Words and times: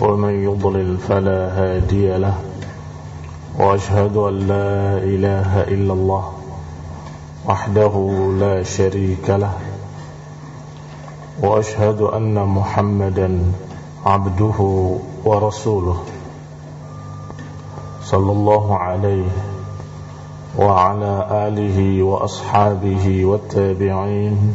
ومن 0.00 0.44
يضلل 0.44 0.96
فلا 0.98 1.40
هادي 1.58 2.16
له 2.16 2.34
وأشهد 3.58 4.16
أن 4.16 4.38
لا 4.38 4.98
إله 4.98 5.62
إلا 5.62 5.92
الله 5.92 6.32
وحده 7.48 7.94
لا 8.40 8.62
شريك 8.62 9.30
له 9.30 9.52
وأشهد 11.42 12.00
أن 12.00 12.34
محمدا 12.48 13.40
عبده 14.06 14.58
ورسوله 15.24 15.96
صلى 18.02 18.32
الله 18.32 18.76
عليه 18.76 19.28
وعلى 20.58 21.26
آله 21.30 22.02
وأصحابه 22.02 23.24
والتابعين 23.24 24.54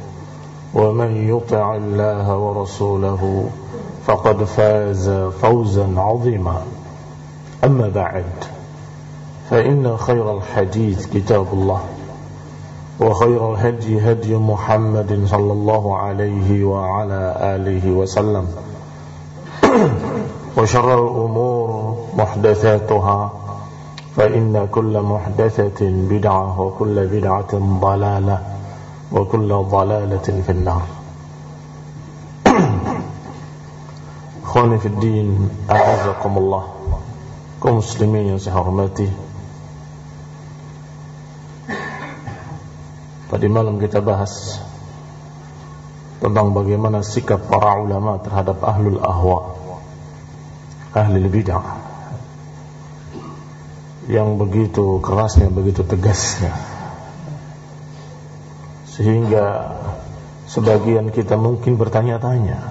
ومن 0.73 1.29
يطع 1.29 1.75
الله 1.75 2.37
ورسوله 2.37 3.49
فقد 4.05 4.43
فاز 4.43 5.09
فوزا 5.41 5.93
عظيما. 5.97 6.61
أما 7.63 7.89
بعد 7.89 8.25
فإن 9.49 9.97
خير 9.97 10.37
الحديث 10.37 11.05
كتاب 11.05 11.45
الله 11.53 11.81
وخير 12.99 13.53
الهدي 13.53 14.11
هدي 14.11 14.35
محمد 14.35 15.23
صلى 15.25 15.53
الله 15.53 15.97
عليه 15.97 16.63
وعلى 16.63 17.35
آله 17.39 17.91
وسلم. 17.91 18.47
وشر 20.57 20.93
الأمور 20.93 21.95
محدثاتها 22.17 23.31
فإن 24.15 24.67
كل 24.71 25.01
محدثة 25.01 25.79
بدعة 25.81 26.61
وكل 26.61 27.07
بدعة 27.07 27.79
ضلالة. 27.81 28.60
وكل 29.12 29.50
ضلالة 29.54 30.26
في 30.46 30.52
النار 30.52 30.86
Ikhwani 34.56 34.80
fi 34.80 34.88
din, 34.88 35.52
a'azakumullah 35.68 36.64
kaum 37.60 37.84
muslimin 37.84 38.32
yang 38.32 38.40
saya 38.40 38.56
hormati 38.56 39.04
Tadi 43.26 43.46
malam 43.52 43.76
kita 43.76 44.00
bahas 44.00 44.62
tentang 46.24 46.56
bagaimana 46.56 47.04
sikap 47.04 47.52
para 47.52 47.84
ulama 47.84 48.16
terhadap 48.22 48.64
ahlul 48.64 48.96
ahwa 49.02 49.60
ahli 50.96 51.20
bid'ah 51.28 51.76
yang 54.08 54.40
begitu 54.40 55.04
kerasnya, 55.04 55.52
begitu 55.52 55.84
tegasnya 55.84 56.69
sehingga 59.01 59.45
sebagian 60.45 61.09
kita 61.09 61.33
mungkin 61.33 61.73
bertanya-tanya 61.81 62.61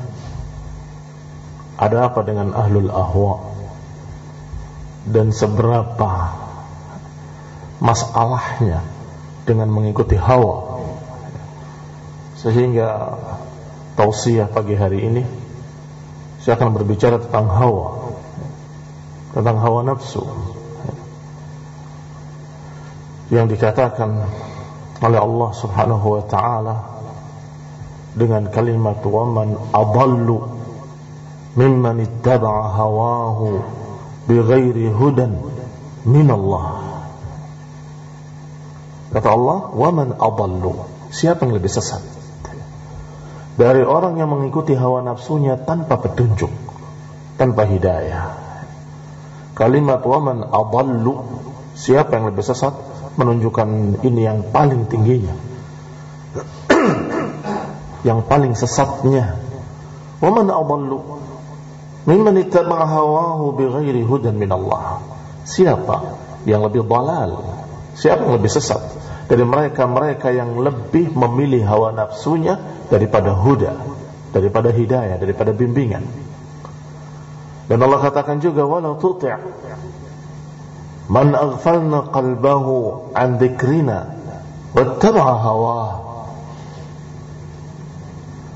ada 1.75 2.07
apa 2.07 2.23
dengan 2.23 2.55
ahlul 2.55 2.87
ahwa? 2.87 3.51
Dan 5.11 5.35
seberapa 5.35 6.39
masalahnya 7.83 8.87
dengan 9.43 9.75
mengikuti 9.75 10.15
hawa? 10.15 10.87
Sehingga 12.39 13.19
tausiah 13.99 14.47
pagi 14.47 14.79
hari 14.79 15.03
ini 15.03 15.27
saya 16.39 16.55
akan 16.55 16.71
berbicara 16.79 17.19
tentang 17.19 17.51
hawa 17.51 18.15
tentang 19.35 19.59
hawa 19.59 19.83
nafsu. 19.83 20.23
Yang 23.35 23.59
dikatakan 23.59 24.31
oleh 25.01 25.19
Allah 25.21 25.51
Subhanahu 25.57 26.07
wa 26.21 26.23
taala 26.29 26.77
dengan 28.13 28.53
kalimat 28.53 29.01
wa 29.07 29.25
man 29.25 29.57
adallu 29.73 30.45
mimman 31.57 32.05
ittaba'a 32.05 32.65
hawahu 32.77 33.65
bighairi 34.29 34.93
hudan 34.93 35.41
min 36.05 36.29
Allah 36.29 36.91
kata 39.11 39.29
Allah 39.31 39.59
wa 39.75 39.91
man 39.91 40.15
adallu. 40.15 40.87
Siapa 41.11 41.43
yang 41.43 41.59
lebih 41.59 41.71
sesat? 41.71 42.03
Dari 43.59 43.83
orang 43.83 44.17
yang 44.17 44.31
mengikuti 44.31 44.73
hawa 44.79 45.03
nafsunya 45.03 45.59
tanpa 45.59 45.99
petunjuk 45.99 46.49
tanpa 47.35 47.67
hidayah. 47.67 48.39
Kalimat 49.59 50.01
wa 50.07 50.19
man 50.23 50.39
adallu 50.47 51.27
siapa 51.75 52.17
yang 52.17 52.31
lebih 52.31 52.47
sesat 52.47 52.73
menunjukkan 53.21 54.01
ini 54.01 54.21
yang 54.25 54.41
paling 54.49 54.89
tingginya. 54.89 55.37
Yang 58.09 58.21
paling 58.33 58.57
sesatnya. 58.57 59.37
Wa 60.25 60.33
man 60.33 60.49
adallu 60.49 61.21
mimman 62.09 62.41
ittaba'a 62.41 62.89
hawahu 62.89 63.61
bighairi 63.61 64.01
hudan 64.09 64.41
min 64.41 64.49
Allah. 64.49 65.05
Siapa 65.45 66.17
yang 66.49 66.65
lebih 66.65 66.89
dalal? 66.89 67.45
Siapa 67.93 68.25
yang 68.25 68.41
lebih 68.41 68.49
sesat? 68.49 68.81
Dari 69.29 69.45
mereka-mereka 69.45 70.33
yang 70.33 70.57
lebih 70.57 71.13
memilih 71.13 71.61
hawa 71.69 71.93
nafsunya 71.93 72.57
daripada 72.89 73.37
huda 73.37 73.73
daripada 74.31 74.71
hidayah 74.71 75.19
daripada 75.19 75.51
bimbingan. 75.53 76.03
Dan 77.71 77.79
Allah 77.87 78.03
katakan 78.03 78.43
juga 78.43 78.67
wala 78.67 78.99
tuti' 78.99 79.31
man 81.11 81.35
aghfalna 81.35 82.15
qalbahu 82.15 83.11
an 83.19 83.43
dzikrina 83.43 84.15
wattaba'a 84.79 85.35
hawah 85.43 85.91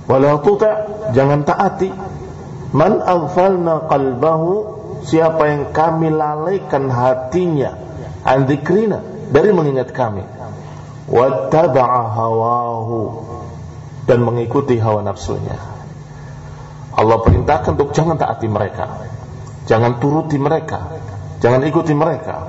wala 0.06 0.38
tuti' 0.38 1.10
jangan 1.10 1.42
taati. 1.42 1.90
Man 2.74 2.98
aghfalna 2.98 3.86
qalbahu 3.86 4.50
siapa 5.06 5.46
yang 5.46 5.62
kami 5.70 6.10
lalaikan 6.10 6.90
hatinya 6.90 7.78
an 8.26 8.46
dzikrina 8.50 9.30
dari 9.30 9.50
mengingat 9.54 9.94
kami. 9.94 10.22
Wattaba'a 11.10 12.02
hawahu 12.16 13.00
dan 14.06 14.26
mengikuti 14.26 14.78
hawa 14.80 15.06
nafsunya. 15.06 15.54
Allah 16.94 17.18
perintahkan 17.22 17.74
untuk 17.78 17.94
jangan 17.94 18.18
taati 18.18 18.46
mereka. 18.46 19.06
Jangan 19.70 20.02
turuti 20.02 20.36
mereka 20.36 21.04
jangan 21.44 21.60
ikuti 21.68 21.92
mereka. 21.92 22.48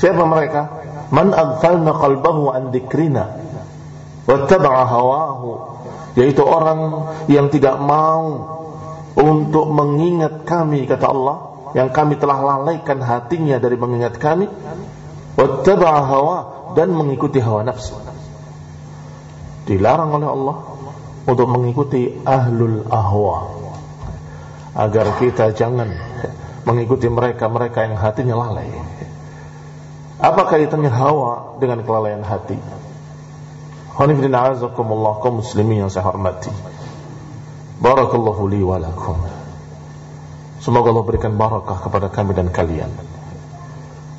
Siapa 0.00 0.24
mereka? 0.24 0.82
Man 1.12 1.36
aghfalna 1.36 1.92
qalbahu 1.92 2.50
an 2.56 2.72
dzikrina 2.72 3.24
wattaba'a 4.24 4.82
hawahu. 4.88 5.50
Yaitu 6.16 6.40
orang 6.40 7.10
yang 7.28 7.52
tidak 7.52 7.76
mau 7.76 8.54
untuk 9.14 9.68
mengingat 9.70 10.42
kami 10.48 10.88
kata 10.88 11.06
Allah 11.10 11.36
yang 11.74 11.90
kami 11.90 12.18
telah 12.18 12.38
lalaikan 12.38 13.02
hatinya 13.02 13.58
dari 13.58 13.74
mengingat 13.74 14.18
kami 14.18 14.46
wattaba'a 15.34 16.00
hawa 16.06 16.38
dan 16.78 16.94
mengikuti 16.94 17.42
hawa 17.42 17.66
nafsu. 17.66 17.98
Dilarang 19.66 20.10
oleh 20.14 20.28
Allah 20.28 20.56
untuk 21.24 21.46
mengikuti 21.50 22.10
ahlul 22.22 22.86
ahwa. 22.90 23.38
Agar 24.74 25.18
kita 25.22 25.54
jangan 25.54 25.90
mengikuti 26.64 27.06
mereka-mereka 27.08 27.84
yang 27.84 27.96
hatinya 28.00 28.34
lalai. 28.40 28.68
Apa 30.20 30.48
kaitannya 30.48 30.88
hawa 30.88 31.60
dengan 31.60 31.84
kelalaian 31.84 32.24
hati? 32.24 32.56
Hanifidin 33.94 34.34
azakumullah 34.34 35.22
kaum 35.22 35.44
muslimin 35.44 35.86
yang 35.86 35.90
saya 35.92 36.08
hormati. 36.08 36.50
Barakallahu 37.78 38.48
li 38.48 38.64
wa 38.64 38.80
lakum. 38.80 39.20
Semoga 40.64 40.90
Allah 40.90 41.04
berikan 41.04 41.36
barakah 41.36 41.78
kepada 41.84 42.08
kami 42.08 42.32
dan 42.32 42.48
kalian. 42.48 42.88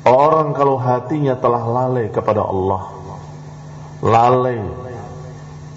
Orang 0.06 0.54
kalau 0.54 0.78
hatinya 0.78 1.34
telah 1.34 1.66
lalai 1.66 2.06
kepada 2.14 2.46
Allah, 2.46 2.94
lalai, 4.06 4.62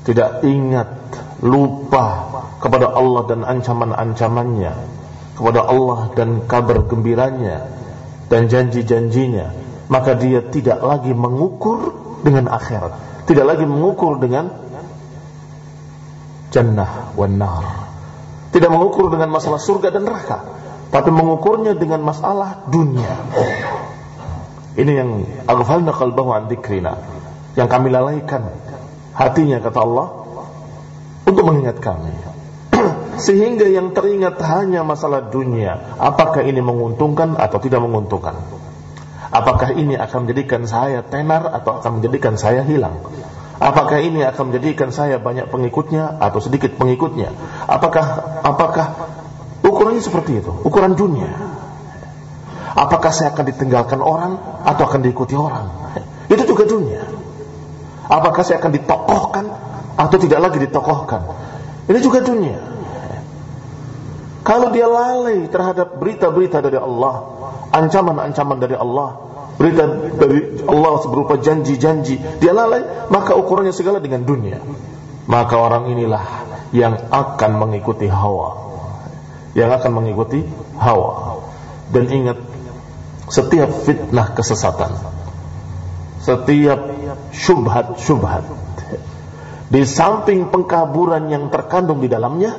tidak 0.06 0.46
ingat 0.46 0.94
lupa 1.42 2.30
kepada 2.62 2.94
Allah 2.94 3.26
dan 3.26 3.42
ancaman-ancamannya, 3.42 4.74
kepada 5.40 5.64
Allah 5.64 6.12
dan 6.20 6.44
kabar 6.44 6.84
gembiranya 6.84 7.64
dan 8.28 8.52
janji-janjinya, 8.52 9.56
maka 9.88 10.20
dia 10.20 10.44
tidak 10.44 10.84
lagi 10.84 11.16
mengukur 11.16 11.96
dengan 12.20 12.52
akhirat, 12.52 13.24
tidak 13.24 13.56
lagi 13.56 13.64
mengukur 13.64 14.20
dengan 14.20 14.52
jannah 16.52 17.16
wan 17.16 17.40
nar. 17.40 17.66
Tidak 18.50 18.68
mengukur 18.68 19.14
dengan 19.14 19.30
masalah 19.32 19.62
surga 19.62 19.94
dan 19.94 20.10
neraka, 20.10 20.42
tapi 20.90 21.14
mengukurnya 21.14 21.78
dengan 21.78 22.02
masalah 22.02 22.66
dunia. 22.68 23.14
Ini 24.74 24.92
yang 24.92 25.10
aghfalna 25.46 25.94
qalbahu 25.94 26.34
an 26.36 26.50
dzikrina, 26.50 26.98
yang 27.56 27.70
kami 27.70 27.94
lalaikan 27.94 28.50
hatinya 29.14 29.62
kata 29.62 29.80
Allah 29.80 30.08
untuk 31.30 31.44
mengingat 31.46 31.78
kami. 31.78 32.29
Sehingga 33.20 33.68
yang 33.68 33.92
teringat 33.92 34.40
hanya 34.42 34.82
masalah 34.88 35.28
dunia. 35.28 36.00
Apakah 36.00 36.42
ini 36.48 36.64
menguntungkan 36.64 37.36
atau 37.36 37.60
tidak 37.60 37.84
menguntungkan? 37.84 38.40
Apakah 39.30 39.76
ini 39.76 39.94
akan 39.94 40.26
menjadikan 40.26 40.66
saya 40.66 41.06
tenar 41.06 41.46
atau 41.54 41.78
akan 41.78 42.02
menjadikan 42.02 42.40
saya 42.40 42.66
hilang? 42.66 42.98
Apakah 43.60 44.00
ini 44.00 44.24
akan 44.24 44.50
menjadikan 44.50 44.90
saya 44.90 45.20
banyak 45.20 45.52
pengikutnya 45.52 46.18
atau 46.18 46.40
sedikit 46.40 46.80
pengikutnya? 46.80 47.36
Apakah 47.68 48.40
apakah 48.42 48.88
ukurannya 49.62 50.02
seperti 50.02 50.40
itu? 50.40 50.50
Ukuran 50.64 50.96
dunia. 50.96 51.30
Apakah 52.74 53.12
saya 53.12 53.36
akan 53.36 53.46
ditinggalkan 53.52 54.00
orang 54.00 54.40
atau 54.64 54.88
akan 54.88 55.04
diikuti 55.04 55.36
orang? 55.36 55.68
Itu 56.32 56.48
juga 56.48 56.64
dunia. 56.64 57.04
Apakah 58.08 58.42
saya 58.48 58.64
akan 58.64 58.72
ditokohkan 58.74 59.46
atau 60.00 60.16
tidak 60.16 60.40
lagi 60.40 60.58
ditokohkan. 60.64 61.22
Ini 61.92 62.00
juga 62.00 62.24
dunia. 62.24 62.56
Kalau 64.44 64.72
dia 64.72 64.88
lalai 64.88 65.52
terhadap 65.52 66.00
berita-berita 66.00 66.64
dari 66.64 66.80
Allah, 66.80 67.16
ancaman-ancaman 67.76 68.58
dari 68.58 68.76
Allah, 68.76 69.20
berita 69.60 69.84
dari 70.16 70.64
Allah 70.64 70.94
berupa 71.06 71.36
janji-janji, 71.38 72.40
dia 72.40 72.56
lalai, 72.56 73.12
maka 73.12 73.36
ukurannya 73.36 73.76
segala 73.76 74.00
dengan 74.00 74.24
dunia. 74.24 74.64
Maka 75.30 75.56
orang 75.60 75.92
inilah 75.92 76.26
yang 76.74 76.98
akan 77.12 77.52
mengikuti 77.60 78.10
hawa. 78.10 78.72
Yang 79.54 79.70
akan 79.84 79.92
mengikuti 80.02 80.42
hawa. 80.80 81.44
Dan 81.94 82.10
ingat, 82.10 82.38
setiap 83.30 83.70
fitnah 83.86 84.34
kesesatan, 84.34 84.94
setiap 86.24 86.80
syubhat-syubhat, 87.34 88.46
di 89.70 89.86
samping 89.86 90.50
pengkaburan 90.50 91.30
yang 91.30 91.54
terkandung 91.54 92.02
di 92.02 92.10
dalamnya 92.10 92.58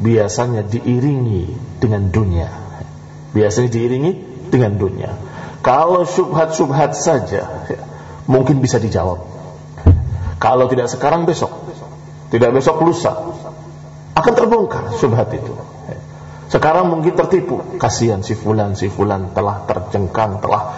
biasanya 0.00 0.64
diiringi 0.64 1.54
dengan 1.78 2.08
dunia. 2.08 2.48
Biasanya 3.30 3.70
diiringi 3.70 4.12
dengan 4.48 4.74
dunia. 4.80 5.10
Kalau 5.60 6.08
subhat-subhat 6.08 6.96
saja 6.96 7.68
mungkin 8.24 8.64
bisa 8.64 8.80
dijawab. 8.80 9.20
Kalau 10.40 10.66
tidak 10.72 10.88
sekarang 10.88 11.28
besok, 11.28 11.52
tidak 12.32 12.56
besok 12.56 12.80
lusa 12.80 13.12
akan 14.16 14.32
terbongkar 14.32 14.96
subhat 14.96 15.28
itu. 15.36 15.52
Sekarang 16.50 16.90
mungkin 16.90 17.14
tertipu, 17.14 17.78
kasihan 17.78 18.26
si 18.26 18.34
fulan 18.34 18.74
si 18.74 18.90
fulan 18.90 19.30
telah 19.36 19.62
terjengkang, 19.68 20.42
telah 20.42 20.74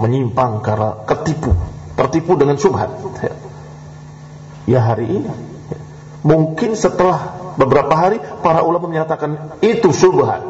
menyimpang 0.00 0.64
karena 0.64 1.04
ketipu, 1.04 1.52
tertipu 1.98 2.38
dengan 2.40 2.56
subhat 2.56 2.88
ya 4.64 4.80
hari 4.80 5.20
ini. 5.20 5.30
Mungkin 6.22 6.78
setelah 6.78 7.41
beberapa 7.56 7.92
hari 7.92 8.18
para 8.40 8.64
ulama 8.64 8.88
menyatakan 8.88 9.58
itu 9.64 9.92
syubhat. 9.92 10.42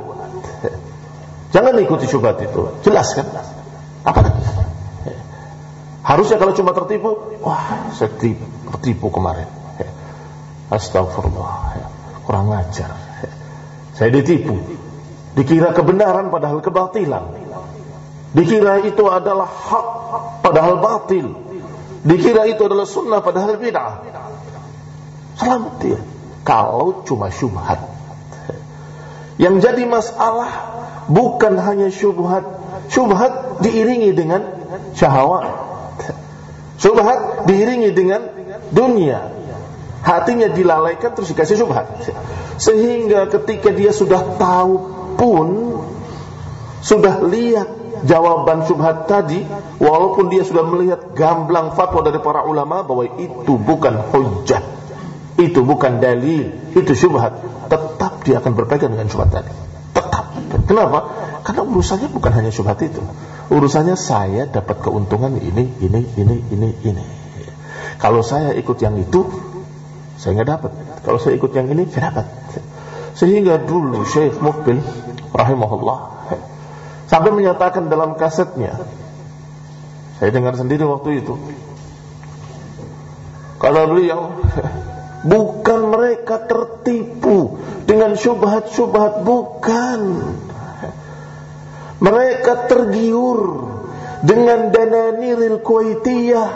Jangan 1.53 1.77
ikuti 1.79 2.09
syubhat 2.09 2.41
itu. 2.41 2.81
Jelas 2.81 3.13
kan? 3.13 3.29
Apa? 4.09 4.21
Harusnya 6.03 6.41
kalau 6.41 6.53
cuma 6.57 6.75
tertipu, 6.75 7.39
wah, 7.45 7.93
saya 7.95 8.11
tertipu 8.17 9.07
kemarin. 9.13 9.47
Astagfirullah. 10.73 11.77
Kurang 12.25 12.51
ajar. 12.57 12.97
Saya 13.93 14.09
ditipu. 14.09 14.57
Dikira 15.37 15.77
kebenaran 15.77 16.33
padahal 16.33 16.65
kebatilan. 16.65 17.37
Dikira 18.33 18.81
itu 18.81 19.05
adalah 19.13 19.45
hak 19.47 19.87
padahal 20.41 20.81
batil. 20.81 21.37
Dikira 22.03 22.49
itu 22.49 22.65
adalah 22.65 22.89
sunnah 22.89 23.21
padahal 23.21 23.61
bid'ah. 23.61 24.01
Selamat 25.37 25.75
dia. 25.85 26.01
Kalau 26.43 27.07
cuma 27.07 27.31
syubhat. 27.31 27.79
Yang 29.39 29.71
jadi 29.71 29.83
masalah 29.87 30.51
bukan 31.07 31.55
hanya 31.59 31.89
syubhat. 31.89 32.43
Syubhat 32.91 33.63
diiringi 33.63 34.11
dengan 34.13 34.43
syahwat. 34.99 35.47
Syubhat 36.83 37.47
diiringi 37.47 37.95
dengan 37.95 38.27
dunia. 38.75 39.31
Hatinya 40.03 40.51
dilalaikan 40.51 41.15
terus 41.15 41.31
dikasih 41.31 41.63
syubhat. 41.63 41.87
Sehingga 42.59 43.31
ketika 43.31 43.71
dia 43.71 43.95
sudah 43.95 44.35
tahu 44.35 44.75
pun 45.15 45.79
sudah 46.83 47.23
lihat 47.23 47.71
jawaban 48.03 48.67
subhat 48.67 49.07
tadi 49.07 49.47
walaupun 49.79 50.27
dia 50.27 50.43
sudah 50.43 50.67
melihat 50.67 51.15
gamblang 51.15 51.71
fatwa 51.79 52.03
dari 52.03 52.19
para 52.19 52.43
ulama 52.43 52.83
bahwa 52.83 53.07
itu 53.15 53.55
bukan 53.55 53.95
hujah 54.11 54.82
itu 55.41 55.61
bukan 55.65 56.03
dalil 56.03 56.53
itu 56.77 56.93
syubhat. 56.93 57.41
Tetap 57.69 58.25
dia 58.27 58.41
akan 58.41 58.53
berpegang 58.53 58.93
dengan 58.93 59.09
syubhat 59.09 59.33
tadi. 59.33 59.53
Tetap. 59.97 60.25
Kenapa? 60.69 60.99
Karena 61.43 61.63
urusannya 61.65 62.09
bukan 62.13 62.33
hanya 62.33 62.51
syubhat 62.53 62.81
itu. 62.85 63.01
Urusannya 63.53 63.97
saya 63.97 64.49
dapat 64.49 64.81
keuntungan 64.85 65.37
ini 65.37 65.69
ini 65.81 66.01
ini 66.17 66.37
ini 66.53 66.69
ini. 66.85 67.05
Kalau 67.97 68.21
saya 68.25 68.53
ikut 68.57 68.79
yang 68.83 68.99
itu 68.99 69.29
saya 70.21 70.39
nggak 70.39 70.49
dapat. 70.49 70.73
Kalau 71.03 71.19
saya 71.19 71.35
ikut 71.39 71.51
yang 71.55 71.71
ini 71.73 71.89
saya 71.89 72.13
dapat. 72.13 72.27
Sehingga 73.13 73.61
dulu 73.61 74.09
Syekh 74.09 74.41
Mukbil 74.41 74.81
rahimahullah 75.37 76.13
Sampai 77.13 77.29
menyatakan 77.29 77.93
dalam 77.93 78.17
kasetnya. 78.17 78.73
Saya 80.17 80.33
dengar 80.33 80.57
sendiri 80.57 80.89
waktu 80.89 81.21
itu. 81.21 81.37
Kalau 83.61 83.93
beliau 83.93 84.33
bukan 85.23 85.81
mereka 85.91 86.43
tertipu 86.47 87.59
dengan 87.87 88.15
syubhat-syubhat 88.19 89.23
bukan. 89.23 90.01
Mereka 92.03 92.67
tergiur 92.67 93.41
dengan 94.27 94.75
dana 94.75 95.15
niril 95.15 95.63
kuwaitiyah. 95.63 96.51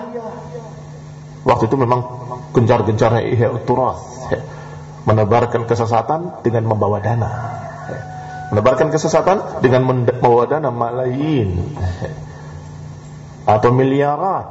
Waktu 1.46 1.64
itu 1.70 1.76
memang 1.78 2.00
gencar-gencarnya 2.50 3.23
ihya 3.30 3.54
turas 3.62 4.02
menebarkan 5.06 5.70
kesesatan 5.70 6.42
dengan 6.42 6.66
membawa 6.66 6.99
dana 6.99 7.30
menebarkan 8.50 8.94
kesesatan 8.94 9.62
dengan 9.62 9.82
membawa 9.82 10.46
dana 10.46 10.70
malayin 10.70 11.75
atau 13.46 13.70
miliarat 13.75 14.46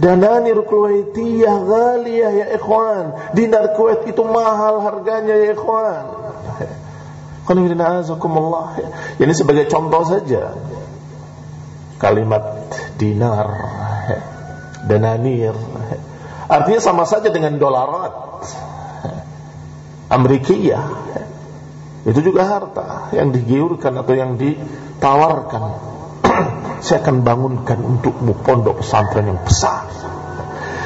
dananir 0.00 0.62
kuwaitiyah 0.66 1.56
ghaliyah 1.64 2.32
ya 2.34 2.46
ikhwan 2.58 3.34
dinar 3.36 3.74
Kuwait 3.78 4.06
itu 4.10 4.22
mahal 4.26 4.82
harganya 4.82 5.34
ya 5.38 5.54
ikhwan 5.54 6.04
ini 9.20 9.32
sebagai 9.36 9.68
contoh 9.68 10.02
saja 10.08 10.56
kalimat 12.00 12.42
dinar 12.96 13.48
denanir. 14.84 15.56
Artinya 16.44 16.80
sama 16.80 17.04
saja 17.08 17.32
dengan 17.32 17.56
dolarat. 17.56 18.12
Amerikiyah. 20.12 20.86
Itu 22.04 22.20
juga 22.20 22.44
harta 22.44 23.08
yang 23.16 23.32
digiurkan 23.32 23.96
atau 23.96 24.12
yang 24.12 24.36
ditawarkan. 24.36 25.93
Saya 26.84 27.00
akan 27.00 27.24
bangunkan 27.24 27.80
untukmu 27.80 28.36
pondok 28.44 28.84
pesantren 28.84 29.32
yang 29.32 29.40
besar. 29.40 29.88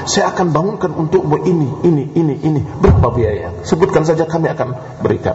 Saya 0.06 0.30
akan 0.30 0.54
bangunkan 0.54 0.94
untukmu 0.94 1.42
ini, 1.42 1.66
ini, 1.82 2.04
ini, 2.14 2.34
ini. 2.38 2.62
Berapa 2.62 3.10
biaya? 3.10 3.50
Sebutkan 3.66 4.06
saja 4.06 4.22
kami 4.30 4.46
akan 4.46 4.78
berikan. 5.02 5.34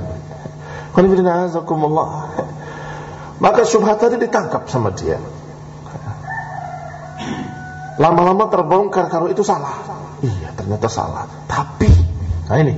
Maka 3.44 3.62
syubhat 3.68 4.00
tadi 4.00 4.16
ditangkap 4.24 4.72
sama 4.72 4.96
dia. 4.96 5.20
Lama-lama 8.00 8.48
terbongkar 8.48 9.12
kalau 9.12 9.28
itu 9.28 9.44
salah. 9.44 9.84
Iya, 10.24 10.56
ternyata 10.56 10.88
salah. 10.88 11.28
Tapi, 11.44 11.92
nah 12.48 12.58
ini, 12.64 12.74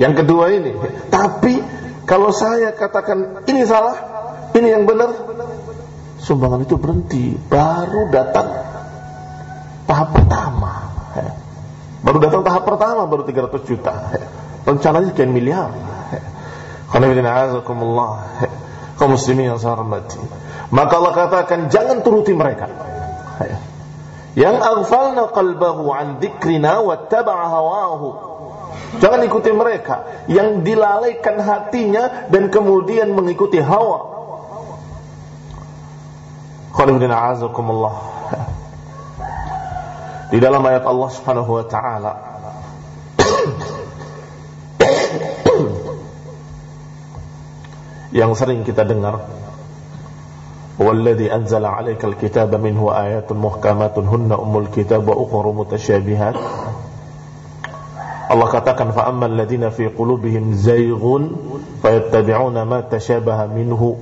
yang 0.00 0.16
kedua 0.16 0.48
ini. 0.56 0.72
Tapi, 1.12 1.60
kalau 2.08 2.32
saya 2.32 2.72
katakan 2.72 3.44
ini 3.44 3.62
salah, 3.68 3.94
ini 4.56 4.72
yang 4.72 4.88
benar, 4.88 5.25
sumbangan 6.26 6.66
itu 6.66 6.74
berhenti. 6.74 7.38
Baru 7.38 8.10
datang 8.10 8.50
tahap 9.86 10.08
pertama. 10.10 10.72
Baru 12.02 12.18
datang 12.18 12.42
tahap 12.42 12.66
pertama, 12.66 13.06
baru 13.06 13.22
300 13.22 13.62
juta. 13.70 13.94
Rencananya 14.66 15.14
sekian 15.14 15.30
miliar. 15.30 15.70
Kau 18.96 19.06
muslimin 19.06 19.54
yang 19.54 19.58
saya 19.62 19.78
hormati. 19.78 20.18
Maka 20.74 20.92
Allah 20.98 21.14
katakan, 21.14 21.70
jangan 21.70 22.02
turuti 22.02 22.34
mereka 22.34 22.66
yang 24.36 24.60
aghfalna 24.60 25.32
qalbahu 25.32 25.88
an 25.96 26.20
dzikrina 26.20 26.84
wattaba'a 26.84 27.44
hawahu 27.48 28.08
jangan 29.00 29.24
ikuti 29.24 29.48
mereka 29.50 30.28
yang 30.28 30.60
dilalaikan 30.60 31.40
hatinya 31.40 32.28
dan 32.28 32.52
kemudian 32.52 33.16
mengikuti 33.16 33.56
hawa 33.64 34.15
Khalifudin 36.76 37.08
a'azakumullah. 37.08 37.94
Di 40.28 40.36
dalam 40.36 40.60
ayat 40.60 40.84
Allah 40.84 41.08
Subhanahu 41.08 41.50
wa 41.56 41.64
taala. 41.64 42.12
Yang 48.12 48.32
sering 48.44 48.60
kita 48.64 48.84
dengar 48.84 49.24
والذي 50.76 51.32
أنزل 51.32 51.64
عليك 51.64 52.04
الكتاب 52.04 52.52
منه 52.60 52.92
آيات 52.92 53.32
محكمات 53.32 53.96
هن 53.96 54.28
أم 54.28 54.54
الكتاب 54.58 55.08
وأخر 55.08 55.44
متشابهات 55.52 56.36
Allah 58.26 58.48
katakan 58.52 58.92
فأما 58.92 59.26
الذين 59.26 59.70
في 59.72 59.88
قلوبهم 59.88 60.52
زيغ 60.52 61.00
فيتبعون 61.82 62.56
ما 62.62 62.80
تشابه 62.84 63.46
منه 63.46 63.96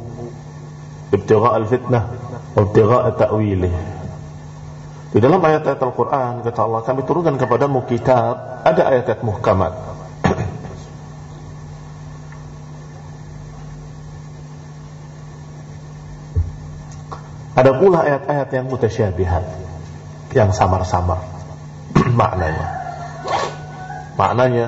ابتغاء 1.14 1.54
الفتنة 1.56 2.00
Ibtiqa 2.54 3.18
ta'wilih. 3.18 3.74
Di 5.14 5.22
dalam 5.22 5.38
ayat-ayat 5.38 5.78
Al-Qur'an 5.78 6.42
kata 6.42 6.66
Allah 6.66 6.82
kami 6.82 7.06
turunkan 7.06 7.38
kepadamu 7.38 7.86
kitab, 7.86 8.66
ada 8.66 8.82
ayat-ayat 8.90 9.22
muhkamat. 9.22 9.70
ada 17.62 17.70
pula 17.78 18.02
ayat-ayat 18.02 18.50
yang 18.50 18.66
mutasyabihat, 18.66 19.46
yang 20.34 20.50
samar-samar 20.50 21.22
maknanya. 22.18 22.84
Maknanya 24.14 24.66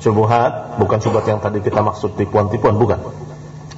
subuhat 0.00 0.80
bukan 0.80 0.98
subuhat 1.00 1.28
yang 1.28 1.44
tadi 1.44 1.60
kita 1.60 1.84
maksud 1.84 2.16
tipuan-tipuan 2.16 2.76
bukan. 2.76 3.00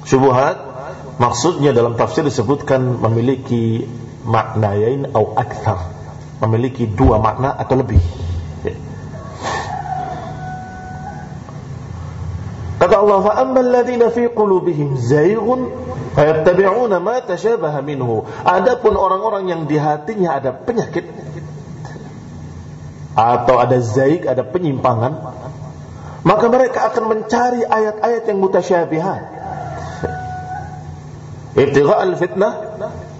Subuhat 0.07 0.72
maksudnya 1.17 1.75
dalam 1.75 1.93
tafsir 1.99 2.25
disebutkan 2.25 3.01
memiliki 3.01 3.85
maknayain 4.23 5.09
atau 5.11 5.35
akthar, 5.35 5.91
memiliki 6.41 6.87
dua 6.87 7.19
makna 7.19 7.53
atau 7.53 7.75
lebih. 7.79 8.01
Kata 12.83 12.99
Allah, 12.99 13.19
"Fa 13.23 13.33
ammal 13.47 13.71
ladzina 13.71 14.11
fi 14.11 14.27
qulubihim 14.27 14.99
zayghun 14.99 15.71
fayattabi'una 16.19 16.99
ma 16.99 17.23
tashabaha 17.23 17.79
minhu." 17.79 18.27
Adapun 18.43 18.99
orang-orang 18.99 19.47
yang 19.47 19.61
di 19.63 19.79
hatinya 19.79 20.35
ada 20.35 20.51
penyakit 20.51 21.07
atau 23.15 23.55
ada 23.61 23.79
zaig, 23.79 24.27
ada 24.27 24.43
penyimpangan, 24.43 25.15
maka 26.27 26.45
mereka 26.51 26.91
akan 26.91 27.03
mencari 27.07 27.63
ayat-ayat 27.63 28.23
yang 28.27 28.43
mutasyabihat. 28.43 29.42
Ibtigha' 31.53 31.97
al-fitnah, 32.01 32.53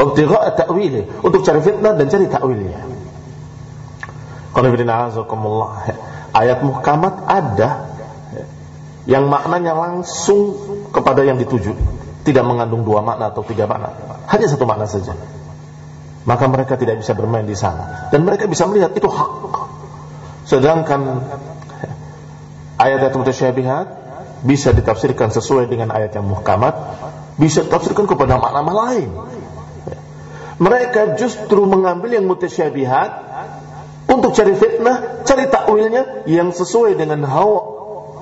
ibtigha' 0.01 0.57
ta'wilih, 0.57 1.21
untuk 1.21 1.45
cari 1.45 1.61
fitnah 1.61 1.93
dan 1.93 2.05
cari 2.09 2.25
ta'wilnya. 2.25 2.81
Qul 4.53 4.65
Ayat 6.33 6.65
muhkamat 6.65 7.29
ada 7.29 7.93
yang 9.05 9.29
maknanya 9.29 9.77
langsung 9.77 10.57
kepada 10.89 11.21
yang 11.21 11.37
dituju. 11.37 11.77
Tidak 12.25 12.41
mengandung 12.41 12.81
dua 12.81 13.05
makna 13.05 13.29
atau 13.29 13.45
tiga 13.45 13.69
makna. 13.69 13.93
Hanya 14.25 14.49
satu 14.49 14.65
makna 14.65 14.89
saja. 14.89 15.13
Maka 16.25 16.47
mereka 16.49 16.73
tidak 16.79 17.03
bisa 17.03 17.13
bermain 17.13 17.45
di 17.45 17.53
sana. 17.53 18.09
Dan 18.09 18.25
mereka 18.25 18.49
bisa 18.49 18.65
melihat 18.65 18.95
itu 18.97 19.05
hak. 19.05 19.31
Sedangkan 20.49 21.21
ayat-ayat 22.81 23.13
mutasyabihat 23.13 23.87
bisa 24.41 24.73
ditafsirkan 24.73 25.29
sesuai 25.29 25.69
dengan 25.69 25.93
ayat 25.93 26.15
yang 26.17 26.25
muhkamat 26.25 26.73
bisa 27.37 27.65
ditafsirkan 27.65 28.05
kepada 28.05 28.37
makna 28.37 28.61
lain. 28.61 29.09
Mereka 30.61 31.17
justru 31.17 31.65
mengambil 31.65 32.13
yang 32.13 32.29
mutasyabihat 32.29 33.09
untuk 34.05 34.37
cari 34.37 34.53
fitnah, 34.53 35.25
cari 35.25 35.49
takwilnya 35.49 36.27
yang 36.29 36.53
sesuai 36.53 36.93
dengan 36.93 37.25
hawa. 37.25 37.61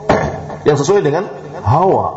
Yang 0.68 0.86
sesuai 0.86 1.01
dengan 1.01 1.25
hawa. 1.65 2.08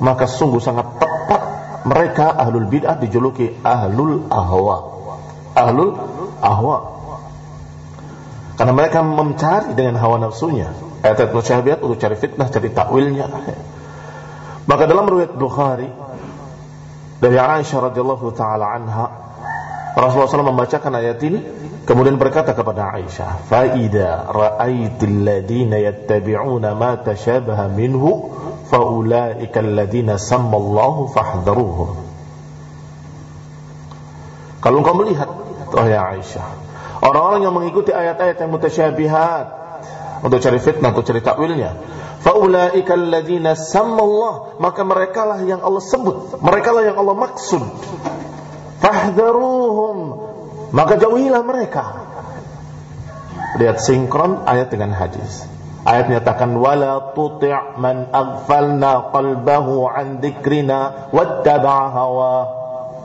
Maka 0.00 0.24
sungguh 0.24 0.58
sangat 0.58 0.96
tepat 0.96 1.42
mereka 1.86 2.32
ahlul 2.32 2.66
bid'ah 2.66 2.98
dijuluki 2.98 3.52
ahlul 3.62 4.26
ahwa. 4.32 4.76
Ahlul 5.54 5.92
ahwa. 6.42 6.76
Karena 8.58 8.72
mereka 8.72 9.04
mencari 9.04 9.76
dengan 9.76 10.00
hawa 10.00 10.18
nafsunya. 10.18 10.72
Ayat-ayat 11.04 11.32
musyahbiat 11.36 11.78
untuk 11.84 11.98
cari 12.00 12.16
fitnah 12.18 12.48
cari 12.50 12.68
takwilnya. 12.72 13.26
Maka 14.70 14.82
dalam 14.88 15.06
riwayat 15.06 15.34
Bukhari 15.34 16.01
dari 17.22 17.38
Aisyah 17.38 17.78
radhiyallahu 17.94 18.26
taala 18.34 18.74
anha 18.74 19.06
Rasulullah 19.94 20.26
SAW 20.26 20.50
membacakan 20.50 20.92
ayat 20.98 21.20
ini 21.22 21.40
Kemudian 21.82 22.14
berkata 22.14 22.54
kepada 22.54 22.94
Aisyah, 22.94 23.42
"Faida 23.50 24.30
ra'aitil 24.30 25.26
ladina 25.26 25.82
yattabi'una 25.82 26.78
ma 26.78 26.94
tashabaha 26.94 27.66
minhu, 27.66 28.30
faulaika 28.70 29.58
alladina 29.58 30.14
sammallahu 30.14 31.10
fahdharuhum." 31.10 31.90
Kalau 34.62 34.76
engkau 34.78 34.94
melihat, 34.94 35.26
oh 35.74 35.86
ya 35.90 36.14
Aisyah, 36.14 36.46
orang-orang 37.02 37.50
yang 37.50 37.54
mengikuti 37.58 37.90
ayat-ayat 37.90 38.38
yang 38.38 38.54
mutasyabihat 38.54 39.46
untuk 40.22 40.38
cari 40.38 40.62
fitnah, 40.62 40.94
untuk 40.94 41.02
cari 41.02 41.18
takwilnya, 41.18 41.82
faulaika 42.22 42.94
alladina 42.94 43.58
sammallah, 43.58 44.56
maka 44.62 44.86
merekalah 44.86 45.42
yang 45.42 45.60
Allah 45.60 45.82
sebut, 45.82 46.38
merekalah 46.40 46.82
yang 46.86 46.96
Allah 46.96 47.16
maksud. 47.18 47.62
Fahdharuhum 48.82 50.32
maka 50.72 50.96
jauhilah 50.96 51.44
mereka. 51.44 51.84
Lihat 53.60 53.78
sinkron 53.84 54.48
ayat 54.48 54.72
dengan 54.72 54.96
hadis. 54.96 55.44
Ayat 55.84 56.08
menyatakan 56.08 56.56
wala 56.56 57.12
tuti' 57.12 57.76
man 57.76 58.08
aghfalna 58.08 59.12
qalbahu 59.12 59.84
an 59.92 60.24
dzikrina 60.24 61.12
wattaba'a 61.12 61.86
hawa. 61.92 62.34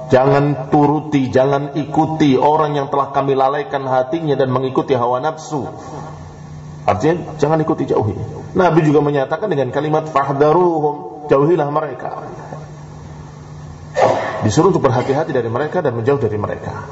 Jangan 0.07 0.71
turuti, 0.71 1.27
jangan 1.27 1.75
ikuti 1.75 2.39
orang 2.39 2.79
yang 2.79 2.87
telah 2.87 3.11
kami 3.11 3.35
lalaikan 3.35 3.83
hatinya 3.83 4.39
dan 4.39 4.47
mengikuti 4.55 4.95
hawa 4.95 5.19
nafsu. 5.19 5.67
Artinya 6.87 7.35
jangan 7.35 7.59
ikuti 7.59 7.83
jauhi. 7.83 8.15
Nabi 8.55 8.79
juga 8.87 9.03
menyatakan 9.03 9.51
dengan 9.51 9.75
kalimat 9.75 10.07
fahdaruhum, 10.07 11.27
jauhilah 11.27 11.67
mereka. 11.67 12.23
Disuruh 14.47 14.71
untuk 14.71 14.87
berhati-hati 14.87 15.35
dari 15.35 15.51
mereka 15.51 15.83
dan 15.83 15.99
menjauh 15.99 16.21
dari 16.21 16.39
mereka 16.39 16.87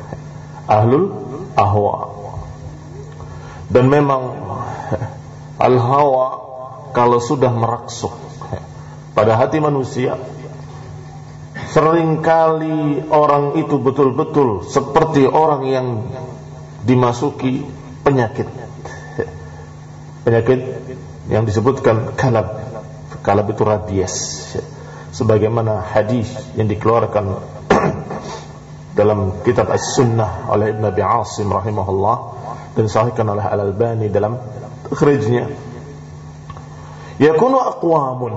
ahlul 0.66 1.14
ahwa 1.54 2.10
dan 3.70 3.86
memang 3.90 4.22
al 5.62 5.76
hawa 5.78 6.28
kalau 6.94 7.22
sudah 7.22 7.54
meraksuk 7.54 8.14
pada 9.14 9.38
hati 9.38 9.62
manusia 9.62 10.18
sering 11.72 12.20
kali 12.26 13.06
orang 13.10 13.58
itu 13.62 13.78
betul-betul 13.80 14.66
seperti 14.68 15.30
orang 15.30 15.62
yang 15.70 15.88
dimasuki 16.86 17.66
penyakit 18.06 18.50
penyakit 20.26 20.60
yang 21.30 21.46
disebutkan 21.46 22.18
kalab. 22.18 22.66
Kalab 23.22 23.46
itu 23.54 23.62
rabies. 23.62 24.16
Sebagaimana 25.14 25.80
hadis 25.80 26.28
yang 26.60 26.68
dikeluarkan 26.68 27.40
dalam 29.00 29.40
kitab 29.46 29.72
As-Sunnah 29.72 30.52
oleh 30.52 30.76
Ibn 30.76 30.84
Abi 30.92 31.02
Asim 31.06 31.48
rahimahullah 31.48 32.16
dan 32.76 32.86
sahihkan 32.92 33.24
oleh 33.32 33.46
Al-Albani 33.46 34.12
dalam 34.12 34.36
takhrijnya. 34.92 35.48
Yakunu 37.16 37.58
aqwamun 37.64 38.34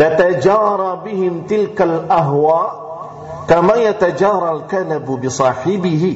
tatajara 0.00 1.04
bihim 1.04 1.44
tilkal 1.44 2.08
ahwa 2.08 2.80
kama 3.44 3.76
yatajara 3.76 4.56
al-kalabu 4.56 5.20
bi 5.20 5.28
sahibihi 5.28 6.10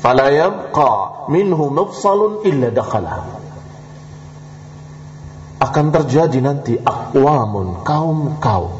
fala 0.00 0.32
yabqa 0.32 1.28
minhu 1.28 1.68
mafsalun 1.68 2.40
illa 2.48 2.72
dakhala 2.72 3.39
akan 5.60 5.92
terjadi 5.92 6.40
nanti 6.40 6.80
akwamun 6.80 7.84
kaum-kaum. 7.84 8.72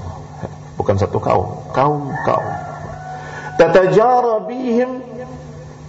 Bukan 0.80 0.96
satu 0.96 1.20
kaum 1.20 1.68
kaum-kaum. 1.76 2.48
Tatajara 3.60 4.48
bihim 4.48 5.04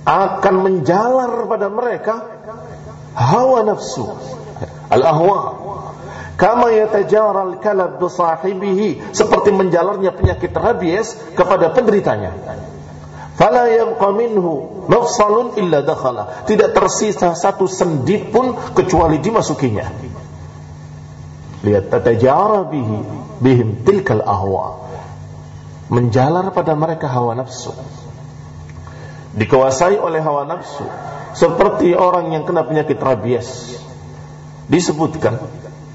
akan 0.04 0.56
menjalar 0.60 1.48
pada 1.48 1.72
mereka 1.72 2.16
hawa 3.16 3.64
nafsu 3.64 4.04
al-ahwa. 4.92 5.64
Kama 6.36 6.76
yatajara 6.76 7.56
al-kalab 7.56 8.04
bi 8.04 8.08
sahibihi 8.12 8.90
seperti 9.16 9.56
menjalarnya 9.56 10.12
penyakit 10.12 10.52
rabies 10.52 11.16
kepada 11.40 11.72
penderitanya. 11.72 12.36
Fala 13.40 13.72
yabqa 13.72 14.12
minhu 14.12 14.84
mafsalun 14.92 15.56
illa 15.56 15.80
dakhala. 15.88 16.44
Tidak 16.44 16.76
tersisa 16.76 17.32
satu 17.32 17.64
sendi 17.72 18.20
pun 18.28 18.60
kecuali 18.76 19.24
dimasukinya 19.24 20.20
lihat 21.62 21.94
tatajara 21.94 22.66
bihi 22.70 22.98
bihim 23.42 23.82
tilkal 23.86 24.22
ahwa. 24.22 24.90
Menjalar 25.92 26.56
pada 26.56 26.72
mereka 26.78 27.12
hawa 27.12 27.36
nafsu. 27.36 27.76
Dikuasai 29.36 30.00
oleh 30.00 30.24
hawa 30.24 30.48
nafsu. 30.48 30.88
Seperti 31.36 31.96
orang 31.96 32.32
yang 32.32 32.44
kena 32.48 32.64
penyakit 32.64 33.00
rabies. 33.00 33.76
Disebutkan 34.72 35.36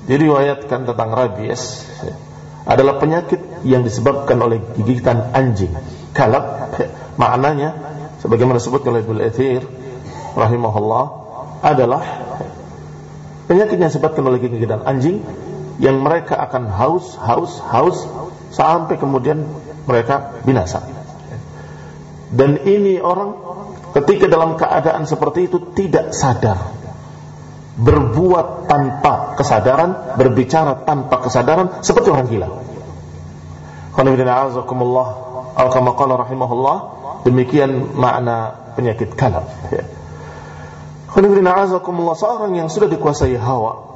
diriwayatkan 0.06 0.86
tentang 0.86 1.10
rabies 1.16 1.82
adalah 2.66 2.98
penyakit 2.98 3.38
yang 3.62 3.86
disebabkan 3.86 4.38
oleh 4.42 4.58
gigitan 4.74 5.30
anjing 5.34 5.70
kalab 6.10 6.74
maknanya 7.14 7.74
sebagaimana 8.22 8.58
disebut 8.58 8.82
oleh 8.90 9.06
Ibnu 9.06 9.22
Athir 9.22 9.62
rahimahullah 10.34 11.04
adalah 11.62 12.02
penyakit 13.46 13.78
yang 13.78 13.90
disebabkan 13.90 14.24
oleh 14.26 14.42
gigitan 14.42 14.82
anjing 14.82 15.22
yang 15.76 16.00
mereka 16.00 16.40
akan 16.40 16.72
haus, 16.72 17.16
haus, 17.20 17.60
haus 17.60 17.98
sampai 18.52 18.96
kemudian 18.96 19.44
mereka 19.84 20.40
binasa. 20.42 20.82
Dan 22.32 22.64
ini 22.66 22.98
orang 22.98 23.38
ketika 23.94 24.26
dalam 24.26 24.58
keadaan 24.58 25.06
seperti 25.06 25.46
itu 25.46 25.72
tidak 25.76 26.10
sadar. 26.16 26.74
Berbuat 27.76 28.72
tanpa 28.72 29.36
kesadaran, 29.36 30.16
berbicara 30.16 30.80
tanpa 30.88 31.20
kesadaran 31.20 31.84
seperti 31.84 32.08
orang 32.08 32.24
gila. 32.24 32.48
rahimahullah 36.24 36.76
demikian 37.28 37.92
makna 37.92 38.56
penyakit 38.80 39.12
kalab. 39.12 39.44
Seorang 42.16 42.52
yang 42.56 42.68
sudah 42.72 42.88
dikuasai 42.88 43.36
hawa 43.36 43.95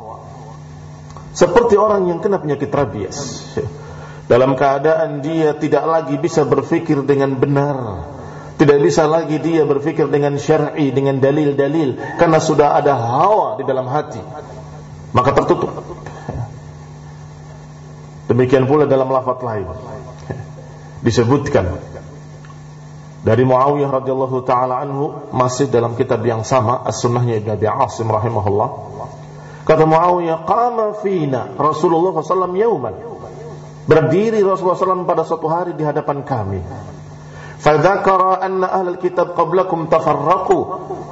seperti 1.31 1.79
orang 1.79 2.11
yang 2.11 2.19
kena 2.19 2.43
penyakit 2.43 2.71
rabies. 2.71 3.51
Dalam 4.31 4.55
keadaan 4.55 5.23
dia 5.27 5.59
tidak 5.59 5.85
lagi 5.87 6.14
bisa 6.14 6.47
berfikir 6.47 7.03
dengan 7.03 7.35
benar. 7.35 8.07
Tidak 8.61 8.79
bisa 8.79 9.09
lagi 9.09 9.40
dia 9.40 9.64
berfikir 9.64 10.07
dengan 10.07 10.37
syar'i, 10.37 10.93
dengan 10.93 11.19
dalil-dalil. 11.19 11.97
Karena 12.21 12.38
sudah 12.38 12.77
ada 12.77 12.93
hawa 12.95 13.57
di 13.59 13.64
dalam 13.64 13.88
hati. 13.88 14.21
Maka 15.11 15.35
tertutup. 15.35 15.75
Demikian 18.31 18.71
pula 18.71 18.87
dalam 18.87 19.11
lafaz 19.11 19.43
lain. 19.43 19.66
Disebutkan 21.03 21.81
dari 23.21 23.45
Muawiyah 23.45 23.90
radhiyallahu 24.01 24.47
taala 24.49 24.81
anhu 24.81 25.29
masih 25.35 25.69
dalam 25.69 25.93
kitab 25.93 26.25
yang 26.25 26.40
sama 26.40 26.81
As-Sunnahnya 26.88 27.40
Ibnu 27.40 27.53
Abi 27.53 27.66
Asim 27.69 28.09
rahimahullah 28.09 28.69
Kata 29.64 29.85
Muawiyah, 29.85 30.49
qama 30.49 30.96
fina 31.05 31.53
Rasulullah 31.55 32.16
SAW 32.16 32.57
yauman. 32.57 32.94
Berdiri 33.85 34.40
Rasulullah 34.40 34.79
SAW 34.79 35.09
pada 35.09 35.23
suatu 35.27 35.51
hari 35.51 35.75
di 35.75 35.83
hadapan 35.85 36.23
kami. 36.23 36.61
Fadzakara 37.61 38.40
anna 38.40 38.73
ahlul 38.73 38.96
kitab 38.96 39.37
qablakum 39.37 39.90
tafarraqu. 39.92 40.59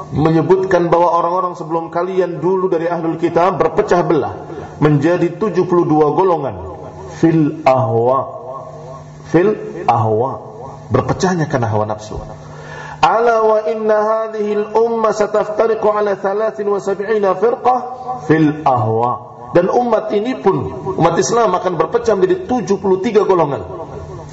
Menyebutkan 0.08 0.88
bahwa 0.88 1.12
orang-orang 1.20 1.52
sebelum 1.52 1.92
kalian 1.92 2.40
dulu 2.40 2.72
dari 2.72 2.88
ahlul 2.88 3.20
kitab 3.20 3.60
berpecah 3.60 4.00
belah 4.08 4.34
menjadi 4.80 5.36
72 5.36 5.68
golongan. 6.16 6.56
Fil 7.20 7.60
ahwa. 7.68 8.20
Fil 9.28 9.84
ahwa. 9.84 10.32
Berpecahnya 10.88 11.44
karena 11.52 11.68
hawa 11.68 11.84
nafsu 11.84 12.16
ala 12.98 13.36
wa 13.46 13.58
inna 13.70 13.96
hadhihi 13.96 14.52
al-umma 14.58 15.14
sataftariqu 15.14 15.86
ala 15.86 16.18
73 16.18 17.22
firqah 17.38 17.78
fil 18.26 18.66
ahwa 18.66 19.12
dan 19.54 19.70
umat 19.70 20.10
ini 20.12 20.42
pun 20.42 20.66
umat 20.98 21.14
Islam 21.16 21.54
akan 21.54 21.72
berpecah 21.78 22.18
menjadi 22.18 22.44
73 22.50 23.22
golongan 23.22 23.62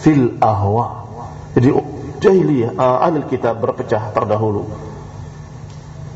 fil 0.01 0.41
ahwa 0.41 1.05
jadi 1.53 1.71
jahiliyah 2.19 2.75
uh, 2.75 3.05
ahli 3.05 3.23
kitab 3.29 3.61
berpecah 3.61 4.11
terdahulu. 4.11 4.65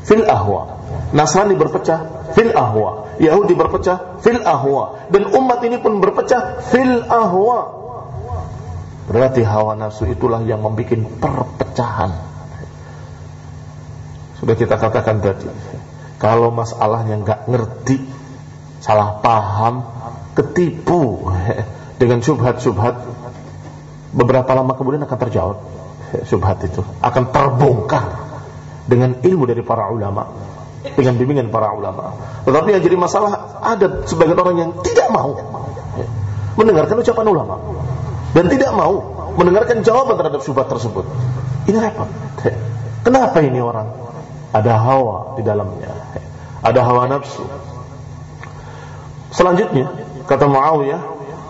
fil 0.04 0.26
ahwa 0.26 0.82
Nasrani 1.14 1.54
berpecah 1.54 2.30
fil 2.34 2.50
ahwa 2.50 3.14
Yahudi 3.22 3.54
berpecah 3.54 4.18
fil 4.22 4.42
ahwa 4.42 5.06
dan 5.12 5.30
umat 5.30 5.62
ini 5.62 5.78
pun 5.78 6.02
berpecah 6.02 6.66
fil 6.66 7.06
ahwa 7.06 7.78
berarti 9.10 9.42
hawa 9.42 9.74
nafsu 9.74 10.06
itulah 10.06 10.42
yang 10.46 10.62
membuat 10.62 11.02
perpecahan 11.18 12.29
sudah 14.40 14.56
kita 14.56 14.80
katakan 14.80 15.20
tadi. 15.20 15.48
Kalau 16.20 16.52
masalahnya 16.52 17.20
nggak 17.20 17.40
ngerti, 17.48 17.96
salah 18.80 19.20
paham, 19.20 19.84
ketipu 20.36 21.28
dengan 22.00 22.24
subhat-subhat, 22.24 22.96
beberapa 24.16 24.50
lama 24.52 24.72
kemudian 24.76 25.04
akan 25.04 25.18
terjawab 25.28 25.58
subhat 26.30 26.58
itu 26.66 26.82
akan 27.00 27.30
terbongkar 27.30 28.04
dengan 28.90 29.22
ilmu 29.22 29.46
dari 29.46 29.62
para 29.62 29.86
ulama, 29.92 30.26
dengan 30.82 31.14
bimbingan 31.14 31.48
para 31.52 31.70
ulama. 31.70 32.16
Tetapi 32.42 32.68
yang 32.74 32.82
jadi 32.82 32.96
masalah 32.98 33.62
ada 33.62 34.02
sebagian 34.08 34.38
orang 34.40 34.56
yang 34.58 34.70
tidak 34.82 35.08
mau 35.14 35.36
mendengarkan 36.58 36.98
ucapan 36.98 37.26
ulama 37.30 37.56
dan 38.34 38.44
tidak 38.50 38.72
mau 38.74 38.98
mendengarkan 39.38 39.86
jawaban 39.86 40.18
terhadap 40.18 40.42
subhat 40.42 40.66
tersebut. 40.66 41.06
Ini 41.70 41.78
repot. 41.78 42.08
Kenapa 43.06 43.38
ini 43.40 43.62
orang? 43.62 44.09
Ada 44.50 44.74
hawa 44.78 45.38
di 45.38 45.42
dalamnya. 45.46 45.90
Ada 46.60 46.80
hawa 46.82 47.06
nafsu. 47.06 47.46
Selanjutnya 49.30 49.94
kata 50.26 50.50
Muawiyah 50.50 51.02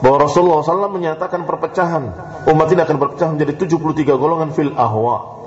bahwa 0.04 0.16
Rasulullah 0.20 0.64
SAW 0.64 0.92
menyatakan 0.92 1.44
perpecahan. 1.48 2.12
Umat 2.48 2.68
ini 2.72 2.80
akan 2.84 2.96
berpecah 2.96 3.28
menjadi 3.32 3.52
73 3.68 4.16
golongan 4.16 4.50
fil 4.52 4.72
ahwa. 4.76 5.40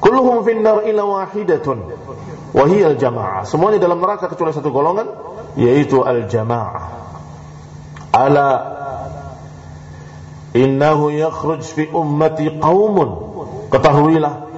Kulluhum 0.00 0.44
finnar 0.44 0.84
ila 0.88 1.02
wahidatun. 1.04 1.84
Wahiyal 2.50 2.98
jamaah 2.98 3.46
semuanya 3.46 3.78
dalam 3.78 4.02
neraka 4.02 4.26
kecuali 4.26 4.50
satu 4.50 4.74
golongan 4.74 5.06
yaitu 5.54 6.02
al 6.02 6.26
jamaah 6.26 6.84
ala. 8.10 8.48
Innahu 10.50 11.14
yakhruj 11.14 11.62
fi 11.62 11.86
ummati 11.94 12.58
qaumun. 12.58 13.10
Ketahuilah 13.70 14.49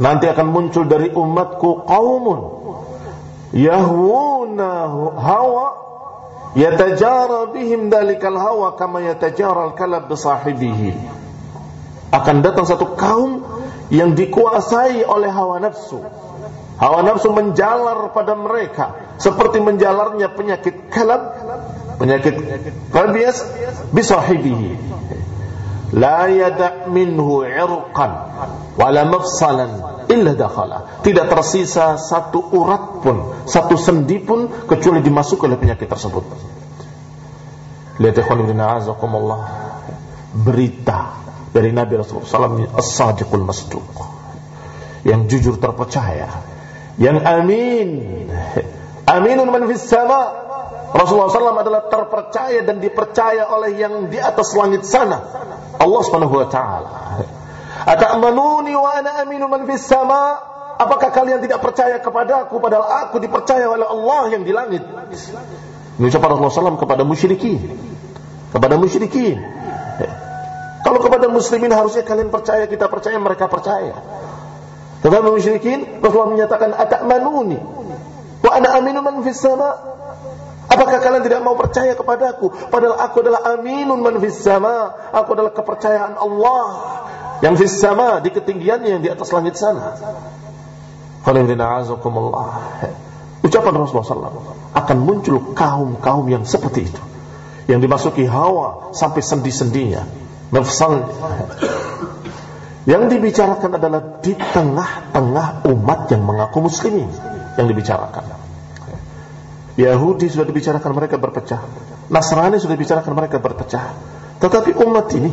Nanti 0.00 0.24
akan 0.32 0.48
muncul 0.48 0.88
dari 0.88 1.12
umatku 1.12 1.84
qaumun 1.84 2.40
yahwuna 3.52 4.70
hawa 5.20 5.66
yatajara 6.56 7.52
bihim 7.52 7.92
dalikal 7.92 8.40
hawa 8.40 8.80
kama 8.80 9.04
yatajara 9.04 9.70
al-kalab 9.70 10.08
bisahibihi. 10.08 10.96
Akan 12.10 12.40
datang 12.40 12.64
satu 12.64 12.96
kaum 12.96 13.44
yang 13.92 14.16
dikuasai 14.16 15.04
oleh 15.04 15.30
hawa 15.30 15.60
nafsu. 15.62 16.00
Hawa 16.80 17.04
nafsu 17.04 17.28
menjalar 17.36 18.10
pada 18.16 18.32
mereka 18.32 19.14
seperti 19.20 19.60
menjalarnya 19.60 20.32
penyakit 20.32 20.88
kalab, 20.88 21.28
penyakit 22.00 22.40
rabies 22.88 23.44
bisahibihi. 23.92 24.80
La 25.92 26.30
yada' 26.30 26.86
minhu 26.86 27.42
irqan 27.46 28.12
wala 28.78 29.02
mafsalan 29.06 30.04
illa 30.10 30.32
dakhala. 30.34 31.02
Tidak 31.02 31.26
tersisa 31.30 31.98
satu 31.98 32.42
urat 32.54 33.02
pun, 33.02 33.46
satu 33.46 33.78
sendi 33.78 34.18
pun 34.18 34.50
kecuali 34.66 35.02
dimasuk 35.02 35.46
oleh 35.46 35.56
penyakit 35.58 35.86
tersebut. 35.86 36.24
Lihat 38.00 38.16
ikhwan 38.16 38.42
ibn 38.48 38.58
a'azakumullah. 38.58 39.40
Berita 40.30 41.20
dari 41.50 41.74
Nabi 41.74 41.98
Rasulullah 41.98 42.26
SAW 42.26 42.78
as-sadiqul 42.78 43.44
masduq. 43.44 43.96
Yang 45.02 45.20
jujur 45.36 45.54
terpercaya. 45.58 46.30
Yang 46.96 47.18
amin. 47.26 47.90
Aminun 49.04 49.48
man 49.50 49.66
fis 49.66 49.84
sama. 49.84 50.49
Rasulullah 50.90 51.30
SAW 51.30 51.62
adalah 51.62 51.86
terpercaya 51.86 52.66
dan 52.66 52.82
dipercaya 52.82 53.46
oleh 53.46 53.78
yang 53.78 54.10
di 54.10 54.18
atas 54.18 54.52
langit 54.58 54.82
sana. 54.82 55.22
Allah 55.78 56.00
Subhanahu 56.02 56.34
wa 56.34 56.48
taala. 56.50 56.90
Ata'manuni 57.86 58.74
wa 58.74 58.90
ana 58.90 59.22
aminu 59.22 59.46
man 59.46 59.64
fis 59.70 59.86
sama? 59.86 60.36
Apakah 60.80 61.12
kalian 61.12 61.44
tidak 61.44 61.60
percaya 61.60 62.00
kepada 62.00 62.48
aku 62.48 62.56
padahal 62.56 63.06
aku 63.06 63.20
dipercaya 63.20 63.68
oleh 63.68 63.84
Allah 63.84 64.32
yang 64.32 64.42
di 64.42 64.52
langit? 64.52 64.80
Ini 66.00 66.08
ucapan 66.08 66.28
Rasulullah 66.32 66.72
SAW 66.72 66.80
kepada 66.80 67.02
musyrikin. 67.04 67.60
Kepada 68.50 68.80
musyrikin. 68.80 69.36
Kalau 70.80 70.98
kepada 71.04 71.28
muslimin 71.28 71.68
harusnya 71.76 72.00
kalian 72.00 72.32
percaya, 72.32 72.64
kita 72.64 72.88
percaya, 72.88 73.20
mereka 73.20 73.46
percaya. 73.52 73.92
Tetapi 75.04 75.28
musyrikin 75.28 76.00
Rasulullah 76.00 76.32
menyatakan 76.32 76.72
ata'manuni 76.76 77.60
wa 78.40 78.50
ana 78.52 78.68
aminu 78.80 79.04
man 79.04 79.20
fis 79.20 79.40
sama? 79.40 79.99
Apakah 80.70 81.02
kalian 81.02 81.26
tidak 81.26 81.42
mau 81.42 81.58
percaya 81.58 81.98
kepadaku? 81.98 82.70
Padahal 82.70 83.02
aku 83.02 83.26
adalah 83.26 83.42
aminun 83.58 83.98
man 83.98 84.22
sama. 84.30 84.94
Aku 85.10 85.34
adalah 85.34 85.50
kepercayaan 85.50 86.14
Allah 86.14 86.66
yang 87.42 87.58
sama 87.66 88.22
di 88.22 88.30
ketinggiannya 88.30 88.88
yang 88.94 89.02
di 89.02 89.10
atas 89.10 89.34
langit 89.34 89.58
sana. 89.58 89.98
Ucapan 93.40 93.72
Rasulullah 93.74 94.30
SAW 94.30 94.70
akan 94.70 94.98
muncul 95.02 95.58
kaum-kaum 95.58 96.26
yang 96.30 96.46
seperti 96.46 96.86
itu. 96.86 97.02
Yang 97.66 97.90
dimasuki 97.90 98.24
hawa 98.30 98.94
sampai 98.94 99.26
sendi-sendinya. 99.26 100.06
Nafsalnya. 100.54 101.10
Yang 102.86 103.02
dibicarakan 103.18 103.70
adalah 103.74 104.22
di 104.22 104.38
tengah-tengah 104.38 105.66
umat 105.66 106.00
yang 106.14 106.22
mengaku 106.24 106.70
muslimin. 106.70 107.10
Yang 107.58 107.66
dibicarakan. 107.74 108.39
Yahudi 109.80 110.28
sudah 110.28 110.44
dibicarakan 110.44 110.92
mereka 110.92 111.16
berpecah. 111.16 111.60
Nasrani 112.12 112.60
sudah 112.60 112.76
dibicarakan 112.76 113.12
mereka 113.16 113.40
berpecah. 113.40 113.96
Tetapi 114.40 114.76
umat 114.76 115.06
ini, 115.16 115.30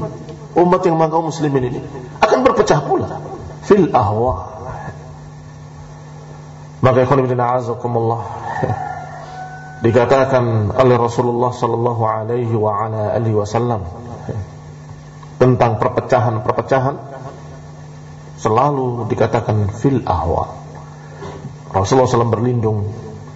umat 0.56 0.82
yang 0.84 0.96
mengaku 0.96 1.32
muslimin 1.32 1.64
ini 1.74 1.80
akan 2.24 2.40
berpecah 2.44 2.80
pula 2.86 3.08
fil 3.68 3.92
ahwa. 3.92 4.56
Maka 6.80 7.04
ikhwan 7.04 7.26
bin 7.26 7.40
a'azakumullah 7.40 8.22
dikatakan 9.86 10.74
oleh 10.74 10.96
Rasulullah 10.96 11.52
sallallahu 11.52 12.04
alaihi 12.06 12.54
wa 12.54 12.86
ala 12.86 13.18
alihi 13.18 13.34
wasallam 13.34 13.86
tentang 15.38 15.78
perpecahan-perpecahan 15.82 16.96
selalu 18.38 19.10
dikatakan 19.10 19.74
fil 19.74 20.06
ahwa. 20.06 20.54
Rasulullah 21.68 22.08
SAW 22.10 22.32
berlindung 22.32 22.90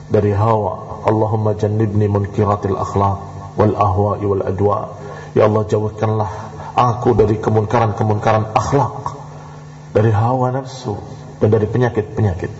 dari 0.07 0.31
hawa 0.31 0.90
Allahumma 1.01 1.57
jannibni 1.57 2.05
munkiratil 2.05 2.77
akhlaq 2.77 3.19
wal 3.57 3.75
ahwa'i 3.75 4.25
wal 4.25 4.43
adwa. 4.45 4.79
Ya 5.35 5.47
Allah 5.47 5.63
jauhkanlah 5.65 6.31
aku 6.75 7.15
dari 7.15 7.39
kemunkaran-kemunkaran 7.39 8.51
akhlak, 8.55 9.15
dari 9.95 10.11
hawa 10.11 10.51
nafsu 10.55 10.95
dan 11.39 11.49
dari 11.51 11.67
penyakit-penyakit. 11.67 12.51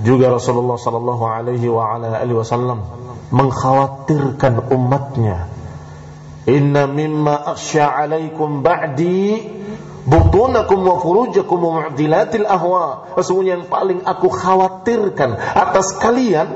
Juga 0.00 0.32
Rasulullah 0.32 0.80
sallallahu 0.80 1.24
alaihi 1.28 1.68
wa 1.68 1.92
ala 1.92 2.16
alihi 2.24 2.36
wasallam 2.40 2.80
mengkhawatirkan 3.30 4.72
umatnya. 4.72 5.46
Inna 6.48 6.88
mimma 6.88 7.52
akhsha 7.52 7.84
alaikum 7.84 8.64
ba'di 8.64 9.44
butunakum 10.10 10.82
wa 10.82 10.98
furujakum 10.98 11.58
wa 11.62 11.70
mu'dilatil 11.86 12.44
ahwa. 12.44 13.14
Sesungguhnya 13.14 13.62
yang 13.62 13.66
paling 13.70 14.02
aku 14.02 14.26
khawatirkan 14.26 15.38
atas 15.38 15.94
kalian 16.02 16.50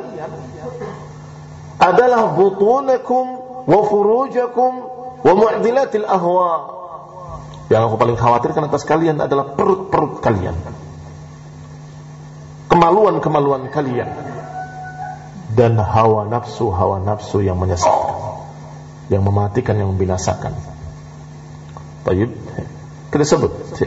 adalah 1.79 2.35
butunakum 2.35 3.27
wa 3.71 3.81
furujakum 3.87 4.73
wa 5.23 5.33
mu'dilatil 5.39 6.03
ahwa. 6.03 6.75
Yang 7.71 7.83
aku 7.89 7.97
paling 7.97 8.19
khawatirkan 8.19 8.63
atas 8.69 8.83
kalian 8.85 9.23
adalah 9.23 9.55
perut-perut 9.55 10.21
kalian. 10.21 10.59
Kemaluan-kemaluan 12.69 13.71
kalian 13.71 14.11
dan 15.55 15.79
hawa 15.79 16.27
nafsu 16.27 16.75
hawa 16.75 16.99
nafsu 16.99 17.39
yang 17.39 17.55
menyesatkan, 17.55 18.19
yang 19.15 19.23
mematikan, 19.23 19.79
yang 19.79 19.95
membinasakan. 19.95 20.59
Baik. 22.03 22.44
Kita 23.15 23.23
sebut 23.23 23.79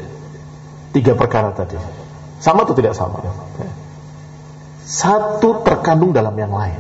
tiga 0.96 1.12
perkara 1.20 1.52
tadi. 1.52 1.76
Sama 2.40 2.64
atau 2.64 2.72
tidak 2.72 2.96
sama? 2.96 3.20
Satu 4.88 5.68
terkandung 5.68 6.16
dalam 6.16 6.32
yang 6.40 6.56
lain. 6.56 6.80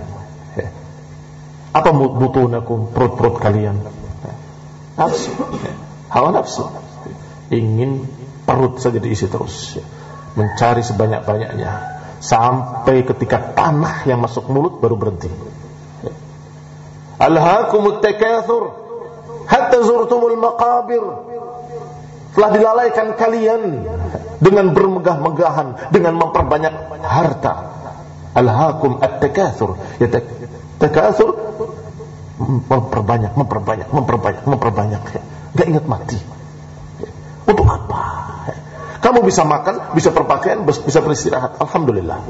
Apa 1.75 1.91
butuhnakum 1.91 2.95
perut-perut 2.95 3.43
kalian? 3.43 3.83
Nafsu. 4.95 5.35
Hawa 6.07 6.31
nafsu. 6.31 6.71
Ingin 7.51 8.07
perut 8.47 8.79
saja 8.79 9.03
diisi 9.03 9.27
terus. 9.27 9.75
Mencari 10.39 10.87
sebanyak-banyaknya. 10.87 11.99
Sampai 12.23 13.03
ketika 13.03 13.59
tanah 13.59 14.07
yang 14.07 14.23
masuk 14.23 14.47
mulut 14.47 14.79
baru 14.79 14.95
berhenti. 14.95 15.27
Alhaakumut 17.19 17.99
takathur 17.99 18.71
hatta 19.51 19.83
zurtumul 19.83 20.39
maqabir 20.39 21.26
telah 22.37 22.53
dilalaikan 22.53 23.17
kalian 23.17 23.81
dengan 24.37 24.77
bermegah-megahan, 24.77 25.89
dengan 25.89 26.13
memperbanyak 26.21 27.01
harta. 27.01 27.73
Alhaakum 28.37 29.01
at-takatsur. 29.01 29.81
Ya 29.97 30.05
takatsur 30.77 31.33
memperbanyak, 32.69 33.33
memperbanyak, 33.33 33.89
memperbanyak, 33.89 34.43
memperbanyak. 34.45 35.01
Enggak 35.57 35.65
ingat 35.65 35.85
mati. 35.89 36.21
Untuk 37.49 37.65
apa? 37.65 38.01
Kamu 39.01 39.25
bisa 39.25 39.41
makan, 39.41 39.97
bisa 39.97 40.13
berpakaian, 40.13 40.61
bisa 40.61 41.01
beristirahat. 41.01 41.57
Alhamdulillah. 41.57 42.21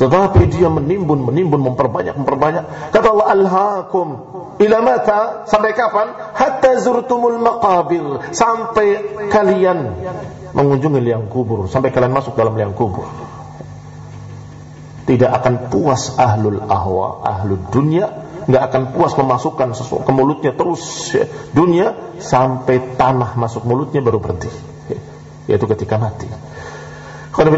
Tetapi 0.00 0.48
dia 0.48 0.72
menimbun, 0.72 1.28
menimbun, 1.28 1.60
memperbanyak, 1.60 2.16
memperbanyak. 2.16 2.64
Kata 2.88 3.06
Allah, 3.12 3.36
Alhaakum 3.36 4.08
ila 4.56 4.78
mata 4.80 5.44
sampai 5.44 5.76
kapan? 5.76 6.16
Hatta 6.32 6.80
zurtumul 6.80 7.36
maqabir. 7.36 8.32
Sampai 8.32 8.96
kalian 9.28 9.92
mengunjungi 10.56 11.04
liang 11.04 11.28
kubur, 11.28 11.68
sampai 11.68 11.92
kalian 11.92 12.16
masuk 12.16 12.32
dalam 12.32 12.56
liang 12.56 12.72
kubur. 12.72 13.04
Tidak 15.04 15.28
akan 15.28 15.68
puas 15.68 16.16
ahlul 16.16 16.64
ahwa, 16.64 17.20
ahlul 17.20 17.60
dunia, 17.68 18.08
nggak 18.48 18.62
akan 18.72 18.82
puas 18.96 19.12
memasukkan 19.20 19.76
sesuatu 19.76 20.08
ke 20.08 20.12
mulutnya 20.16 20.56
terus 20.56 21.12
ya. 21.12 21.28
dunia 21.52 22.16
sampai 22.16 22.96
tanah 22.96 23.36
masuk 23.36 23.68
mulutnya 23.68 24.00
baru 24.00 24.16
berhenti. 24.16 24.48
Yaitu 25.44 25.68
ketika 25.68 26.00
mati. 26.00 26.24
Qul 27.36 27.52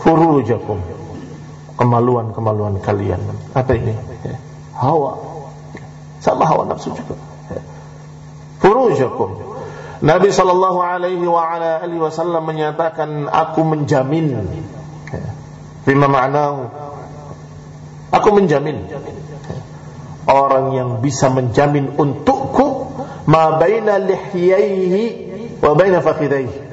furujakum 0.00 0.99
kemaluan-kemaluan 1.80 2.76
kalian. 2.84 3.24
Apa 3.56 3.72
ini? 3.72 3.96
Hawa. 4.76 5.16
Sama 6.20 6.44
hawa 6.44 6.68
nafsu 6.68 6.92
juga. 6.92 7.16
Furujakum. 8.60 9.40
Nabi 10.04 10.28
sallallahu 10.28 10.80
alaihi 10.80 11.24
wa 11.24 11.40
ala 11.56 11.80
alihi 11.80 12.00
wasallam 12.00 12.44
menyatakan 12.44 13.28
aku 13.28 13.64
menjamin 13.64 14.32
bima 15.84 16.08
ma'nahu 16.08 16.68
aku 18.08 18.28
menjamin 18.32 18.88
orang 20.24 20.72
yang 20.72 20.90
bisa 21.04 21.28
menjamin 21.28 22.00
untukku 22.00 22.96
ma 23.28 23.60
baina 23.60 24.00
lihyaihi 24.00 25.04
wa 25.60 25.76
baina 25.76 26.00
fakhidaihi 26.00 26.68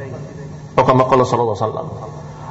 atau 0.76 0.84
kama 0.88 1.04
qala 1.12 1.28
sallallahu 1.28 1.56
alaihi 1.56 1.67
wasallam 1.67 1.88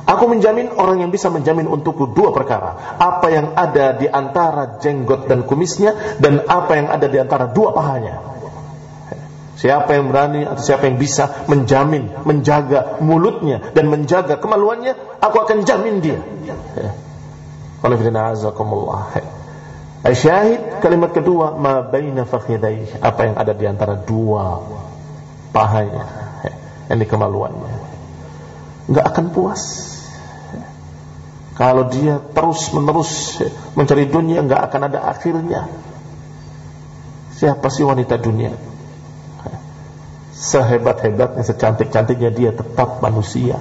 Aku 0.06 0.30
menjamin 0.30 0.70
orang 0.78 1.02
yang 1.02 1.10
bisa 1.10 1.26
menjamin 1.34 1.66
untukku 1.66 2.14
dua 2.14 2.30
perkara. 2.30 2.96
Apa 3.02 3.26
yang 3.26 3.58
ada 3.58 3.90
di 3.98 4.06
antara 4.06 4.78
jenggot 4.78 5.26
dan 5.26 5.42
kumisnya 5.42 6.18
dan 6.22 6.46
apa 6.46 6.78
yang 6.78 6.86
ada 6.94 7.10
di 7.10 7.18
antara 7.18 7.50
dua 7.50 7.74
pahanya. 7.74 8.22
Siapa 9.56 9.96
yang 9.98 10.12
berani 10.12 10.46
atau 10.46 10.62
siapa 10.62 10.86
yang 10.86 11.00
bisa 11.00 11.48
menjamin, 11.48 12.12
menjaga 12.28 13.00
mulutnya 13.00 13.72
dan 13.72 13.88
menjaga 13.88 14.36
kemaluannya, 14.38 14.94
aku 15.18 15.36
akan 15.42 15.64
jamin 15.64 15.98
dia. 15.98 16.20
Kalau 17.82 17.96
Syahid 20.14 20.78
kalimat 20.78 21.10
kedua 21.10 21.58
ma 21.58 21.82
baina 21.82 22.22
fakhidai 22.22 23.02
apa 23.02 23.20
yang 23.26 23.34
ada 23.34 23.50
di 23.56 23.64
antara 23.66 23.98
dua 23.98 24.62
pahanya 25.50 26.04
ini 26.92 27.02
kemaluannya 27.02 27.74
nggak 28.86 29.02
akan 29.02 29.26
puas 29.34 29.62
kalau 31.56 31.88
dia 31.88 32.20
terus 32.20 32.68
menerus 32.76 33.40
mencari 33.72 34.04
dunia 34.04 34.44
nggak 34.44 34.60
akan 34.68 34.80
ada 34.92 35.08
akhirnya. 35.08 35.64
Siapa 37.32 37.72
sih 37.72 37.80
wanita 37.80 38.20
dunia? 38.20 38.52
Sehebat-hebatnya 40.36 41.40
secantik-cantiknya 41.40 42.28
dia 42.28 42.52
tetap 42.52 43.00
manusia 43.00 43.56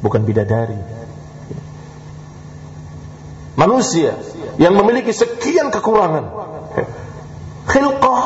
bukan 0.00 0.24
bidadari. 0.24 0.80
Manusia 3.60 4.16
yang 4.56 4.72
memiliki 4.72 5.12
sekian 5.12 5.68
kekurangan. 5.68 6.24
Khilqah 7.68 8.20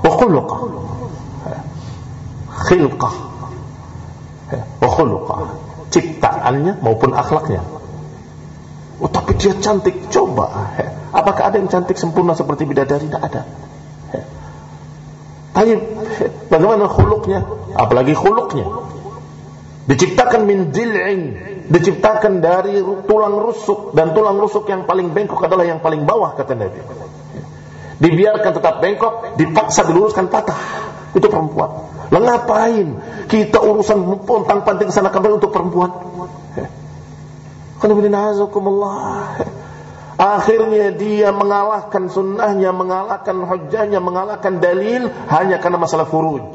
wa 0.00 0.10
khuluqah. 0.10 0.60
Khilqah 2.48 3.14
wa 4.80 4.88
khuluqah. 4.88 5.38
Ciptaannya 5.92 6.80
maupun 6.80 7.12
akhlaknya 7.12 7.81
oh 9.02 9.10
tapi 9.10 9.34
dia 9.36 9.52
cantik. 9.58 10.08
Coba 10.08 10.78
apakah 11.10 11.50
ada 11.50 11.58
yang 11.58 11.68
cantik 11.68 11.98
sempurna 11.98 12.38
seperti 12.38 12.64
bidadari? 12.64 13.10
Tidak 13.10 13.22
ada. 13.22 13.42
Tapi 15.52 15.76
bagaimana 16.48 16.88
khuluknya 16.88 17.44
apalagi 17.76 18.16
khuluknya 18.16 18.64
diciptakan 19.84 20.48
min 20.48 20.72
dil'in 20.72 21.20
diciptakan 21.68 22.40
dari 22.42 22.80
tulang 23.06 23.36
rusuk. 23.38 23.96
Dan 23.96 24.16
tulang 24.16 24.38
rusuk 24.38 24.68
yang 24.68 24.84
paling 24.88 25.10
bengkok 25.10 25.40
adalah 25.42 25.66
yang 25.66 25.80
paling 25.80 26.04
bawah 26.04 26.34
kata 26.34 26.56
Nabi. 26.56 26.80
Dibiarkan 28.02 28.50
tetap 28.58 28.82
bengkok, 28.82 29.38
dipaksa 29.38 29.86
diluruskan 29.86 30.26
patah. 30.26 30.58
Itu 31.14 31.30
perempuan. 31.30 31.70
Lah 32.10 32.20
ngapain? 32.20 32.98
Kita 33.30 33.62
urusan 33.62 34.26
pontang 34.26 34.66
panting 34.66 34.90
sana 34.90 35.08
kembali 35.08 35.38
untuk 35.38 35.54
perempuan? 35.54 35.92
Akhirnya 40.22 40.94
dia 40.94 41.34
mengalahkan 41.34 42.06
sunnahnya, 42.06 42.70
mengalahkan 42.70 43.42
hujahnya, 43.42 43.98
mengalahkan 43.98 44.62
dalil 44.62 45.10
hanya 45.26 45.58
karena 45.58 45.82
masalah 45.82 46.06
furuj. 46.06 46.46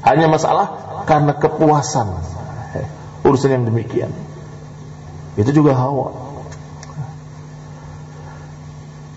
Hanya 0.00 0.32
masalah 0.32 0.66
karena 1.04 1.36
kepuasan 1.36 2.08
urusan 3.22 3.50
yang 3.52 3.64
demikian. 3.68 4.10
Itu 5.38 5.52
juga 5.52 5.76
hawa. 5.76 6.12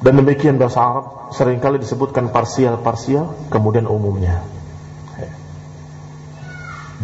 Dan 0.05 0.21
demikian 0.21 0.61
bahasa 0.61 0.85
Arab 0.85 1.33
sering 1.33 1.57
kali 1.57 1.81
disebutkan 1.81 2.29
parsial-parsial 2.29 3.49
kemudian 3.49 3.89
umumnya. 3.89 4.45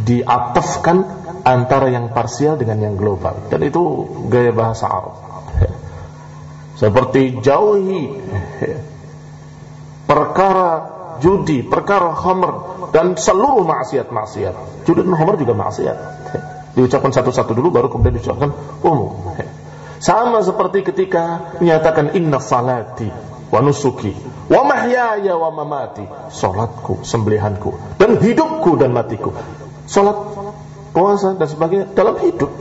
Diatafkan 0.05 1.20
antara 1.41 1.89
yang 1.89 2.13
parsial 2.13 2.57
dengan 2.57 2.81
yang 2.81 2.95
global 2.97 3.49
dan 3.49 3.61
itu 3.65 4.07
gaya 4.29 4.53
bahasa 4.53 4.87
Arab. 4.89 5.15
Seperti 6.77 7.37
jauhi 7.45 8.09
perkara 10.09 10.69
judi, 11.21 11.61
perkara 11.61 12.17
khamr 12.17 12.51
dan 12.89 13.13
seluruh 13.13 13.61
maksiat-maksiat. 13.61 14.85
Judi 14.89 15.05
dan 15.05 15.13
khamr 15.13 15.37
juga 15.37 15.53
maksiat 15.53 15.97
diucapkan 16.75 17.11
satu-satu 17.11 17.51
dulu 17.51 17.69
baru 17.71 17.87
kemudian 17.91 18.15
diucapkan 18.19 18.51
umum. 18.83 19.35
Sama 20.01 20.41
seperti 20.41 20.81
ketika 20.81 21.53
menyatakan 21.61 22.17
inna 22.17 22.41
salati 22.41 23.05
wa 23.53 23.59
nusuki 23.61 24.15
wa 24.49 24.61
mahyaya 24.65 25.37
wa 25.37 25.49
mamati. 25.53 26.05
Salatku, 26.33 27.05
sembelihanku 27.05 27.99
dan 28.01 28.17
hidupku 28.17 28.79
dan 28.81 28.95
matiku. 28.95 29.35
Salat, 29.85 30.15
puasa 30.91 31.35
dan 31.35 31.47
sebagainya 31.47 31.87
dalam 31.95 32.19
hidup. 32.19 32.51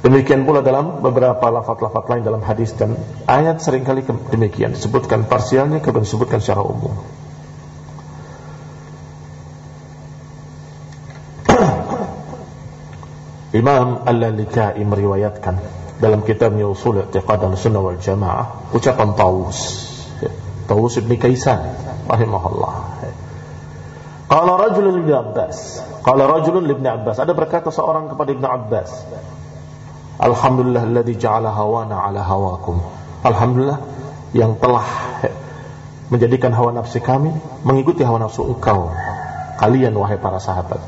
Demikian 0.00 0.48
pula 0.48 0.64
dalam 0.64 1.04
beberapa 1.04 1.52
lafaz-lafaz 1.52 2.08
lain 2.08 2.24
dalam 2.24 2.40
hadis 2.40 2.72
dan 2.72 2.96
ayat 3.28 3.60
sering 3.60 3.84
kali 3.84 4.00
demikian 4.32 4.72
disebutkan 4.72 5.28
parsialnya 5.28 5.84
kemudian 5.84 6.08
disebutkan 6.08 6.40
secara 6.40 6.64
umum. 6.64 6.96
Imam 13.60 14.08
Al-Lalikai 14.08 14.80
meriwayatkan 14.80 15.60
dalam 16.00 16.24
kitabnya 16.24 16.64
Usul 16.64 17.04
I'tiqad 17.04 17.44
Sunnah 17.60 17.84
wal 17.84 18.00
Jamaah 18.00 18.72
ucapan 18.72 19.12
Taus 19.12 19.89
Taus 20.70 20.94
bin 21.02 21.18
Kaisan 21.18 21.58
rahimahullah. 22.06 22.72
Qala 24.30 24.52
rajulun 24.54 25.02
Ibn 25.02 25.10
Abbas. 25.10 25.82
Qala 26.06 26.30
rajulun 26.30 26.70
Ibn 26.70 26.84
Abbas. 27.02 27.18
Ada 27.18 27.34
berkata 27.34 27.74
seorang 27.74 28.06
kepada 28.06 28.30
Ibn 28.30 28.46
Abbas 28.46 28.90
Alhamdulillah 30.20 30.84
alladhi 30.84 31.16
ja'ala 31.16 31.50
hawana 31.50 32.06
ala 32.06 32.20
hawakum. 32.22 32.78
Alhamdulillah 33.24 33.80
yang 34.36 34.54
telah 34.60 34.84
menjadikan 36.12 36.52
hawa 36.52 36.76
nafsu 36.76 37.00
kami 37.00 37.32
mengikuti 37.64 38.04
hawa 38.04 38.20
nafsu 38.20 38.44
engkau 38.46 38.92
kalian 39.62 39.94
wahai 39.94 40.18
para 40.18 40.42
sahabat 40.42 40.78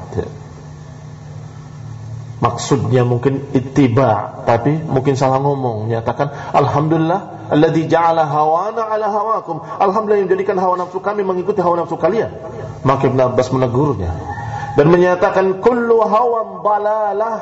maksudnya 2.42 3.07
mungkin 3.07 3.55
ittiba 3.55 4.42
tapi 4.42 4.74
mungkin 4.74 5.14
salah 5.14 5.38
ngomong 5.38 5.87
menyatakan 5.87 6.35
alhamdulillah 6.50 7.46
alladzi 7.55 7.87
ja'ala 7.87 8.26
hawana 8.26 8.83
ala 8.90 9.07
hawakum. 9.07 9.62
Alhamdulillah 9.62 10.24
yang 10.24 10.28
menjadikan 10.33 10.59
hawa 10.59 10.74
nafsu 10.81 10.98
kami 10.98 11.22
mengikuti 11.22 11.62
hawa 11.62 11.85
nafsu 11.85 11.94
kalian. 11.94 12.35
Maka 12.83 13.07
Ibn 13.07 13.20
Abbas 13.31 13.55
menegurnya 13.55 14.11
dan 14.74 14.90
menyatakan 14.90 15.62
kullu 15.62 16.02
hawan 16.02 16.66
balalah. 16.66 17.37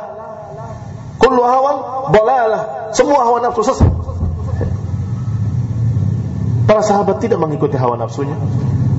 Kullu 1.16 1.42
hawan 1.48 1.76
balalah. 2.12 2.92
Semua 2.92 3.24
hawa 3.24 3.38
nafsu 3.40 3.64
sesat 3.64 3.88
para 6.68 6.86
sahabat 6.86 7.18
tidak 7.18 7.40
mengikuti 7.40 7.74
hawa 7.80 7.96
nafsunya. 7.96 8.36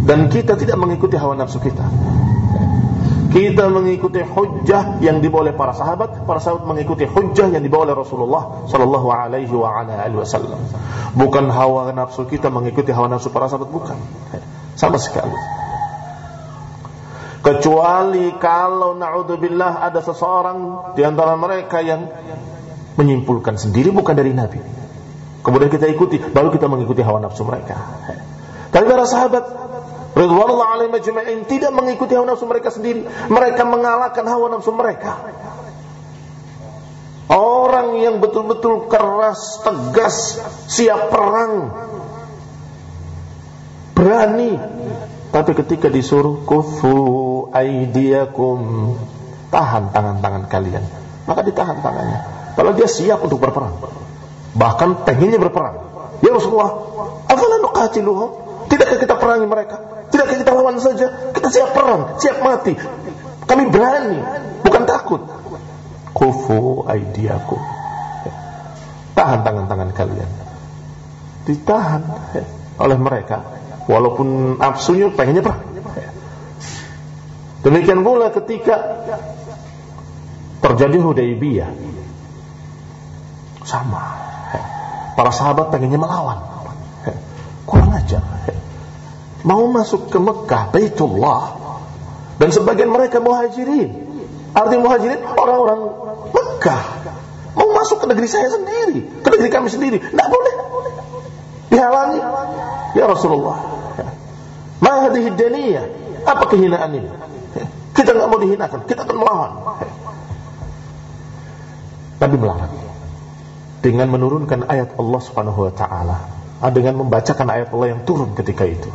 Dan 0.01 0.33
kita 0.33 0.57
tidak 0.57 0.81
mengikuti 0.81 1.13
hawa 1.13 1.37
nafsu 1.37 1.61
kita 1.61 1.85
kita 3.31 3.71
mengikuti 3.71 4.19
hujjah 4.19 4.99
yang 4.99 5.23
dibawa 5.23 5.47
oleh 5.47 5.55
para 5.55 5.71
sahabat, 5.71 6.27
para 6.27 6.43
sahabat 6.43 6.67
mengikuti 6.67 7.07
hujjah 7.07 7.47
yang 7.47 7.63
dibawa 7.63 7.87
oleh 7.87 7.95
Rasulullah 7.95 8.67
sallallahu 8.67 9.07
alaihi 9.07 9.55
wa 9.55 9.71
ala 9.71 10.03
alihi 10.03 10.19
wasallam. 10.19 10.59
Bukan 11.15 11.47
hawa 11.47 11.95
nafsu 11.95 12.27
kita 12.27 12.51
mengikuti 12.51 12.91
hawa 12.91 13.07
nafsu 13.07 13.31
para 13.31 13.47
sahabat 13.47 13.71
bukan. 13.71 13.95
Sama 14.75 14.99
sekali. 14.99 15.31
Kecuali 17.41 18.35
kalau 18.35 18.99
naudzubillah 18.99 19.79
ada 19.79 20.03
seseorang 20.03 20.91
di 20.93 21.01
antara 21.07 21.33
mereka 21.39 21.79
yang 21.79 22.11
menyimpulkan 22.99 23.55
sendiri 23.55 23.95
bukan 23.95 24.13
dari 24.13 24.35
Nabi. 24.35 24.59
Kemudian 25.41 25.71
kita 25.71 25.87
ikuti, 25.89 26.19
baru 26.19 26.51
kita 26.53 26.67
mengikuti 26.67 27.01
hawa 27.01 27.23
nafsu 27.23 27.47
mereka. 27.47 27.79
Tapi 28.75 28.85
para 28.85 29.07
sahabat 29.07 29.43
Ridwanullah 30.11 30.67
alaihim 30.75 31.47
tidak 31.47 31.71
mengikuti 31.71 32.19
hawa 32.19 32.35
nafsu 32.35 32.43
mereka 32.43 32.67
sendiri. 32.67 33.07
Mereka 33.31 33.63
mengalahkan 33.63 34.27
hawa 34.27 34.51
nafsu 34.51 34.75
mereka. 34.75 35.15
Orang 37.31 37.95
yang 38.03 38.19
betul-betul 38.19 38.91
keras, 38.91 39.63
tegas, 39.63 40.35
siap 40.67 41.07
perang. 41.07 41.71
Berani. 43.95 44.59
Tapi 45.31 45.51
ketika 45.55 45.87
disuruh 45.87 46.43
kufu 46.43 47.47
aidiakum, 47.55 48.59
tahan 49.47 49.95
tangan-tangan 49.95 50.51
kalian. 50.51 50.83
Maka 51.23 51.39
ditahan 51.47 51.79
tangannya. 51.79 52.19
Kalau 52.59 52.75
dia 52.75 52.91
siap 52.91 53.23
untuk 53.23 53.39
berperang. 53.39 53.79
Bahkan 54.51 55.07
pengennya 55.07 55.39
berperang. 55.39 55.87
Ya 56.19 56.35
Rasulullah, 56.35 56.75
afala 57.31 57.63
nuqatiluhum? 57.63 58.50
Tidakkah 58.71 59.03
kita 59.03 59.15
perangi 59.19 59.47
mereka? 59.51 59.75
Tidakkah 60.07 60.37
kita 60.39 60.51
lawan 60.55 60.79
saja? 60.79 61.35
Kita 61.35 61.47
siap 61.51 61.75
perang, 61.75 62.15
siap 62.23 62.39
mati. 62.39 62.71
Kami 63.43 63.67
berani, 63.67 64.19
bukan 64.63 64.87
takut. 64.87 65.19
Kufu 66.15 66.87
aidiaku. 66.87 67.59
Tahan 69.11 69.43
tangan-tangan 69.43 69.91
kalian. 69.91 70.29
Ditahan 71.43 72.01
oleh 72.79 72.95
mereka. 72.95 73.43
Walaupun 73.91 74.55
nafsunya 74.55 75.11
pengennya 75.11 75.43
perang. 75.43 75.63
Demikian 77.67 78.07
pula 78.07 78.31
ketika 78.31 79.03
terjadi 80.63 80.95
Hudaybiyah. 80.95 81.71
Sama. 83.67 84.15
Para 85.19 85.31
sahabat 85.35 85.75
pengennya 85.75 85.99
melawan. 85.99 86.39
Kurang 87.67 87.91
ajar 87.99 88.23
mau 89.47 89.65
masuk 89.69 90.09
ke 90.09 90.17
Mekah, 90.17 90.73
Baitullah, 90.73 91.43
dan 92.37 92.49
sebagian 92.49 92.89
mereka 92.89 93.21
muhajirin. 93.21 94.09
Arti 94.51 94.75
muhajirin 94.77 95.21
orang-orang 95.23 95.79
Mekah. 96.35 96.83
masuk 97.81 98.05
ke 98.05 98.05
negeri 98.13 98.29
saya 98.29 98.45
sendiri, 98.53 99.25
ke 99.25 99.27
negeri 99.33 99.49
kami 99.49 99.67
sendiri. 99.73 99.97
Tidak 99.97 100.27
boleh. 100.29 100.53
Dihalangi. 101.73 102.21
Ya 102.93 103.09
Rasulullah. 103.09 103.57
Ma 104.81 105.09
hadhihi 105.09 105.33
daniyah? 105.33 105.85
Apa 106.29 106.45
kehinaan 106.45 106.93
ini? 106.93 107.09
Kita 107.97 108.13
nggak 108.13 108.29
mau 108.29 108.39
dihinakan, 108.39 108.79
kita 108.85 109.03
akan 109.03 109.17
melawan. 109.17 109.51
Nabi 112.21 112.35
melarang 112.37 112.73
dengan 113.81 114.07
menurunkan 114.13 114.69
ayat 114.69 114.93
Allah 114.95 115.21
Subhanahu 115.25 115.65
wa 115.65 115.73
taala, 115.73 116.17
dengan 116.69 117.01
membacakan 117.01 117.49
ayat 117.49 117.73
Allah 117.73 117.97
yang 117.97 118.05
turun 118.05 118.37
ketika 118.37 118.69
itu. 118.69 118.85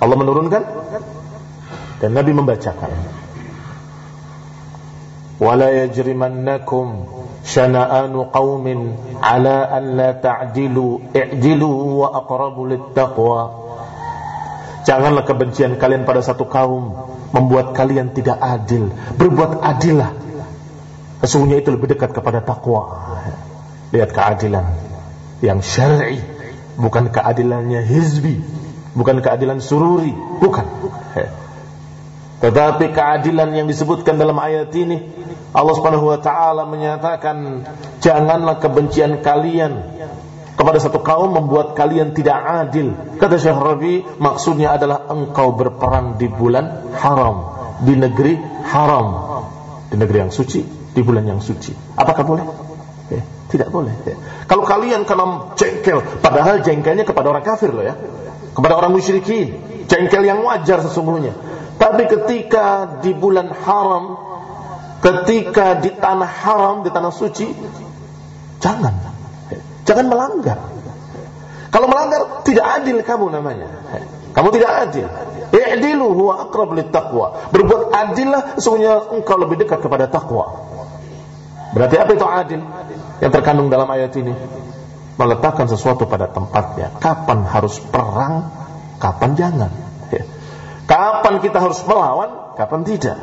Allah 0.00 0.16
menurunkan 0.16 0.62
dan 2.00 2.10
Nabi 2.16 2.32
membacakan. 2.32 2.92
Wala 5.36 5.68
yajrimannakum 5.68 7.04
syana'anu 7.44 8.32
qaumin 8.32 8.96
ala 9.20 9.68
an 9.68 10.00
la 10.00 10.16
ta'dilu 10.16 11.12
i'dilu 11.12 12.00
wa 12.00 12.24
aqrabu 12.24 12.64
littaqwa 12.72 13.68
Janganlah 14.86 15.26
kebencian 15.28 15.76
kalian 15.82 16.06
pada 16.06 16.22
satu 16.22 16.46
kaum 16.46 16.94
membuat 17.34 17.74
kalian 17.74 18.14
tidak 18.14 18.38
adil. 18.38 18.94
Berbuat 19.18 19.58
adillah. 19.58 20.14
Sesungguhnya 21.26 21.58
itu 21.58 21.74
lebih 21.74 21.90
dekat 21.90 22.14
kepada 22.14 22.38
takwa. 22.38 22.94
Lihat 23.90 24.14
keadilan 24.14 24.85
yang 25.44 25.60
syar'i, 25.60 26.20
bukan 26.76 27.12
keadilannya 27.12 27.84
hizbi, 27.84 28.40
bukan 28.96 29.20
keadilan 29.20 29.60
sururi, 29.60 30.12
bukan. 30.40 30.64
Tetapi 32.36 32.92
keadilan 32.92 33.48
yang 33.56 33.66
disebutkan 33.68 34.20
dalam 34.20 34.36
ayat 34.36 34.68
ini 34.76 35.00
Allah 35.56 35.72
Subhanahu 35.72 36.12
wa 36.12 36.20
taala 36.20 36.68
menyatakan 36.68 37.64
janganlah 38.04 38.60
kebencian 38.60 39.24
kalian 39.24 39.96
kepada 40.56 40.76
satu 40.80 41.00
kaum 41.00 41.32
membuat 41.32 41.72
kalian 41.76 42.12
tidak 42.16 42.36
adil. 42.40 42.96
Kata 43.20 43.36
Syekh 43.36 43.56
Rabi, 43.60 43.94
maksudnya 44.20 44.76
adalah 44.76 45.04
engkau 45.08 45.52
berperang 45.52 46.16
di 46.20 46.28
bulan 46.28 46.92
haram, 46.96 47.36
di 47.84 47.92
negeri 47.92 48.36
haram, 48.68 49.08
di 49.92 49.96
negeri 50.00 50.28
yang 50.28 50.32
suci, 50.32 50.64
di 50.92 51.00
bulan 51.04 51.28
yang 51.28 51.40
suci. 51.44 51.72
Apakah 51.96 52.24
boleh? 52.24 52.44
Eh, 53.12 53.24
tidak 53.56 53.72
boleh. 53.72 53.92
Eh. 54.06 54.16
Kalau 54.44 54.62
kalian 54.62 55.08
kena 55.08 55.56
jengkel, 55.56 56.04
padahal 56.20 56.60
jengkelnya 56.60 57.08
kepada 57.08 57.32
orang 57.32 57.44
kafir 57.44 57.72
loh 57.72 57.82
ya, 57.82 57.96
kepada 58.52 58.76
orang 58.76 58.92
musyrikin, 58.92 59.56
jengkel 59.88 60.22
yang 60.22 60.44
wajar 60.44 60.84
sesungguhnya. 60.84 61.32
Tapi 61.76 62.08
ketika 62.08 63.00
di 63.00 63.12
bulan 63.16 63.52
haram, 63.52 64.16
ketika 65.00 65.80
di 65.80 65.92
tanah 65.92 66.30
haram, 66.44 66.84
di 66.84 66.90
tanah 66.92 67.12
suci, 67.12 67.48
jangan 68.60 69.16
Jangan 69.86 70.06
melanggar. 70.10 70.58
Kalau 71.70 71.86
melanggar 71.86 72.42
tidak 72.42 72.82
adil 72.82 72.98
kamu 73.06 73.30
namanya. 73.30 73.70
Kamu 74.34 74.50
tidak 74.52 74.90
adil. 74.90 75.06
I'dilu 75.54 76.12
huwa 76.12 76.50
aqrab 76.50 76.74
taqwa. 76.90 77.54
Berbuat 77.54 77.94
adillah 77.94 78.58
sesungguhnya 78.58 79.14
engkau 79.14 79.38
lebih 79.38 79.62
dekat 79.62 79.80
kepada 79.80 80.10
takwa. 80.10 80.66
Berarti 81.72 81.96
apa 81.96 82.10
itu 82.12 82.26
adil? 82.26 82.60
Yang 83.20 83.32
terkandung 83.40 83.72
dalam 83.72 83.88
ayat 83.88 84.12
ini 84.20 84.34
meletakkan 85.16 85.66
sesuatu 85.66 86.04
pada 86.04 86.28
tempatnya. 86.28 86.92
Kapan 87.00 87.48
harus 87.48 87.80
perang, 87.80 88.52
kapan 89.00 89.30
jangan. 89.34 89.72
Kapan 90.86 91.42
kita 91.42 91.58
harus 91.58 91.82
melawan, 91.82 92.54
kapan 92.54 92.86
tidak. 92.86 93.18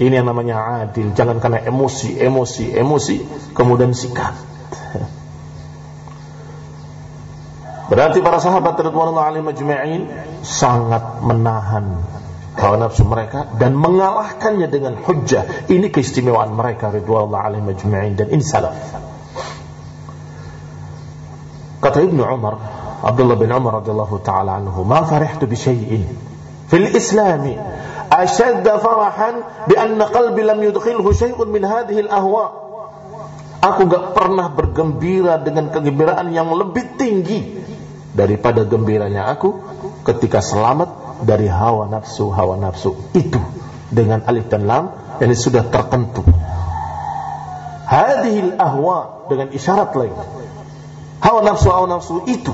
Ini 0.00 0.14
yang 0.16 0.26
namanya 0.26 0.88
adil. 0.88 1.12
Jangan 1.12 1.36
karena 1.36 1.60
emosi, 1.60 2.16
emosi, 2.16 2.72
emosi, 2.72 3.16
kemudian 3.52 3.92
sikat. 3.92 4.32
Berarti 7.92 8.24
para 8.24 8.40
sahabat 8.40 8.80
radhiyallahu 8.80 9.20
alaihim 9.20 9.52
majma'in 9.52 10.02
sangat 10.40 11.20
menahan 11.20 12.00
hawa 12.57 12.75
nafsu 12.81 13.05
mereka 13.05 13.45
dan 13.61 13.77
mengalahkannya 13.77 14.67
dengan 14.67 14.97
hujjah. 14.97 15.69
Ini 15.69 15.93
keistimewaan 15.93 16.53
mereka 16.57 16.89
radhiyallahu 16.89 17.37
alaihim 17.37 17.69
majma'in 17.69 18.17
dan 18.17 18.27
ini 18.33 18.41
salaf. 18.41 18.73
Kata 21.77 22.01
Ibnu 22.01 22.25
Umar, 22.25 22.57
Abdullah 23.05 23.37
bin 23.37 23.53
Umar 23.53 23.85
radhiyallahu 23.85 24.17
taala 24.25 24.57
anhu, 24.57 24.81
"Ma 24.81 25.05
farihtu 25.05 25.45
bi 25.45 25.53
syai'in 25.53 26.09
fil 26.67 26.89
Islami 26.91 27.55
أشد 28.07 28.63
فرحا 28.63 29.31
بأن 29.67 29.99
قلبي 29.99 30.41
لم 30.41 30.63
يدخله 30.63 31.05
شيء 31.11 31.35
من 31.45 31.63
هذه 31.65 32.07
الأهواء 32.07 32.51
Aku 33.57 33.89
gak 33.89 34.13
pernah 34.13 34.53
bergembira 34.53 35.41
dengan 35.41 35.73
kegembiraan 35.73 36.29
yang 36.29 36.53
lebih 36.53 36.93
tinggi 36.93 37.57
daripada 38.13 38.61
gembiranya 38.61 39.33
aku 39.33 39.57
ketika 40.05 40.45
selamat 40.45 41.10
dari 41.22 41.46
hawa 41.46 41.86
nafsu 41.86 42.34
hawa 42.34 42.58
nafsu 42.58 42.98
itu 43.14 43.38
dengan 43.88 44.26
alif 44.26 44.50
dan 44.50 44.66
lam 44.66 44.84
yang 45.22 45.30
sudah 45.38 45.62
tertentu. 45.70 46.26
Hadhil 47.86 48.58
ahwa 48.58 49.28
dengan 49.30 49.54
isyarat 49.54 49.94
lain. 49.94 50.16
Hawa 51.22 51.40
nafsu 51.46 51.70
hawa 51.70 51.86
nafsu 51.86 52.26
itu. 52.26 52.50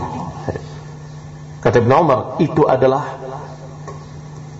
Kata 1.64 1.81
Ibn 1.81 1.92
Umar 1.96 2.20
itu 2.38 2.68
adalah 2.68 3.18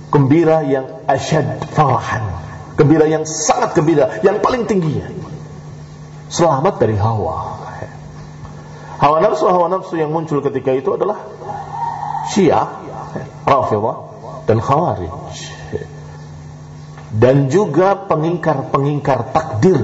gembira 0.09 0.65
yang 0.65 1.05
asyad 1.05 1.69
farahan. 1.77 2.25
Gembira 2.79 3.11
yang 3.11 3.27
sangat 3.27 3.75
gembira 3.77 4.23
yang 4.25 4.41
paling 4.41 4.65
tingginya. 4.65 5.11
Selamat 6.33 6.79
dari 6.81 6.97
hawa. 6.97 7.59
Hawa 8.99 9.23
nafsu 9.23 9.47
hawa 9.47 9.71
nafsu 9.71 9.95
yang 9.99 10.11
muncul 10.11 10.43
ketika 10.43 10.75
itu 10.75 10.95
adalah 10.95 11.23
syiah 12.35 12.88
rafidah 13.47 13.97
dan 14.47 14.59
khawarij 14.59 15.13
dan 17.09 17.49
juga 17.49 17.97
pengingkar-pengingkar 18.05 19.33
takdir 19.33 19.81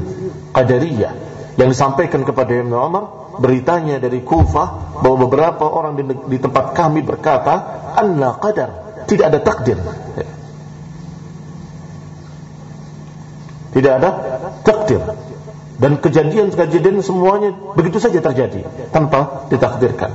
qadariyah 0.52 1.12
yang 1.56 1.68
disampaikan 1.72 2.26
kepada 2.26 2.52
Ibn 2.52 2.72
Umar 2.72 3.04
beritanya 3.40 3.98
dari 3.98 4.20
Kufah 4.20 5.00
bahwa 5.00 5.16
beberapa 5.26 5.64
orang 5.66 5.96
di, 5.98 6.04
di 6.04 6.38
tempat 6.38 6.76
kami 6.76 7.00
berkata 7.00 7.54
anna 7.96 8.36
qadar 8.36 8.84
tidak 9.04 9.26
ada 9.32 9.38
takdir. 9.40 9.78
Tidak 13.74 13.92
ada 13.92 14.10
takdir. 14.62 15.02
Dan 15.74 15.98
kejadian-kejadian 15.98 17.02
semuanya 17.02 17.50
begitu 17.74 17.98
saja 17.98 18.22
terjadi 18.22 18.62
tanpa 18.94 19.50
ditakdirkan. 19.50 20.14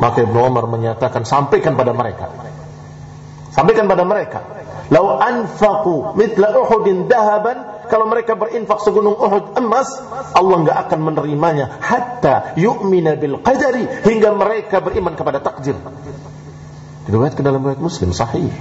Maka 0.00 0.24
Ibnu 0.24 0.38
Umar 0.40 0.64
menyatakan 0.64 1.28
sampaikan 1.28 1.76
pada 1.76 1.92
mereka. 1.92 2.32
Sampaikan 3.52 3.84
pada 3.84 4.02
mereka. 4.08 4.40
Lau 4.90 5.20
anfaqu 5.20 6.16
mitla 6.18 6.56
Uhudin 6.56 7.06
dahaban 7.06 7.80
kalau 7.90 8.06
mereka 8.06 8.38
berinfak 8.38 8.80
segunung 8.86 9.18
Uhud 9.18 9.58
emas, 9.58 9.90
Allah 10.30 10.56
enggak 10.62 10.78
akan 10.86 10.98
menerimanya 11.10 11.82
hatta 11.82 12.54
yu'mina 12.54 13.18
bil 13.18 13.42
qadari 13.42 13.82
hingga 14.06 14.30
mereka 14.30 14.78
beriman 14.78 15.18
kepada 15.18 15.42
takdir. 15.42 15.74
Diriwayatkan 17.10 17.42
dalam 17.42 17.66
riwayat 17.66 17.82
Muslim 17.82 18.14
sahih. 18.14 18.54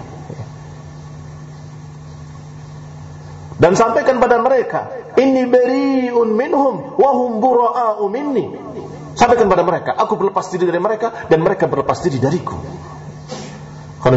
Dan 3.59 3.75
sampaikan 3.77 4.17
pada 4.17 4.41
mereka, 4.41 5.13
ini 5.19 5.45
beriun 5.45 6.31
minhum 6.33 6.95
wa 6.97 7.11
hum 7.13 7.37
bura'u 7.37 8.07
minni. 8.09 8.49
Sampaikan 9.17 9.49
pada 9.49 9.63
mereka, 9.65 9.95
aku 9.97 10.17
berlepas 10.17 10.49
diri 10.53 10.69
dari 10.69 10.81
mereka 10.81 11.25
dan 11.29 11.41
mereka 11.41 11.65
berlepas 11.65 12.01
diri 12.01 12.21
dariku. 12.21 12.57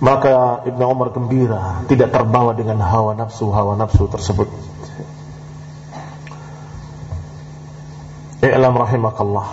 Maka 0.00 0.64
Ibnu 0.64 0.84
Umar 0.88 1.12
gembira, 1.12 1.84
tidak 1.84 2.08
terbawa 2.08 2.56
dengan 2.56 2.80
hawa 2.80 3.12
nafsu 3.12 3.52
hawa 3.52 3.76
nafsu 3.76 4.08
tersebut. 4.08 4.48
I'lam 8.40 8.72
rahimakallah. 8.72 9.48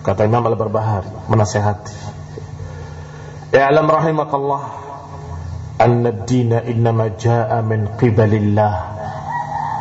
Kata 0.00 0.24
Imam 0.24 0.48
Al-Barbahari 0.48 1.28
menasihati. 1.28 1.92
I'lam 3.52 3.84
rahimakallah 3.84 4.62
anna 5.78 6.08
ad-din 6.08 6.54
innama 6.70 7.12
jaa 7.18 7.60
min 7.60 7.86
qibalillah 7.98 8.74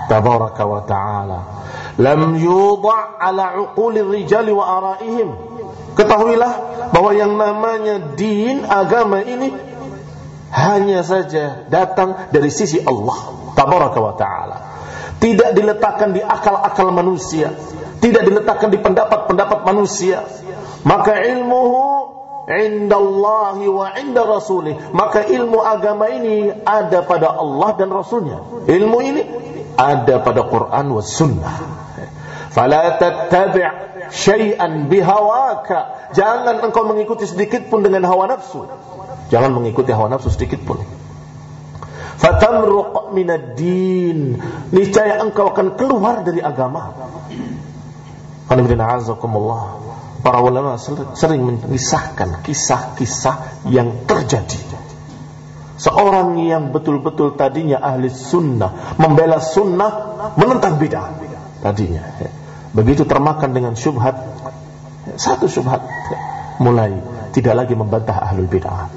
tabaraka 0.10 0.64
wa 0.66 0.82
ta'ala 0.82 1.53
lam 1.98 2.38
yudha' 2.38 3.22
ala 3.22 3.54
'uquli 3.58 4.02
rijali 4.02 4.50
wa 4.50 4.66
ara'ihim. 4.82 5.30
Ketahuilah 5.94 6.54
bahwa 6.90 7.12
yang 7.14 7.38
namanya 7.38 8.18
din 8.18 8.66
agama 8.66 9.22
ini 9.22 9.54
hanya 10.54 11.06
saja 11.06 11.66
datang 11.70 12.30
dari 12.34 12.50
sisi 12.50 12.82
Allah 12.82 13.18
tabaraka 13.54 14.00
wa 14.02 14.14
ta'ala. 14.18 14.58
Tidak 15.22 15.54
diletakkan 15.54 16.18
di 16.18 16.22
akal-akal 16.22 16.90
manusia. 16.90 17.54
Tidak 18.02 18.24
diletakkan 18.26 18.74
di 18.74 18.82
pendapat-pendapat 18.82 19.64
manusia. 19.64 20.26
Maka 20.84 21.16
ilmuhu 21.24 22.12
indallahi 22.50 23.66
wa 23.72 23.88
inda 23.96 24.28
rasulih. 24.28 24.92
Maka 24.92 25.24
ilmu 25.24 25.64
agama 25.64 26.12
ini 26.12 26.52
ada 26.52 27.06
pada 27.08 27.32
Allah 27.32 27.70
dan 27.80 27.88
Rasulnya. 27.88 28.68
Ilmu 28.68 28.98
ini 29.00 29.22
ada 29.80 30.20
pada 30.20 30.44
Quran 30.44 30.86
was 30.92 31.08
sunnah 31.16 31.83
fala 32.54 33.02
tattabi' 33.02 33.66
syai'an 34.14 34.86
bihawaka. 34.88 36.14
Jangan 36.14 36.62
engkau 36.62 36.86
mengikuti 36.86 37.26
sedikit 37.26 37.66
pun 37.68 37.82
dengan 37.82 38.06
hawa 38.06 38.30
nafsu. 38.30 38.70
Jangan 39.34 39.52
mengikuti 39.58 39.90
hawa 39.90 40.14
nafsu 40.14 40.30
sedikit 40.30 40.62
pun. 40.62 40.86
Fatamruq 42.22 43.12
minad 43.12 43.58
din 43.58 44.38
niscaya 44.70 45.18
engkau 45.20 45.50
akan 45.50 45.74
keluar 45.76 46.22
dari 46.22 46.40
agama. 46.40 46.94
Para 50.24 50.40
ulama 50.40 50.78
sering 51.18 51.42
mengisahkan 51.42 52.46
kisah-kisah 52.46 53.68
yang 53.68 54.06
terjadi. 54.06 54.62
Seorang 55.74 56.38
yang 56.38 56.70
betul-betul 56.70 57.34
tadinya 57.34 57.82
ahli 57.82 58.08
sunnah, 58.08 58.96
membela 59.02 59.42
sunnah, 59.42 59.92
menentang 60.38 60.78
bid'ah 60.78 61.12
tadinya. 61.60 62.04
Begitu 62.74 63.06
termakan 63.06 63.54
dengan 63.54 63.78
syubhat, 63.78 64.18
satu 65.14 65.46
syubhat, 65.46 65.86
mulai 66.58 66.98
tidak 67.30 67.54
lagi 67.66 67.78
membantah 67.78 68.18
ahlul 68.18 68.50
bid'ah. 68.50 68.90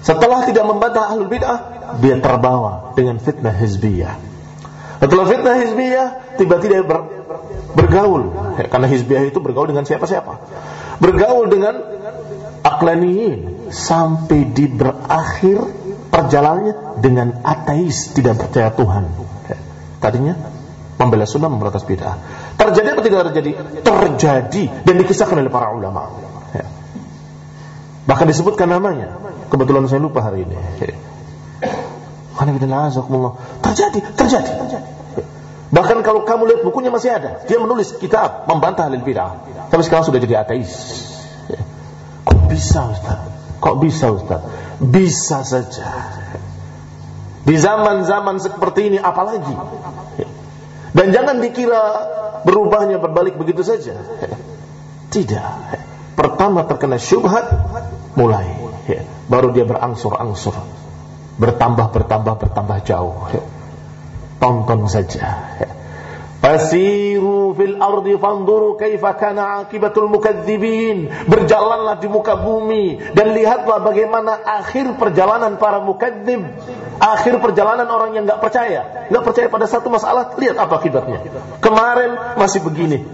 Setelah 0.00 0.48
tidak 0.48 0.64
membantah 0.64 1.12
ahlul 1.12 1.28
bid'ah, 1.28 1.58
dia 2.00 2.16
terbawa 2.16 2.96
dengan 2.96 3.20
fitnah 3.20 3.52
hizbiyah. 3.52 4.16
Setelah 4.96 5.24
fitnah 5.28 5.56
hizbiyah, 5.60 6.08
tiba-tiba 6.40 6.88
ber, 6.88 6.98
bergaul. 7.76 8.32
Karena 8.56 8.88
hizbiyah 8.88 9.28
itu 9.28 9.44
bergaul 9.44 9.68
dengan 9.68 9.84
siapa-siapa. 9.84 10.40
Bergaul 11.04 11.52
dengan 11.52 11.74
aklaniyin. 12.64 13.68
Sampai 13.68 14.46
di 14.54 14.70
berakhir 14.70 15.58
perjalanannya 16.08 17.02
dengan 17.02 17.42
ateis, 17.42 18.14
tidak 18.14 18.40
percaya 18.40 18.70
Tuhan. 18.72 19.10
Tadinya 19.98 20.55
membela 20.96 21.28
sunnah, 21.28 21.52
memberantas 21.52 21.84
bid'ah. 21.84 22.16
Terjadi 22.56 22.96
apa 22.96 23.00
tidak 23.04 23.32
terjadi? 23.32 23.50
Terjadi 23.84 24.62
dan 24.84 24.94
dikisahkan 24.96 25.36
oleh 25.36 25.52
para 25.52 25.72
ulama. 25.72 26.08
Bahkan 28.06 28.26
disebutkan 28.30 28.70
namanya. 28.70 29.18
Kebetulan 29.50 29.86
saya 29.90 30.00
lupa 30.00 30.22
hari 30.22 30.46
ini. 30.46 30.56
Terjadi, 33.62 33.98
terjadi, 34.14 34.50
terjadi. 34.56 34.90
Bahkan 35.66 35.98
kalau 36.06 36.22
kamu 36.22 36.42
lihat 36.46 36.60
bukunya 36.62 36.94
masih 36.94 37.10
ada. 37.10 37.42
Dia 37.44 37.58
menulis 37.58 37.98
kitab 37.98 38.46
membantah 38.46 38.86
halil 38.86 39.02
bid'ah. 39.02 39.42
Tapi 39.68 39.82
sekarang 39.82 40.06
sudah 40.06 40.22
jadi 40.22 40.46
ateis. 40.46 40.72
Kok 42.22 42.46
bisa 42.46 42.86
Ustaz? 42.94 43.18
Kok 43.58 43.76
bisa 43.82 44.06
Ustaz? 44.14 44.40
Bisa 44.78 45.42
saja. 45.42 45.90
Di 47.42 47.54
zaman-zaman 47.58 48.38
seperti 48.38 48.94
ini 48.94 48.98
apalagi. 49.02 49.54
Dan 50.96 51.12
jangan 51.12 51.44
dikira 51.44 51.82
berubahnya 52.48 52.96
berbalik 52.96 53.36
begitu 53.36 53.60
saja. 53.60 54.00
Tidak. 55.14 55.48
Pertama 56.16 56.64
terkena 56.64 56.96
syubhat 56.96 57.52
mulai. 58.16 58.48
Baru 59.28 59.52
dia 59.52 59.68
berangsur-angsur. 59.68 60.56
Bertambah, 61.36 61.92
bertambah, 61.92 62.34
bertambah 62.40 62.78
jauh 62.88 63.28
tonton 64.36 64.84
saja 64.88 65.56
Fasiru 66.36 67.56
fil 67.56 67.80
ardi 67.80 68.14
fanzuru 68.20 68.76
kaifa 68.76 69.16
kana 69.16 69.64
akibatul 69.64 70.12
mukadzibin. 70.12 71.08
Berjalanlah 71.26 71.98
di 71.98 72.08
muka 72.12 72.36
bumi 72.36 73.00
dan 73.16 73.32
lihatlah 73.32 73.80
bagaimana 73.80 74.44
akhir 74.44 75.00
perjalanan 75.00 75.56
para 75.56 75.80
mukadzib. 75.80 76.44
Akhir 77.00 77.40
perjalanan 77.40 77.88
orang 77.88 78.16
yang 78.16 78.24
enggak 78.28 78.40
percaya. 78.40 79.08
Enggak 79.08 79.24
percaya 79.24 79.48
pada 79.48 79.66
satu 79.68 79.88
masalah, 79.88 80.36
lihat 80.36 80.56
apa 80.60 80.76
akibatnya. 80.76 81.24
Kemarin 81.64 82.36
masih 82.36 82.60
begini. 82.62 83.04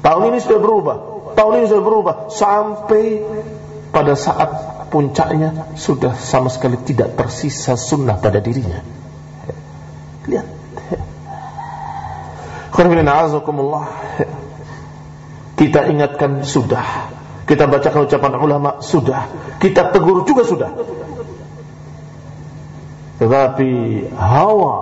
Tahun 0.00 0.22
ini 0.28 0.38
sudah 0.40 0.60
berubah. 0.60 0.96
Tahun 1.36 1.52
ini 1.60 1.66
sudah 1.68 1.84
berubah 1.84 2.14
sampai 2.28 3.24
pada 3.90 4.14
saat 4.14 4.50
puncaknya 4.90 5.74
sudah 5.78 6.12
sama 6.18 6.50
sekali 6.50 6.76
tidak 6.82 7.16
tersisa 7.16 7.78
sunnah 7.78 8.18
pada 8.20 8.42
dirinya. 8.42 8.84
Lihat. 10.28 10.59
Kita 15.55 15.79
ingatkan 15.87 16.43
sudah. 16.43 17.13
Kita 17.45 17.69
bacakan 17.69 18.09
ucapan 18.09 18.33
ulama 18.41 18.69
sudah. 18.83 19.29
Kita 19.61 19.93
tegur 19.95 20.27
juga 20.27 20.43
sudah. 20.43 20.71
Tetapi 23.15 23.71
hawa 24.17 24.75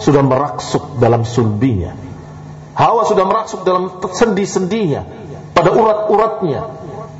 sudah 0.00 0.22
meraksuk 0.24 0.96
dalam 0.96 1.28
sulbinya. 1.28 1.92
Hawa 2.74 3.04
sudah 3.04 3.24
meraksuk 3.28 3.66
dalam 3.68 4.00
sendi-sendinya. 4.00 5.04
Pada 5.52 5.70
urat-uratnya. 5.70 6.60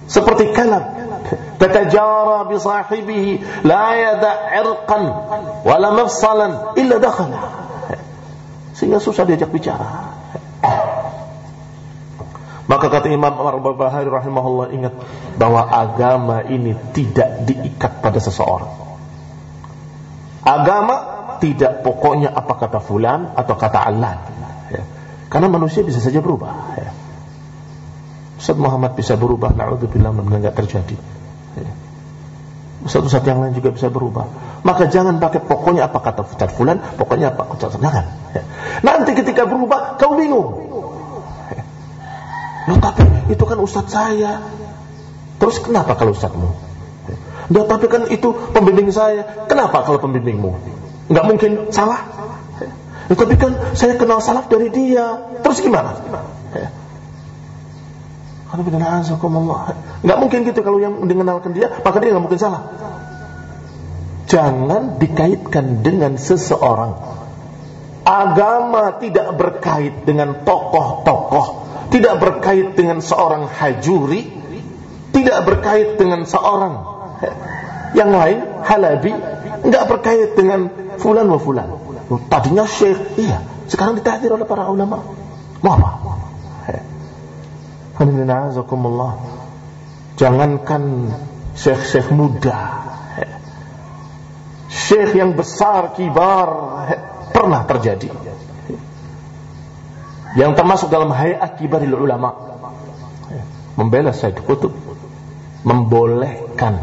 Seperti 0.09 0.53
kalab 0.57 1.05
تتجارى 1.61 2.39
بصاحبه 2.55 3.25
لا 3.65 3.85
يدع 3.97 4.37
عرقا 4.53 5.01
ولا 5.65 5.91
مفصلا 5.91 6.49
إلا 6.79 6.97
دخله 7.01 7.43
sehingga 8.75 8.99
susah 8.99 9.23
diajak 9.23 9.55
bicara 9.55 10.18
maka 12.70 12.86
kata 12.88 13.10
Imam 13.10 13.34
Al-Barbahari 13.34 14.06
rahimahullah 14.06 14.68
ingat 14.78 14.94
bahwa 15.42 15.66
agama 15.66 16.46
ini 16.46 16.78
tidak 16.94 17.50
diikat 17.50 18.06
pada 18.06 18.22
seseorang 18.22 18.70
agama 20.46 20.96
tidak 21.42 21.82
pokoknya 21.82 22.30
apa 22.30 22.54
kata 22.54 22.80
fulan 22.80 23.34
atau 23.34 23.56
kata 23.58 23.80
Allah 23.82 24.22
ya. 24.70 24.84
karena 25.34 25.48
manusia 25.50 25.82
bisa 25.82 25.98
saja 25.98 26.22
berubah 26.22 26.54
ya. 26.78 26.92
Ustaz 28.40 28.56
Muhammad 28.56 28.96
bisa 28.96 29.20
berubah 29.20 29.52
Na'udzubillah 29.52 30.16
enggak 30.16 30.56
terjadi 30.56 30.96
satu-satu 32.88 33.26
yang 33.28 33.44
lain 33.44 33.54
juga 33.60 33.76
bisa 33.76 33.92
berubah. 33.92 34.24
Maka 34.64 34.88
jangan 34.88 35.20
pakai 35.20 35.44
pokoknya 35.44 35.92
apa 35.92 36.00
kata 36.00 36.24
Fulan, 36.48 36.80
pokoknya 36.96 37.36
apa 37.36 37.52
Ustaz 37.52 37.76
Jangan. 37.76 38.06
Ya. 38.32 38.44
Nanti 38.88 39.12
ketika 39.20 39.44
berubah, 39.44 40.00
kau 40.00 40.16
bingung. 40.16 40.69
Loh 42.70 42.78
tapi 42.78 43.02
itu 43.34 43.44
kan 43.50 43.58
Ustaz 43.58 43.90
saya. 43.90 44.46
Terus 45.42 45.58
kenapa 45.58 45.98
kalau 45.98 46.14
Ustazmu? 46.14 46.50
Loh 47.50 47.66
tapi 47.66 47.90
kan 47.90 48.06
itu 48.14 48.30
pembimbing 48.54 48.94
saya. 48.94 49.26
Kenapa 49.50 49.82
kalau 49.82 49.98
pembimbingmu? 49.98 50.54
Enggak 51.10 51.26
mungkin 51.26 51.52
salah. 51.74 52.06
Ya, 53.10 53.18
tapi 53.18 53.34
kan 53.42 53.74
saya 53.74 53.98
kenal 53.98 54.22
salaf 54.22 54.46
dari 54.54 54.70
dia. 54.70 55.34
Terus 55.42 55.66
gimana? 55.66 55.98
Ya. 56.54 56.70
Nggak 60.06 60.18
mungkin 60.22 60.40
gitu 60.46 60.62
kalau 60.62 60.78
yang 60.82 61.02
mengenalkan 61.02 61.54
dia, 61.54 61.70
maka 61.82 61.98
dia 62.02 62.14
nggak 62.14 62.24
mungkin 62.26 62.42
salah. 62.42 62.70
Jangan 64.30 65.02
dikaitkan 65.02 65.82
dengan 65.82 66.18
seseorang. 66.22 66.98
Agama 68.06 68.98
tidak 68.98 69.38
berkait 69.38 70.06
dengan 70.06 70.42
tokoh-tokoh, 70.42 71.69
tidak 71.90 72.16
berkait 72.22 72.78
dengan 72.78 73.02
seorang 73.02 73.50
hajuri, 73.50 74.30
tidak 75.14 75.40
berkait 75.46 75.98
dengan 75.98 76.26
seorang 76.26 76.86
yang 77.98 78.14
lain 78.14 78.46
halabi, 78.62 79.14
nggak 79.66 79.86
berkait 79.90 80.38
dengan 80.38 80.70
fulan 81.02 81.26
wa 81.26 81.40
fulan. 81.42 81.68
Tadinya 82.30 82.66
syekh, 82.66 83.18
iya, 83.22 83.42
sekarang 83.70 83.98
ditahdir 83.98 84.34
oleh 84.34 84.46
para 84.46 84.70
ulama. 84.70 85.02
Mau 85.62 85.74
apa? 85.76 85.90
Jangankan 90.16 91.12
syekh-syekh 91.56 92.16
muda 92.16 92.88
Syekh 94.72 95.20
yang 95.20 95.36
besar, 95.36 95.96
kibar 96.00 96.48
Pernah 97.36 97.68
terjadi 97.68 98.08
Yang 100.40 100.56
termasuk 100.56 100.88
dalam 100.88 101.12
hayat 101.12 101.60
kibaril 101.60 102.00
ulama 102.00 102.32
Membela 103.76 104.16
Said 104.16 104.40
Qutub 104.40 104.72
Membolehkan 105.68 106.80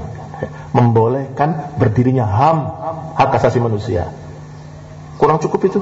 Membolehkan 0.77 1.81
berdirinya 1.81 2.29
HAM 2.29 2.59
Hak 3.17 3.33
asasi 3.41 3.57
manusia 3.65 4.13
Kurang 5.17 5.41
cukup 5.41 5.73
itu 5.73 5.81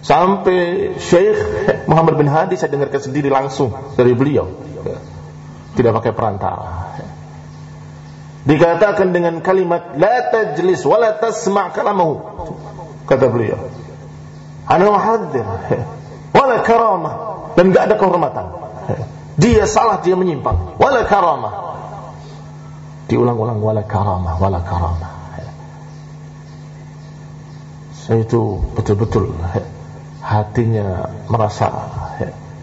Sampai 0.00 0.96
Syekh 0.96 1.36
Muhammad 1.84 2.16
bin 2.16 2.24
Hadi 2.24 2.56
saya 2.56 2.72
dengarkan 2.72 3.04
sendiri 3.04 3.28
langsung 3.28 3.68
dari 4.00 4.16
beliau. 4.16 4.48
Tidak 5.76 5.92
pakai 5.92 6.12
perantara. 6.16 6.96
Dikatakan 8.48 9.12
dengan 9.12 9.44
kalimat 9.44 9.92
la 10.00 10.32
tajlis 10.32 10.88
wa 10.88 10.96
la 10.96 11.20
tasma' 11.20 11.76
kalamahu. 11.76 12.16
Kata 13.04 13.28
beliau. 13.28 13.60
Ana 14.64 14.88
muhadzir 14.88 15.44
wala 16.50 16.66
karamah 16.66 17.14
dan 17.54 17.70
enggak 17.70 17.84
ada 17.86 17.94
kehormatan. 17.94 18.46
Dia 19.38 19.64
salah, 19.70 20.02
dia 20.02 20.18
menyimpang. 20.18 20.74
Wala 20.82 21.06
karamah. 21.06 21.54
Diulang-ulang 23.06 23.62
wala 23.62 23.86
karamah, 23.86 24.34
wala 24.42 24.58
karamah. 24.66 25.12
Saya 27.94 28.26
itu 28.26 28.58
betul-betul 28.74 29.30
hatinya 30.18 31.06
merasa 31.30 31.70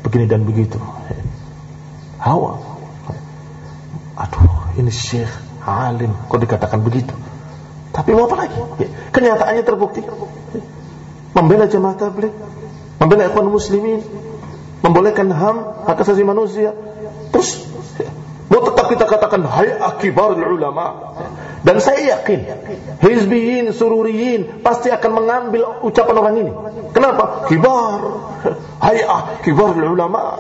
begini 0.04 0.28
dan 0.28 0.44
begitu. 0.44 0.76
Hawa. 2.20 2.60
Aduh, 4.18 4.76
ini 4.76 4.92
syekh, 4.92 5.30
alim, 5.64 6.12
kok 6.28 6.42
dikatakan 6.42 6.84
begitu? 6.84 7.16
Tapi 7.96 8.12
mau 8.12 8.28
apa 8.28 8.44
lagi? 8.44 8.60
Kenyataannya 9.14 9.64
terbukti. 9.64 10.02
Membela 11.38 11.70
jemaah 11.70 11.94
tabligh, 11.94 12.34
membela 12.98 13.30
ikhwan 13.30 13.50
muslimin, 13.50 14.02
membolehkan 14.82 15.30
HAM 15.30 15.86
hak 15.86 15.98
asasi 16.02 16.26
manusia. 16.26 16.74
Terus 17.34 17.66
mau 18.50 18.62
tetap 18.66 18.86
kita 18.90 19.06
katakan 19.06 19.46
hai 19.46 19.78
akibar 19.78 20.34
ulama. 20.38 21.16
Dan 21.66 21.82
saya 21.82 22.16
yakin 22.16 22.46
Hizbiyin, 23.02 23.74
sururiyin 23.74 24.62
Pasti 24.62 24.94
akan 24.94 25.12
mengambil 25.20 25.82
ucapan 25.84 26.16
orang 26.16 26.36
ini. 26.40 26.54
Kenapa? 26.94 27.50
Kibar. 27.50 28.02
Hai 28.78 29.04
kibar 29.42 29.74
ulama. 29.76 30.38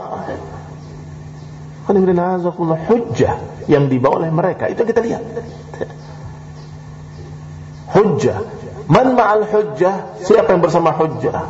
Hujjah 1.87 3.39
Yang 3.71 3.83
dibawa 3.95 4.19
oleh 4.19 4.31
mereka 4.31 4.67
Itu 4.67 4.83
yang 4.85 4.89
kita 4.93 5.01
lihat. 5.03 5.23
Hujjah. 7.97 8.37
Man 8.87 9.17
ma'al 9.17 9.47
hujjah? 9.51 10.21
Siapa 10.23 10.53
yang 10.53 10.61
bersama 10.63 10.95
hujjah 10.95 11.43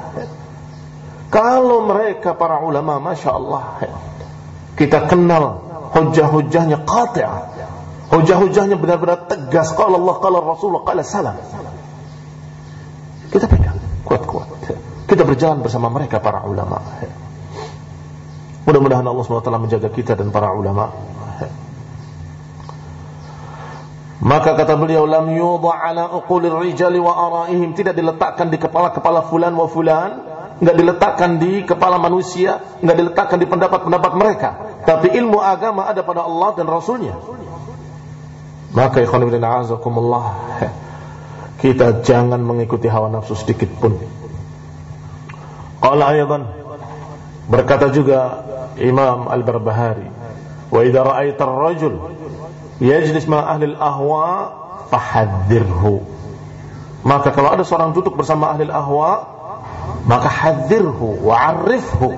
Kalau 1.27 1.83
mereka 1.83 2.31
para 2.39 2.63
ulama 2.63 3.03
Masya 3.03 3.29
Allah 3.35 3.63
Kita 4.79 5.11
kenal 5.11 5.59
Hujjah-hujjahnya 5.91 6.87
qati'ah 6.87 7.57
Hujah-hujahnya 8.07 8.79
benar-benar 8.79 9.27
tegas. 9.27 9.75
Kalau 9.75 9.99
Allah, 9.99 10.15
kalau 10.23 10.39
Rasulullah, 10.39 10.83
kalau 10.87 11.03
salam. 11.03 11.35
Kita 13.27 13.45
pegang 13.51 13.75
kuat-kuat. 14.07 14.47
Kita 15.07 15.27
berjalan 15.27 15.59
bersama 15.59 15.91
mereka 15.91 16.23
para 16.23 16.47
ulama. 16.47 16.79
Mudah-mudahan 18.63 19.03
Allah 19.03 19.23
SWT 19.23 19.51
menjaga 19.59 19.89
kita 19.91 20.15
dan 20.15 20.31
para 20.31 20.55
ulama. 20.55 20.91
Maka 24.17 24.59
kata 24.59 24.75
beliau 24.75 25.07
lam 25.07 25.31
yudha 25.31 25.71
ala 25.71 26.11
uqulir 26.19 26.51
rijali 26.51 26.99
wa 26.99 27.15
araihim 27.15 27.75
tidak 27.77 27.95
diletakkan 27.95 28.51
di 28.51 28.59
kepala-kepala 28.59 29.23
fulan 29.31 29.55
wa 29.55 29.67
fulan, 29.71 30.11
enggak 30.57 30.75
diletakkan 30.77 31.37
di 31.37 31.61
kepala 31.65 32.01
manusia, 32.01 32.61
enggak 32.81 32.97
diletakkan 32.97 33.37
di 33.37 33.47
pendapat-pendapat 33.49 34.11
mereka, 34.17 34.49
tapi 34.87 35.13
ilmu 35.13 35.37
agama 35.41 35.85
ada 35.85 36.01
pada 36.01 36.25
Allah 36.25 36.55
dan 36.57 36.65
Rasulnya. 36.65 37.15
Maka 38.73 39.01
ikhwan 39.01 39.25
kita 41.57 42.05
jangan 42.05 42.37
mengikuti 42.37 42.85
hawa 42.85 43.09
nafsu 43.09 43.33
sedikit 43.33 43.69
pun. 43.81 43.97
Qala 45.81 46.13
aydan 46.13 46.45
berkata 47.49 47.89
juga 47.89 48.45
Imam 48.77 49.25
Al-Barbahari, 49.29 50.05
"Wa 50.69 50.79
idza 50.85 51.01
ra'aita 51.01 51.41
ar-rajul 51.45 51.95
yajlis 52.77 53.25
ma 53.25 53.45
ahli 53.49 53.73
al-ahwa 53.73 54.25
fahadzirhu." 54.93 56.05
Maka 57.01 57.33
kalau 57.33 57.49
ada 57.53 57.65
seorang 57.65 57.97
duduk 57.97 58.13
bersama 58.13 58.53
ahli 58.53 58.69
al-ahwa, 58.69 59.36
maka 60.07 60.31
hadzirhu 60.31 61.21
wa 61.21 61.35
'arifhu. 61.35 62.15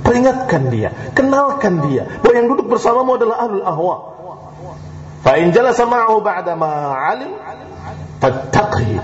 Peringatkan 0.00 0.72
dia, 0.72 0.90
kenalkan 1.12 1.84
dia 1.86 2.08
bahwa 2.24 2.34
yang 2.34 2.48
duduk 2.48 2.72
bersamamu 2.72 3.20
adalah 3.20 3.46
ahli 3.46 3.60
ahwa 3.60 3.96
Fa 5.20 5.36
in 5.36 5.52
jalasa 5.52 5.84
ma'ahu 5.84 6.24
ba'da 6.24 6.56
ma 6.56 6.96
'alim 6.96 7.36
fattaqhi. 8.24 8.96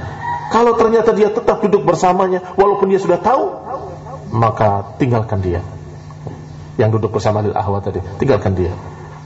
Kalau 0.48 0.72
ternyata 0.78 1.12
dia 1.12 1.28
tetap 1.28 1.60
duduk 1.60 1.84
bersamanya 1.84 2.40
walaupun 2.56 2.88
dia 2.88 2.96
sudah 3.02 3.20
tahu, 3.20 3.44
maka 4.32 4.96
tinggalkan 4.96 5.42
dia. 5.44 5.60
Yang 6.80 7.00
duduk 7.00 7.20
bersama 7.20 7.44
lil 7.44 7.52
ahwa 7.52 7.84
tadi, 7.84 8.00
tinggalkan 8.20 8.56
dia. 8.56 8.72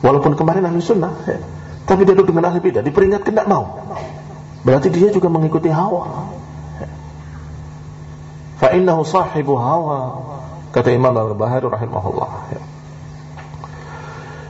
Walaupun 0.00 0.34
kemarin 0.38 0.64
ahli 0.64 0.80
sunnah, 0.80 1.12
ya. 1.28 1.38
tapi 1.84 2.08
dia 2.08 2.16
duduk 2.16 2.32
dengan 2.32 2.50
ahli 2.50 2.62
bidah, 2.62 2.80
diperingatkan 2.80 3.30
tidak 3.36 3.46
mau. 3.46 3.84
Berarti 4.64 4.88
dia 4.88 5.12
juga 5.12 5.28
mengikuti 5.28 5.68
hawa. 5.68 6.30
Fa 8.60 8.76
innahu 8.76 9.00
sahibu 9.08 9.56
hawa. 9.56 10.20
Kata 10.70 10.92
Imam 10.92 11.16
Al-Bahari 11.16 11.66
rahimahullah. 11.66 12.30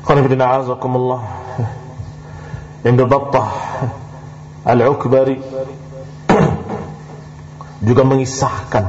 Qul 0.02 0.18
inna 0.26 0.46
a'azakumullah. 0.58 1.22
Ibn 2.82 3.00
Battah 3.06 3.50
Al-Ukbari 4.66 5.38
juga 7.80 8.02
mengisahkan 8.04 8.84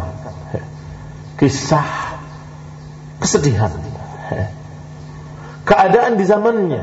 kisah 1.39 2.17
kesedihan 3.24 3.72
keadaan 5.63 6.19
di 6.19 6.26
zamannya 6.28 6.82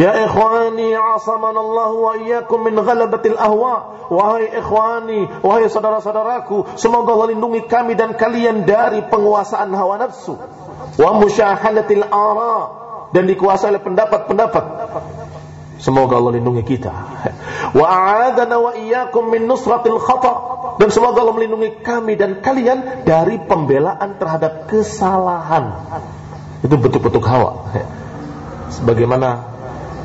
Ya 0.00 0.16
ikhwani 0.24 0.96
asamanallahu 0.96 1.96
wa 2.00 2.12
iyyakum 2.16 2.64
min 2.64 2.72
ghalabatil 2.72 3.36
ahwa 3.36 4.08
wahai 4.08 4.48
ikhwani 4.48 5.28
wahai 5.44 5.68
saudara-saudaraku 5.68 6.72
semoga 6.80 7.12
Allah 7.12 7.36
lindungi 7.36 7.68
kami 7.68 8.00
dan 8.00 8.16
kalian 8.16 8.64
dari 8.64 9.04
penguasaan 9.04 9.68
hawa 9.76 10.00
nafsu 10.00 10.40
wa 10.96 11.10
musyahadatil 11.20 12.08
ara 12.08 12.56
dan 13.12 13.28
dikuasai 13.28 13.76
oleh 13.76 13.82
pendapat-pendapat 13.84 14.64
Semoga 15.80 16.20
Allah 16.20 16.36
lindungi 16.36 16.60
kita. 16.60 16.92
Wa 17.72 17.86
a'adana 17.88 18.60
wa 18.60 18.76
iyyakum 18.76 19.32
min 19.32 19.48
nusratil 19.48 19.96
khata. 19.96 20.32
Dan 20.76 20.92
semoga 20.92 21.24
Allah 21.24 21.40
melindungi 21.40 21.80
kami 21.80 22.20
dan 22.20 22.44
kalian 22.44 23.08
dari 23.08 23.40
pembelaan 23.40 24.20
terhadap 24.20 24.68
kesalahan. 24.68 25.72
Itu 26.60 26.76
bentuk-bentuk 26.76 27.24
hawa. 27.24 27.64
Sebagaimana 28.76 29.49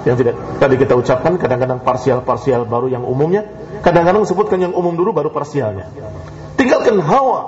yang 0.05 0.15
tidak 0.21 0.37
tadi 0.61 0.77
kita 0.77 0.93
ucapkan 0.93 1.41
kadang-kadang 1.41 1.81
parsial-parsial 1.81 2.69
baru 2.69 2.93
yang 2.93 3.03
umumnya, 3.03 3.49
kadang-kadang 3.81 4.21
sebutkan 4.29 4.61
yang 4.61 4.77
umum 4.77 4.93
dulu 4.93 5.17
baru 5.17 5.33
parsialnya. 5.33 5.89
Tinggalkan 6.55 7.01
hawa. 7.01 7.41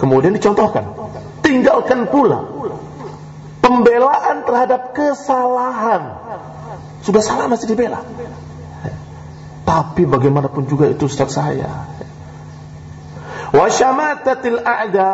Kemudian 0.00 0.32
dicontohkan. 0.32 0.96
Tinggalkan 1.44 2.08
pula 2.08 2.48
pembelaan 3.60 4.48
terhadap 4.48 4.96
kesalahan 4.96 6.16
sudah 7.04 7.20
salah 7.20 7.52
masih 7.52 7.68
dibela. 7.68 8.00
Tapi 9.68 10.08
bagaimanapun 10.08 10.66
juga 10.66 10.88
itu 10.88 11.04
ustaz 11.04 11.36
saya. 11.36 11.86
Wa 13.52 13.66
syamatatil 13.68 14.58
a'da 14.62 15.10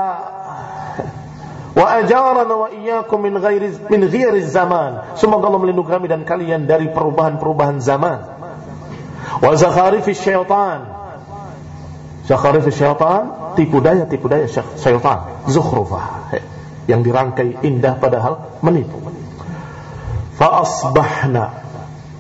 wa 1.77 1.87
ajarana 2.01 2.55
wa 2.57 2.69
iyyakum 2.73 3.21
min 3.21 3.37
ghairi 3.37 3.77
min 3.93 4.09
ghairi 4.09 4.43
zaman. 4.49 5.15
Semoga 5.21 5.53
Allah 5.53 5.61
melindungi 5.61 5.93
kami 5.93 6.07
dan 6.09 6.25
kalian 6.25 6.65
dari 6.65 6.89
perubahan-perubahan 6.89 7.79
zaman. 7.85 8.19
Wa 9.45 9.53
zakharifi 9.53 10.17
syaitan. 10.17 10.89
Zakharifi 12.25 12.73
syaitan 12.73 13.55
tipu 13.55 13.85
daya 13.85 14.09
tipu 14.09 14.27
daya 14.33 14.49
syaitan, 14.51 15.45
zukhrufah 15.47 16.33
yang 16.89 17.05
dirangkai 17.05 17.61
indah 17.63 18.01
padahal 18.01 18.59
menipu. 18.65 18.99
Fa 20.41 20.65
asbahna 20.65 21.67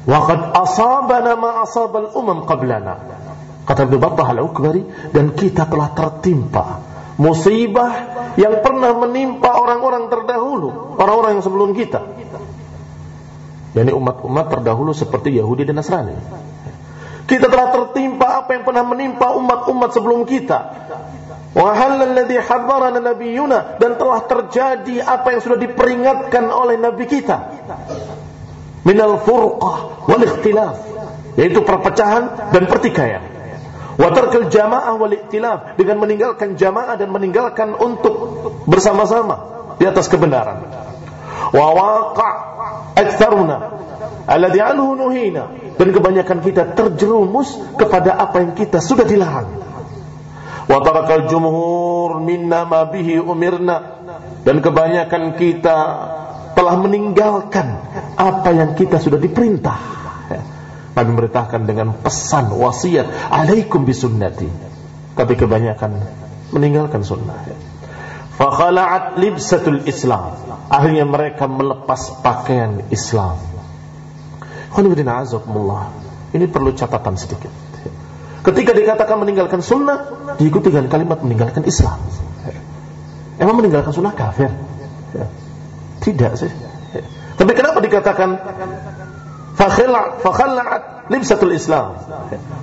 Waqad 0.07 0.55
asabana 0.55 1.35
ma 1.35 1.67
asabal 1.67 2.15
umam 2.15 2.47
qablana. 2.47 2.95
Kata 3.67 3.91
Ibnu 3.91 3.99
Battah 3.99 4.31
Al-Ukbari 4.31 5.11
dan 5.11 5.35
kita 5.35 5.67
telah 5.67 5.91
tertimpa 5.91 6.79
musibah 7.19 8.16
yang 8.37 8.61
pernah 8.61 8.93
menimpa 8.93 9.57
orang-orang 9.57 10.13
terdahulu, 10.13 10.97
orang-orang 11.01 11.41
yang 11.41 11.45
sebelum 11.45 11.73
kita. 11.73 12.01
Yani 13.77 13.93
umat-umat 13.93 14.47
terdahulu 14.49 14.97
seperti 14.97 15.37
Yahudi 15.37 15.69
dan 15.69 15.81
Nasrani. 15.81 16.17
Kita 17.27 17.51
telah 17.51 17.75
tertimpa 17.75 18.45
apa 18.45 18.57
yang 18.57 18.65
pernah 18.65 18.85
menimpa 18.87 19.35
umat-umat 19.37 19.91
sebelum 19.93 20.25
kita. 20.25 20.59
Wa 21.57 21.73
alladhi 21.73 22.37
hadharana 22.37 23.01
nabiyuna 23.01 23.81
dan 23.81 23.97
telah 23.97 24.21
terjadi 24.29 25.01
apa 25.01 25.33
yang 25.33 25.41
sudah 25.41 25.57
diperingatkan 25.57 26.53
oleh 26.53 26.77
nabi 26.77 27.09
kita 27.09 27.49
minal 28.87 29.19
furqah 29.25 30.07
wal 30.07 30.23
ikhtilaf 30.23 30.79
yaitu 31.41 31.65
perpecahan 31.65 32.53
dan 32.55 32.69
pertikaian 32.71 33.36
wa 33.97 34.09
tarkal 34.13 34.49
jamaah 34.53 34.95
wal 34.97 35.13
ikhtilaf. 35.13 35.81
Dengan 35.81 36.01
meninggalkan 36.01 36.55
jamaah 36.55 36.97
dan 37.01 37.09
meninggalkan 37.11 37.73
untuk 37.77 38.15
bersama-sama 38.69 39.57
di 39.81 39.85
atas 39.89 40.07
kebenaran. 40.09 40.65
Wa 41.53 41.67
waqa' 41.73 42.35
aktsaruna 42.97 43.57
alladhi 44.29 44.61
anhu 44.61 44.97
nuhina. 44.97 45.53
Dan 45.77 45.93
kebanyakan 45.93 46.41
kita 46.41 46.73
terjerumus 46.73 47.53
kepada 47.77 48.17
apa 48.17 48.41
yang 48.41 48.53
kita 48.57 48.81
sudah 48.81 49.05
dilarang. 49.05 49.65
Wa 50.67 50.79
tarakal 50.83 51.29
jumhur 51.31 52.21
minna 52.25 52.65
ma 52.65 52.89
bihi 52.89 53.21
umirna. 53.21 54.01
Dan 54.43 54.63
kebanyakan 54.63 55.35
kita 55.37 55.79
telah 56.57 56.75
meninggalkan 56.81 57.77
apa 58.17 58.51
yang 58.57 58.73
kita 58.73 58.97
sudah 58.97 59.21
diperintah. 59.21 60.06
Nabi 60.97 61.09
memerintahkan 61.13 61.69
dengan 61.69 61.93
pesan 61.93 62.57
wasiat, 62.57 63.29
"Alaikum 63.29 63.85
bisunnati." 63.85 64.49
Tapi 65.13 65.33
kebanyakan 65.37 65.93
meninggalkan 66.57 67.05
sunnah. 67.05 67.37
Fakhala'at 68.37 69.21
libsatul 69.21 69.85
Islam. 69.85 70.37
Akhirnya 70.73 71.05
mereka 71.05 71.49
melepas 71.49 72.21
pakaian 72.21 72.85
Islam. 72.93 73.37
Ini 76.37 76.45
perlu 76.53 76.71
catatan 76.77 77.17
sedikit. 77.17 77.49
Ketika 78.45 78.77
dikatakan 78.77 79.17
meninggalkan 79.21 79.65
sunnah, 79.65 80.33
diikuti 80.37 80.69
dengan 80.69 80.93
kalimat 80.93 81.21
meninggalkan 81.25 81.65
Islam. 81.65 81.97
Emang 83.41 83.57
meninggalkan 83.57 83.93
sunnah 83.93 84.13
kafir? 84.13 84.53
Tidak 86.05 86.33
sih. 86.37 86.53
Tapi 87.37 87.53
kenapa 87.53 87.81
dikatakan 87.85 88.29
fakhalla'at 89.57 91.09
libsatul 91.09 91.57
Islam? 91.57 91.97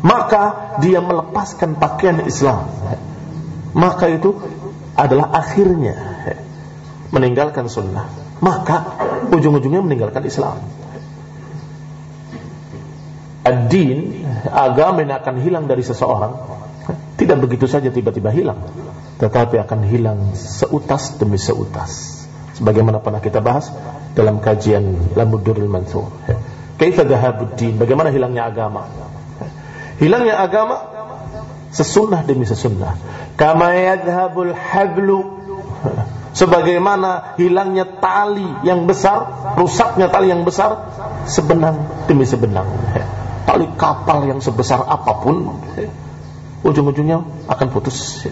Maka 0.05 0.77
dia 0.79 1.01
melepaskan 1.01 1.75
pakaian 1.77 2.21
Islam. 2.23 2.69
Maka 3.73 4.05
itu 4.13 4.37
adalah 4.93 5.33
akhirnya 5.33 5.97
meninggalkan 7.09 7.65
sunnah. 7.69 8.09
Maka 8.41 8.77
ujung-ujungnya 9.33 9.81
meninggalkan 9.81 10.25
Islam. 10.25 10.61
Ad-din, 13.43 14.23
agama 14.47 15.03
yang 15.03 15.19
akan 15.19 15.35
hilang 15.43 15.65
dari 15.67 15.83
seseorang 15.83 16.31
tidak 17.19 17.37
begitu 17.43 17.67
saja 17.67 17.87
tiba-tiba 17.91 18.31
hilang, 18.31 18.59
tetapi 19.19 19.59
akan 19.61 19.79
hilang 19.87 20.19
seutas 20.35 21.15
demi 21.15 21.39
seutas. 21.39 22.23
Sebagaimana 22.55 22.99
pernah 22.99 23.19
kita 23.23 23.39
bahas 23.39 23.71
dalam 24.13 24.39
kajian 24.43 25.15
Lamuduril 25.15 25.69
Mansur. 25.69 26.07
Kaifa 26.77 27.05
dhahabuddin? 27.05 27.77
Bagaimana 27.77 28.09
hilangnya 28.09 28.49
agama? 28.49 28.89
Hilangnya 30.01 30.41
agama 30.41 30.89
sesunnah 31.69 32.25
demi 32.25 32.43
sesunnah. 32.45 32.97
Kama 33.37 33.73
yadhhabul 33.73 34.53
hablu 34.53 35.41
sebagaimana 36.33 37.37
hilangnya 37.37 37.85
tali 38.01 38.45
yang 38.65 38.89
besar, 38.89 39.53
rusaknya 39.57 40.09
tali 40.09 40.33
yang 40.33 40.41
besar 40.45 40.89
sebenang 41.29 41.87
demi 42.09 42.25
sebenang 42.27 42.67
tali 43.43 43.67
kapal 43.75 44.23
yang 44.27 44.39
sebesar 44.39 44.83
apa 44.87 45.19
pun 45.19 45.59
ujung-ujungnya 46.63 47.21
akan 47.51 47.67
putus 47.69 48.23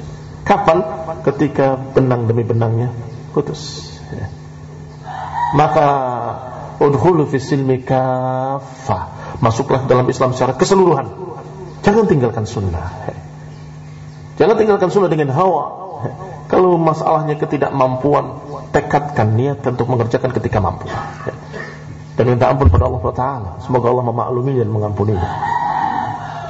kapan 0.48 0.84
ketika 1.28 1.76
benang 1.78 2.26
demi 2.26 2.48
benangnya 2.48 2.89
putus 3.36 3.92
maka 5.52 5.88
udhulu 6.82 7.30
fi 7.30 7.38
silmi 7.38 7.86
masuklah 9.38 9.86
dalam 9.86 10.10
Islam 10.10 10.34
secara 10.34 10.58
keseluruhan 10.58 11.06
jangan 11.86 12.10
tinggalkan 12.10 12.50
sunnah 12.50 13.14
jangan 14.42 14.56
tinggalkan 14.58 14.90
sunnah 14.90 15.10
dengan 15.14 15.30
hawa 15.30 15.66
kalau 16.50 16.82
masalahnya 16.82 17.38
ketidakmampuan 17.38 18.42
tekadkan 18.74 19.38
niat 19.38 19.62
untuk 19.62 19.86
mengerjakan 19.86 20.34
ketika 20.34 20.58
mampu 20.58 20.90
dan 22.22 22.38
minta 22.38 22.54
ampun 22.54 22.70
pada 22.70 22.86
Allah 22.86 23.02
Taala. 23.18 23.50
Semoga 23.66 23.90
Allah 23.90 24.06
memaklumi 24.06 24.54
dan 24.60 24.70
mengampuni. 24.70 25.18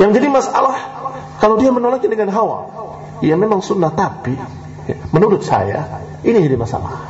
Yang 0.02 0.12
jadi 0.20 0.28
masalah 0.28 0.76
kalau 1.40 1.56
dia 1.62 1.72
menolaknya 1.72 2.10
dengan 2.12 2.30
hawa, 2.34 2.60
ya 3.24 3.40
memang 3.40 3.64
sunnah 3.64 3.94
tapi 3.94 4.36
menurut 5.16 5.46
saya 5.46 6.04
ini 6.26 6.44
jadi 6.44 6.58
masalah. 6.60 7.08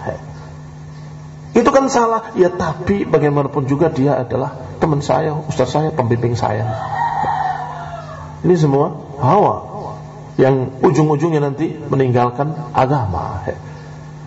Itu 1.51 1.67
kan 1.67 1.91
salah, 1.91 2.31
ya 2.39 2.47
tapi 2.47 3.03
bagaimanapun 3.03 3.67
juga 3.67 3.91
dia 3.91 4.15
adalah 4.23 4.55
teman 4.79 5.03
saya, 5.03 5.35
ustaz 5.35 5.75
saya, 5.75 5.91
pembimbing 5.91 6.39
saya. 6.39 6.63
Ini 8.41 8.55
semua 8.55 8.95
hawa 9.19 9.55
yang 10.39 10.79
ujung-ujungnya 10.79 11.43
nanti 11.43 11.75
meninggalkan 11.75 12.55
agama. 12.71 13.43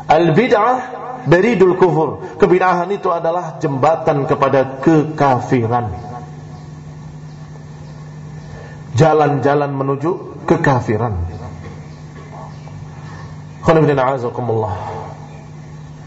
Al-bid'ah 0.04 0.76
beridul 1.24 1.80
kufur. 1.80 2.36
Kebid'ahan 2.36 2.92
itu 2.92 3.08
adalah 3.08 3.56
jembatan 3.58 4.28
kepada 4.28 4.84
kekafiran. 4.84 5.90
Jalan-jalan 8.94 9.72
menuju 9.74 10.44
kekafiran. 10.46 11.18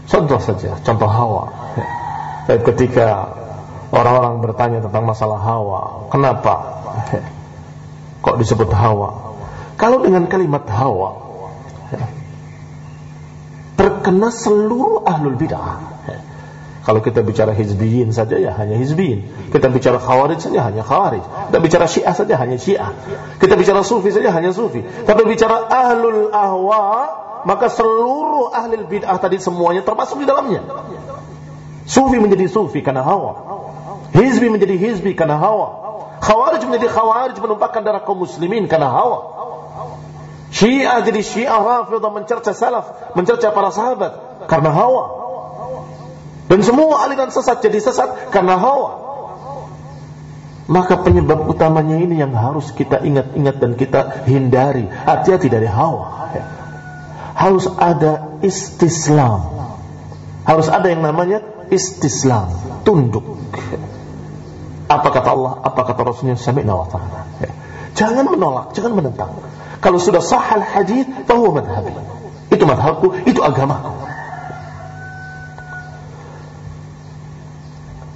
Contoh 0.08 0.40
saja, 0.40 0.80
contoh 0.80 1.06
hawa. 1.08 1.52
Tapi 2.48 2.64
ketika 2.72 3.28
orang-orang 3.92 4.40
bertanya 4.40 4.78
tentang 4.80 5.04
masalah 5.04 5.36
hawa, 5.36 6.08
kenapa 6.08 6.54
kok 8.24 8.40
disebut 8.40 8.72
hawa? 8.72 9.36
Kalau 9.76 10.00
dengan 10.00 10.24
kalimat 10.26 10.64
hawa, 10.64 11.28
terkena 13.76 14.32
seluruh 14.32 15.04
ahlul 15.04 15.36
bid'ah. 15.36 16.00
Kalau 16.88 17.04
kita 17.04 17.20
bicara 17.20 17.52
hizbiyin 17.52 18.16
saja 18.16 18.40
ya 18.40 18.56
hanya 18.56 18.80
hizbiyin. 18.80 19.52
Kita 19.52 19.68
bicara 19.68 20.00
khawarij 20.00 20.40
saja 20.40 20.64
hanya 20.72 20.80
khawarij. 20.80 21.20
Kita 21.20 21.58
bicara 21.60 21.84
syiah 21.84 22.16
saja 22.16 22.40
hanya 22.40 22.56
syiah. 22.56 22.96
Kita 23.36 23.60
bicara 23.60 23.84
sufi 23.84 24.08
saja 24.08 24.32
hanya 24.32 24.56
sufi. 24.56 24.80
Tapi 25.04 25.28
bicara 25.28 25.68
ahlul 25.68 26.32
ahwa, 26.32 27.27
maka 27.46 27.70
seluruh 27.70 28.50
ahlul 28.50 28.86
bid'ah 28.88 29.18
tadi 29.20 29.38
semuanya 29.38 29.84
termasuk 29.84 30.18
di 30.18 30.26
dalamnya. 30.26 30.64
Sufi 31.88 32.18
menjadi 32.20 32.50
sufi 32.50 32.82
karena 32.84 33.04
hawa. 33.04 33.32
Hizbi 34.12 34.48
menjadi 34.48 34.76
hizbi 34.76 35.12
karena 35.14 35.38
hawa. 35.38 35.88
Khawarij 36.18 36.66
menjadi 36.66 36.90
khawarij 36.90 37.36
menumpahkan 37.38 37.80
darah 37.86 38.02
kaum 38.02 38.24
muslimin 38.24 38.66
karena 38.66 38.90
hawa. 38.90 39.18
Syiah 40.48 41.04
jadi 41.04 41.20
Syiah 41.20 41.60
Rafidah 41.60 42.08
mencerca 42.08 42.56
salaf, 42.56 43.12
mencerca 43.12 43.52
para 43.52 43.68
sahabat 43.68 44.12
karena 44.48 44.72
hawa. 44.72 45.04
Dan 46.48 46.64
semua 46.64 47.04
aliran 47.04 47.28
sesat 47.28 47.60
jadi 47.60 47.78
sesat 47.78 48.32
karena 48.32 48.56
hawa. 48.56 49.06
Maka 50.68 51.00
penyebab 51.00 51.48
utamanya 51.48 51.96
ini 51.96 52.20
yang 52.20 52.32
harus 52.36 52.72
kita 52.76 53.00
ingat-ingat 53.00 53.56
dan 53.56 53.72
kita 53.76 54.24
hindari. 54.28 54.84
Hati-hati 54.88 55.48
dari 55.48 55.68
hawa. 55.68 56.32
Harus 57.38 57.70
ada 57.78 58.34
istislam. 58.42 59.46
Harus 60.42 60.66
ada 60.66 60.90
yang 60.90 61.06
namanya 61.06 61.38
istislam, 61.70 62.50
tunduk. 62.82 63.22
Apa 64.88 65.08
kata 65.12 65.28
Allah, 65.30 65.60
apa 65.62 65.80
kata 65.84 66.00
Rasulnya, 66.02 66.34
sami'na 66.34 66.72
wa. 66.72 66.88
Jangan 67.94 68.24
menolak, 68.26 68.72
jangan 68.72 68.96
menentang. 68.96 69.38
Kalau 69.78 70.00
sudah 70.02 70.24
sahal 70.24 70.64
hadis, 70.64 71.06
bahwa 71.28 71.62
madhabi. 71.62 71.92
Itu 72.48 72.64
madhabku, 72.64 73.12
itu 73.28 73.38
agamaku. 73.44 73.92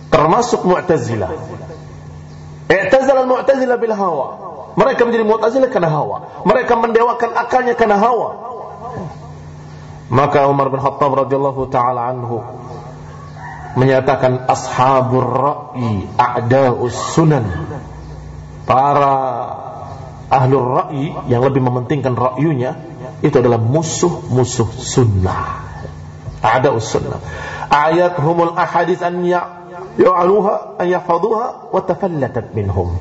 Termasuk 0.08 0.60
Mu'tazilah. 0.64 1.30
I'tazal 2.72 3.16
al-Mu'tazilah 3.28 3.76
bil 3.76 3.92
hawa. 3.96 4.26
Mereka 4.76 5.04
menjadi 5.04 5.24
Mu'tazilah 5.28 5.68
karena 5.68 5.92
hawa. 5.92 6.42
Mereka 6.48 6.72
mendewakan 6.80 7.36
akalnya 7.36 7.76
karena 7.76 8.00
hawa. 8.00 8.51
Maka 10.12 10.44
Umar 10.44 10.68
bin 10.68 10.80
Khattab 10.80 11.24
radhiyallahu 11.24 11.72
taala 11.72 12.12
anhu 12.12 12.44
menyatakan 13.76 14.44
ashabur 14.44 15.24
ra'i 15.24 16.04
a'da'us 16.20 17.16
sunan. 17.16 17.48
Para 18.68 19.16
ahlul 20.28 20.68
ra'i 20.76 21.12
yang 21.32 21.40
lebih 21.44 21.64
mementingkan 21.64 22.12
ra'yunya 22.12 22.76
itu 23.24 23.36
adalah 23.38 23.56
musuh-musuh 23.56 24.68
sunnah. 24.76 25.64
Ada 26.42 26.74
sunnah. 26.82 27.22
Ayat 27.72 28.18
humul 28.20 28.52
ahadits 28.52 29.00
an 29.00 29.24
ya'aluha 29.24 30.76
an 30.76 30.86
yahfaduha 30.90 31.72
wa 31.72 31.80
tafallatat 31.80 32.52
minhum. 32.52 32.98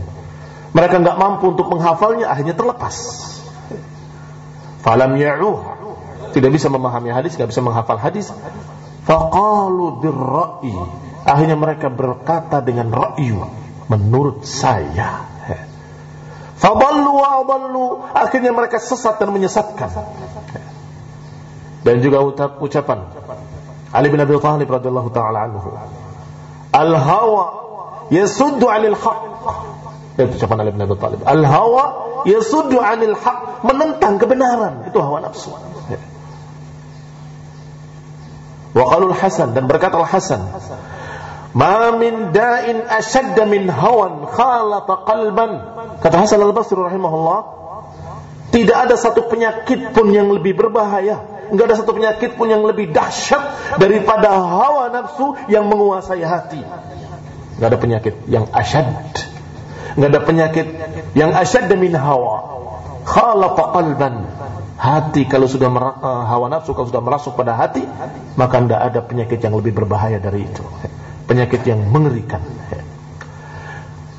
Mereka 0.71 1.03
enggak 1.03 1.17
mampu 1.19 1.51
untuk 1.51 1.67
menghafalnya 1.67 2.31
akhirnya 2.31 2.55
terlepas. 2.55 2.95
Falam 4.79 5.19
ya'uha. 5.19 5.80
Tidak 6.31 6.51
bisa 6.51 6.71
memahami 6.71 7.11
hadis, 7.11 7.35
enggak 7.35 7.51
bisa 7.51 7.61
menghafal 7.63 7.99
hadis. 7.99 8.31
Faqalu 9.03 9.99
birra'i. 9.99 10.73
Akhirnya 11.27 11.59
mereka 11.59 11.91
berkata 11.91 12.63
dengan 12.65 12.89
ra'yu 12.89 13.45
menurut 13.91 14.47
saya 14.47 15.31
Fadallu 16.61 17.11
wa. 17.17 17.41
Akhirnya 18.13 18.53
mereka 18.53 18.77
sesat 18.77 19.17
dan 19.17 19.33
menyesatkan. 19.33 19.89
Dan 21.81 21.95
juga 22.05 22.21
ucapan 22.61 23.09
Ali 23.89 24.13
bin 24.13 24.21
Abi 24.21 24.37
Thalib 24.37 24.69
radhiyallahu 24.69 25.09
taala 25.09 25.49
anhu. 25.49 25.73
Al-hawa 26.69 27.45
yasuddu 28.13 28.69
'anil 28.69 28.93
haqq. 28.93 29.49
Itu 30.21 30.37
ucapan 30.37 30.57
Ali 30.61 30.69
bin 30.77 30.85
Abi 30.85 30.93
Thalib. 31.01 31.25
Al-hawa 31.25 31.83
yasuddu 32.29 32.77
'anil 32.77 33.17
haqq, 33.17 33.65
menentang 33.65 34.21
kebenaran. 34.21 34.85
Itu 34.85 35.01
hawa 35.01 35.25
nafsu. 35.25 35.49
Wa 38.71 38.83
qalul 38.87 39.15
Hasan 39.15 39.51
dan 39.51 39.67
berkata 39.67 39.99
Al-Hasan, 39.99 40.41
"Ma 41.51 41.91
min 41.95 42.31
da'in 42.31 42.87
ashadda 42.87 43.43
min 43.47 43.67
hawan 43.67 44.27
khalata 44.31 45.03
qalban." 45.03 45.51
Kata 45.99 46.15
Hasan 46.23 46.39
Al-Basri 46.39 46.79
rahimahullah, 46.79 47.39
tidak 48.55 48.77
ada 48.87 48.95
satu 48.95 49.27
penyakit 49.27 49.91
pun 49.91 50.09
yang 50.11 50.31
lebih 50.31 50.55
berbahaya 50.55 51.31
Enggak 51.51 51.67
ada 51.67 51.75
satu 51.83 51.91
penyakit 51.91 52.39
pun 52.39 52.47
yang 52.47 52.63
lebih 52.63 52.95
dahsyat 52.95 53.75
daripada 53.75 54.39
hawa 54.39 54.87
nafsu 54.87 55.35
yang 55.51 55.67
menguasai 55.67 56.23
hati. 56.23 56.63
Enggak 57.59 57.67
ada 57.75 57.77
penyakit 57.77 58.15
yang 58.31 58.47
asyad. 58.55 58.87
Enggak 59.99 60.09
ada 60.15 60.21
penyakit 60.23 60.67
yang 61.11 61.35
asyad 61.35 61.67
min 61.75 61.91
hawa. 61.91 62.63
Khalaqa 63.03 63.63
qalban. 63.75 64.31
Hati 64.81 65.29
kalau 65.29 65.45
sudah 65.45 65.69
uh, 65.69 66.25
hawa 66.25 66.49
nafsu 66.49 66.73
kalau 66.73 66.89
sudah 66.89 67.05
merasuk 67.05 67.37
pada 67.37 67.53
hati, 67.53 67.85
maka 68.33 68.57
tidak 68.65 68.81
ada 68.81 68.99
penyakit 69.05 69.37
yang 69.37 69.53
lebih 69.53 69.77
berbahaya 69.77 70.17
dari 70.17 70.49
itu. 70.49 70.65
Penyakit 71.29 71.61
yang 71.69 71.85
mengerikan. 71.85 72.41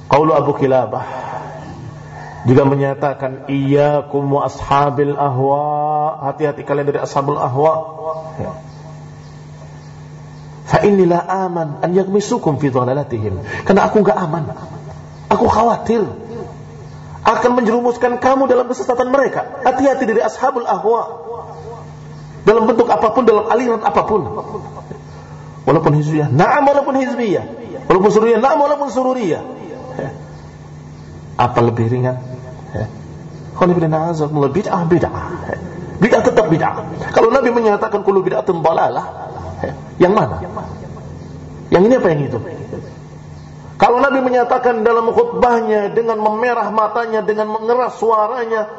Qaulu 0.06 0.30
Abu 0.38 0.54
Kilabah 0.54 1.02
juga 2.46 2.62
menyatakan 2.62 3.50
iyyakum 3.50 4.22
wa 4.38 4.46
ashabil 4.46 5.18
ahwa, 5.18 6.30
hati-hati 6.30 6.62
kalian 6.62 6.94
dari 6.94 7.02
ashabul 7.02 7.42
ahwa. 7.42 7.72
Fa 10.62 10.78
inilah 10.86 11.26
aman 11.26 11.82
an 11.82 11.90
yagmisukum 11.90 12.62
fi 12.62 12.70
dhalalatihim. 12.70 13.66
Karena 13.66 13.90
aku 13.90 14.06
enggak 14.06 14.14
aman. 14.14 14.46
Aku 15.26 15.50
khawatir 15.50 16.06
akan 17.22 17.50
menjerumuskan 17.54 18.18
kamu 18.18 18.50
dalam 18.50 18.66
kesesatan 18.66 19.14
mereka. 19.14 19.62
Hati-hati 19.62 20.04
dari 20.10 20.20
ashabul 20.22 20.66
ahwa. 20.66 21.22
Dalam 22.42 22.66
bentuk 22.66 22.90
apa 22.90 23.14
pun, 23.14 23.22
dalam 23.22 23.46
aliran 23.46 23.78
apa 23.78 24.02
pun. 24.02 24.26
Walaupun 25.62 25.94
hizbiyah, 25.94 26.26
na'am 26.34 26.66
walaupun 26.66 26.98
hizbiyah. 26.98 27.46
Walaupun 27.86 28.10
sururiyah, 28.10 28.42
na'am 28.42 28.58
walaupun 28.58 28.90
sururiyah. 28.90 29.42
Apa 31.38 31.58
lebih 31.62 31.86
ringan? 31.86 32.18
Bid'ah 33.54 34.82
bid'ah. 34.90 35.26
Bid'ah 36.02 36.22
tetap 36.26 36.50
bid'ah. 36.50 36.74
Kalau 37.14 37.30
Nabi 37.30 37.54
menyatakan 37.54 38.02
kullu 38.02 38.26
bid'atin 38.26 38.58
dalalah, 38.58 39.30
yang 40.02 40.18
mana? 40.18 40.42
Yang 41.70 41.82
ini 41.86 41.94
apa 41.94 42.08
yang 42.10 42.20
itu? 42.26 42.38
Kalau 43.82 43.98
Nabi 43.98 44.22
menyatakan 44.22 44.86
dalam 44.86 45.10
khutbahnya 45.10 45.90
dengan 45.90 46.22
memerah 46.22 46.70
matanya, 46.70 47.18
dengan 47.18 47.50
mengeras 47.50 47.98
suaranya, 47.98 48.70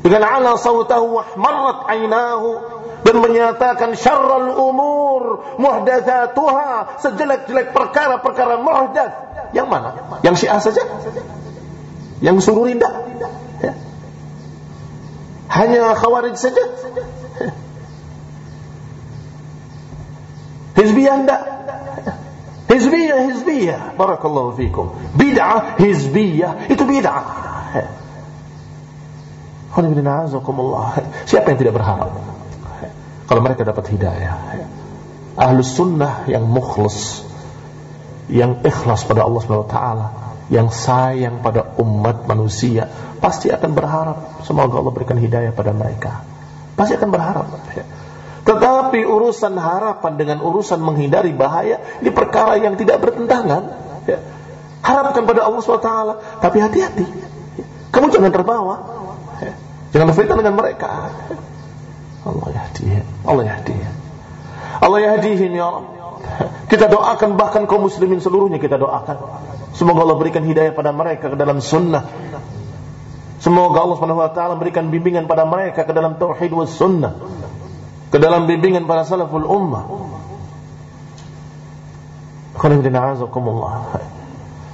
dengan 0.00 0.24
ala 0.24 0.56
sautahu 0.56 1.20
wahmarat 1.20 1.92
ainahu 1.92 2.56
dan 3.04 3.20
menyatakan 3.20 3.92
syarrul 3.92 4.56
umur 4.56 5.44
muhdatsatuha 5.60 7.04
sejelek-jelek 7.04 7.76
perkara-perkara 7.76 8.64
muhdats 8.64 9.12
yang 9.52 9.68
mana? 9.68 9.92
Yang 10.24 10.48
Syiah 10.48 10.60
saja? 10.64 10.82
Yang 12.24 12.48
suruh 12.48 12.64
indah? 12.72 13.04
Ya. 13.60 13.76
Hanya 15.52 15.92
khawarij 16.00 16.32
saja? 16.40 16.64
Hizbiyah 20.80 21.16
enggak? 21.20 21.42
Hizbiyah, 22.64 23.18
hizbiyah. 23.28 23.80
Barakallahu 24.00 24.56
fikum. 24.56 24.96
Bid'ah, 25.14 25.76
hizbiyah. 25.76 26.72
Itu 26.72 26.88
bid'ah. 26.88 27.24
Siapa 31.28 31.46
yang 31.50 31.58
tidak 31.58 31.74
berharap? 31.76 32.14
Kalau 33.26 33.40
mereka 33.42 33.66
dapat 33.66 33.84
hidayah. 33.90 34.36
Ahlus 35.34 35.74
sunnah 35.74 36.24
yang 36.30 36.46
mukhlas. 36.46 37.26
Yang 38.30 38.64
ikhlas 38.64 39.04
pada 39.04 39.26
Allah 39.26 39.40
SWT. 39.42 39.78
Yang 40.48 40.68
sayang 40.78 41.42
pada 41.42 41.74
umat 41.82 42.24
manusia. 42.30 42.88
Pasti 43.18 43.50
akan 43.50 43.70
berharap. 43.74 44.18
Semoga 44.46 44.78
Allah 44.80 44.94
berikan 44.94 45.18
hidayah 45.18 45.52
pada 45.52 45.74
mereka. 45.74 46.22
Pasti 46.78 46.94
akan 46.94 47.10
berharap. 47.10 47.46
Tetapi 48.44 48.64
urusan 49.02 49.58
harapan 49.58 50.12
dengan 50.14 50.38
urusan 50.38 50.78
menghindari 50.78 51.34
bahaya 51.34 51.82
ini 51.98 52.14
perkara 52.14 52.54
yang 52.62 52.78
tidak 52.78 53.02
bertentangan. 53.02 53.62
Ya. 54.06 54.22
Harapkan 54.84 55.24
pada 55.24 55.48
Allah 55.48 55.64
SWT, 55.64 55.90
tapi 56.44 56.62
hati-hati. 56.62 57.08
Kamu 57.90 58.12
jangan 58.14 58.30
terbawa. 58.30 58.74
Ya. 59.42 59.54
Jangan 59.96 60.06
berfitnah 60.14 60.36
dengan 60.38 60.54
mereka. 60.54 61.10
Allah 62.22 62.48
yahdi. 62.54 63.02
Allah 63.26 63.44
yahdi. 63.48 63.76
Allah 64.78 64.98
yahdihim 65.00 65.50
ya 65.56 65.64
Allah. 65.66 65.84
Kita 66.68 66.88
doakan 66.88 67.36
bahkan 67.36 67.64
kaum 67.66 67.86
muslimin 67.86 68.22
seluruhnya 68.22 68.62
kita 68.62 68.78
doakan. 68.78 69.16
Semoga 69.74 70.06
Allah 70.06 70.18
berikan 70.18 70.46
hidayah 70.46 70.70
pada 70.70 70.94
mereka 70.94 71.32
ke 71.32 71.36
dalam 71.36 71.58
sunnah. 71.58 72.06
Semoga 73.42 73.84
Allah 73.84 73.96
Subhanahu 74.00 74.24
wa 74.24 74.32
taala 74.32 74.54
berikan 74.56 74.88
bimbingan 74.88 75.28
pada 75.28 75.44
mereka 75.44 75.84
ke 75.84 75.92
dalam 75.92 76.16
tauhid 76.16 76.48
was 76.56 76.72
sunnah 76.72 77.12
ke 78.14 78.22
dalam 78.22 78.46
bimbingan 78.46 78.86
para 78.86 79.02
salaful 79.02 79.42
ummah. 79.42 79.90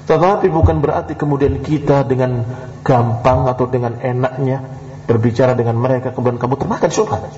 Tetapi 0.05 0.47
bukan 0.53 0.77
berarti 0.85 1.17
kemudian 1.17 1.65
kita 1.65 2.05
dengan 2.05 2.45
gampang 2.85 3.49
atau 3.49 3.65
dengan 3.65 3.97
enaknya 3.97 4.61
berbicara 5.09 5.57
dengan 5.57 5.81
mereka 5.81 6.13
kemudian 6.13 6.37
kamu 6.37 6.61
termakan 6.61 6.91
syubhat. 6.93 7.33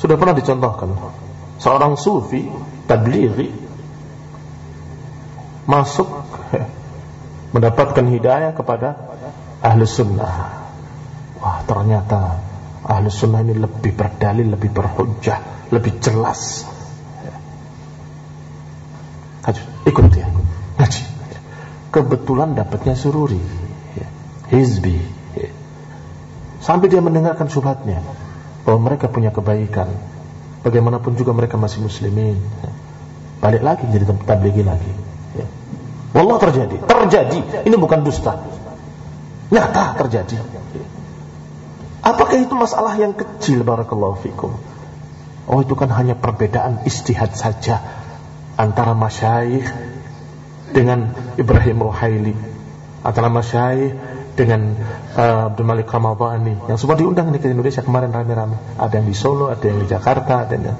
Sudah 0.00 0.16
pernah 0.16 0.32
dicontohkan 0.32 0.88
seorang 1.60 2.00
sufi 2.00 2.48
tablighi 2.88 3.52
masuk 5.68 6.08
mendapatkan 7.54 8.08
hidayah 8.08 8.56
kepada 8.56 9.11
ahlu 9.62 9.86
sunnah. 9.86 10.66
Wah 11.38 11.58
ternyata 11.64 12.42
ahlu 12.82 13.08
sunnah 13.08 13.40
ini 13.46 13.54
lebih 13.56 13.94
berdalil 13.94 14.50
lebih 14.52 14.70
berhujjah 14.74 15.70
lebih 15.72 16.02
jelas. 16.02 16.68
Ikut 19.82 20.06
dia. 20.14 20.30
Ngaji. 20.78 21.02
Kebetulan 21.90 22.54
dapatnya 22.54 22.94
sururi. 22.94 23.42
Hizbi. 24.52 25.02
Sampai 26.62 26.86
dia 26.86 27.02
mendengarkan 27.02 27.50
subhatnya 27.50 27.98
bahwa 28.62 28.78
mereka 28.86 29.10
punya 29.10 29.34
kebaikan. 29.34 29.90
Bagaimanapun 30.62 31.18
juga 31.18 31.34
mereka 31.34 31.58
masih 31.58 31.82
muslimin. 31.82 32.38
Balik 33.42 33.66
lagi 33.66 33.90
jadi 33.90 34.06
tablighi 34.06 34.62
lagi. 34.62 34.92
Wallah 36.14 36.38
terjadi. 36.38 36.78
Terjadi. 36.86 37.66
Ini 37.66 37.74
bukan 37.74 38.06
dusta 38.06 38.38
Nyata 39.52 40.00
terjadi. 40.00 40.40
Apakah 42.02 42.34
itu 42.40 42.56
masalah 42.56 42.96
yang 42.96 43.12
kecil 43.12 43.62
barakallahu 43.62 44.18
fikum? 44.24 44.56
Oh 45.46 45.60
itu 45.60 45.76
kan 45.76 45.92
hanya 45.92 46.16
perbedaan 46.16 46.82
istihad 46.88 47.36
saja 47.36 47.78
antara 48.56 48.96
masyayikh 48.96 49.68
dengan 50.72 51.12
Ibrahim 51.36 51.84
Ruhaili, 51.84 52.34
antara 53.04 53.28
masyayikh 53.28 53.92
dengan 54.32 54.72
uh, 55.14 55.52
Abdul 55.52 55.68
Malik 55.68 55.92
Ramadhani 55.92 56.56
yang 56.64 56.80
semua 56.80 56.96
diundang 56.96 57.28
nih 57.28 57.40
ke 57.44 57.52
Indonesia 57.52 57.84
kemarin 57.84 58.08
rame-rame. 58.08 58.56
Ada 58.80 58.98
yang 58.98 59.06
di 59.06 59.14
Solo, 59.14 59.52
ada 59.52 59.60
yang 59.60 59.84
di 59.84 59.86
Jakarta, 59.86 60.48
ada 60.48 60.54
yang 60.56 60.78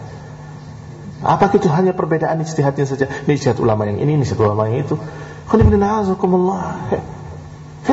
apa 1.22 1.54
itu 1.54 1.70
hanya 1.70 1.94
perbedaan 1.94 2.42
istihadnya 2.42 2.82
saja? 2.82 3.06
Ini 3.06 3.38
istihad 3.38 3.62
ulama 3.62 3.86
yang 3.86 4.02
ini, 4.02 4.18
ini 4.18 4.22
istihad 4.26 4.42
ulama 4.42 4.66
yang 4.66 4.82
itu. 4.82 4.98
Qul 5.46 5.60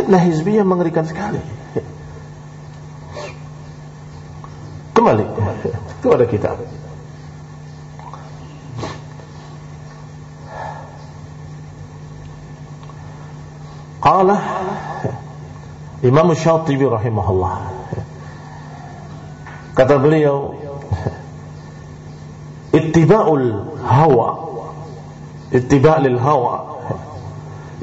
Fitnah 0.10 0.26
hizbiyah 0.26 0.66
mengerikan 0.66 1.06
sekali. 1.06 1.38
Kembali 4.98 5.22
kepada 6.02 6.26
kita. 6.26 6.58
Qala 14.02 14.38
Imam 16.02 16.34
Syatibi 16.34 16.90
rahimahullah 16.90 17.70
Kata 19.78 20.00
beliau 20.02 20.58
Ittiba'ul 22.74 23.78
hawa 23.86 24.30
Ittiba' 25.54 26.02
hawa 26.18 26.56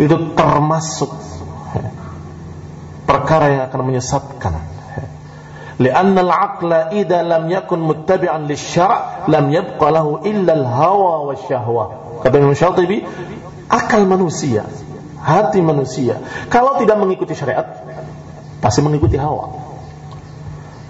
Itu 0.00 0.34
termasuk 0.34 1.25
perkara 3.06 3.46
yang 3.54 3.62
akan 3.70 3.80
menyesatkan. 3.86 4.54
Lianna 5.76 6.20
al-aqla 6.24 6.92
idza 6.96 7.20
lam 7.20 7.46
yakun 7.52 7.84
muttabi'an 7.84 8.48
lisyara' 8.48 9.28
lam 9.28 9.52
yabqa 9.52 9.86
lahu 9.92 10.24
illa 10.24 10.52
al-hawa 10.56 11.30
wasyahwa. 11.32 11.84
Kata 12.24 12.34
Imam 12.40 12.56
Syatibi, 12.56 13.04
akal 13.68 14.08
manusia, 14.08 14.64
hati 15.20 15.60
manusia, 15.60 16.18
kalau 16.48 16.80
tidak 16.80 16.96
mengikuti 16.96 17.36
syariat, 17.36 17.84
pasti 18.58 18.80
mengikuti 18.80 19.20
hawa. 19.20 19.52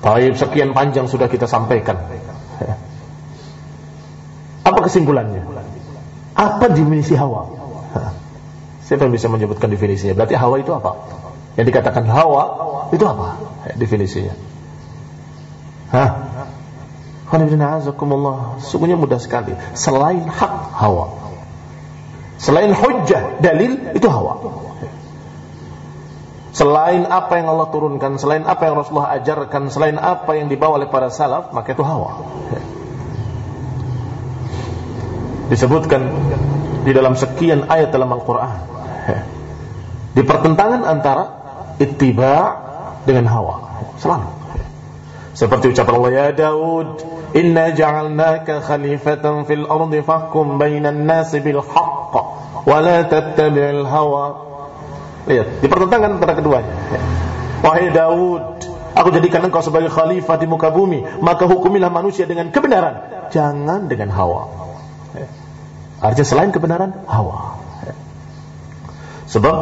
Taib 0.07 0.39
sekian 0.39 0.71
panjang 0.71 1.11
sudah 1.11 1.27
kita 1.27 1.51
sampaikan. 1.51 1.99
Apa 4.63 4.79
kesimpulannya? 4.87 5.43
Apa 6.35 6.71
definisi 6.71 7.19
hawa? 7.19 7.51
Siapa 8.87 9.03
yang 9.03 9.15
bisa 9.19 9.27
menyebutkan 9.27 9.67
definisinya? 9.67 10.15
Berarti 10.15 10.39
hawa 10.39 10.63
itu 10.63 10.71
apa? 10.71 10.95
Yang 11.57 11.67
dikatakan 11.73 12.05
hawa 12.05 12.45
itu 12.93 13.05
apa? 13.09 13.41
Definisinya. 13.75 14.37
Hah? 15.91 16.11
Sungguhnya 18.63 18.95
mudah 18.95 19.19
sekali. 19.19 19.57
Selain 19.75 20.29
hak 20.29 20.53
hawa. 20.79 21.11
Selain 22.37 22.71
hujjah, 22.71 23.41
dalil 23.41 23.97
itu 23.97 24.07
hawa. 24.07 24.39
Selain 26.57 27.05
apa 27.05 27.37
yang 27.37 27.53
Allah 27.53 27.69
turunkan, 27.69 28.17
selain 28.17 28.45
apa 28.49 28.65
yang 28.65 28.81
Rasulullah 28.81 29.13
ajarkan, 29.21 29.69
selain 29.69 30.01
apa 30.01 30.41
yang 30.41 30.49
dibawa 30.49 30.81
oleh 30.81 30.89
para 30.89 31.13
salaf, 31.13 31.53
maka 31.53 31.77
itu 31.77 31.85
hawa. 31.85 32.25
Disebutkan 35.53 36.01
di 36.89 36.93
dalam 36.97 37.13
sekian 37.13 37.69
ayat 37.69 37.93
dalam 37.93 38.09
Al-Quran. 38.09 38.57
Di 40.17 40.23
pertentangan 40.25 40.81
antara 40.89 41.46
ittiba 41.81 42.35
dengan 43.05 43.29
hawa. 43.31 43.55
Selalu. 44.01 44.29
Seperti 45.37 45.73
ucapan 45.73 45.95
Allah, 46.01 46.13
Ya 46.13 46.29
Daud, 46.33 47.05
Inna 47.37 47.69
ja'alnaka 47.77 48.65
khalifatan 48.65 49.45
fil 49.45 49.69
ardi 49.69 50.01
fahkum 50.01 50.57
bainan 50.57 51.05
nasi 51.05 51.45
bil 51.45 51.61
haqq, 51.61 52.15
wa 52.65 52.77
la 52.81 53.05
tattabi'il 53.05 53.85
hawa 53.85 54.47
Lihat, 55.27 55.59
dipertentangkan 55.59 56.23
antara 56.23 56.39
keduanya. 56.39 56.71
Wahai 57.59 57.91
Daud, 57.91 58.63
aku 58.95 59.09
jadikan 59.11 59.43
engkau 59.43 59.59
sebagai 59.59 59.91
khalifah 59.91 60.39
di 60.39 60.47
muka 60.47 60.71
bumi, 60.71 61.03
maka 61.19 61.51
hukumilah 61.51 61.91
manusia 61.91 62.31
dengan 62.31 62.55
kebenaran, 62.55 63.27
jangan 63.35 63.91
dengan 63.91 64.15
hawa. 64.15 64.47
Artinya 65.99 66.27
selain 66.31 66.55
kebenaran, 66.55 66.95
hawa. 67.11 67.59
Sebab 69.27 69.55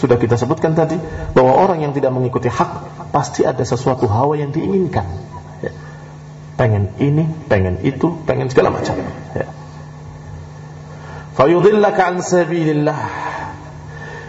sudah 0.00 0.16
kita 0.16 0.40
sebutkan 0.40 0.72
tadi 0.72 0.96
bahwa 1.36 1.52
orang 1.52 1.84
yang 1.84 1.92
tidak 1.92 2.16
mengikuti 2.16 2.48
hak 2.48 3.12
pasti 3.12 3.44
ada 3.44 3.60
sesuatu 3.60 4.08
hawa 4.08 4.40
yang 4.40 4.50
diinginkan. 4.50 5.04
Pengen 6.56 6.92
ini, 6.96 7.28
pengen 7.48 7.80
itu, 7.84 8.12
pengen 8.24 8.48
segala 8.48 8.72
macam. 8.72 8.96
Fayudillaka 11.32 12.12
an 12.12 12.16
sabilillah 12.20 13.00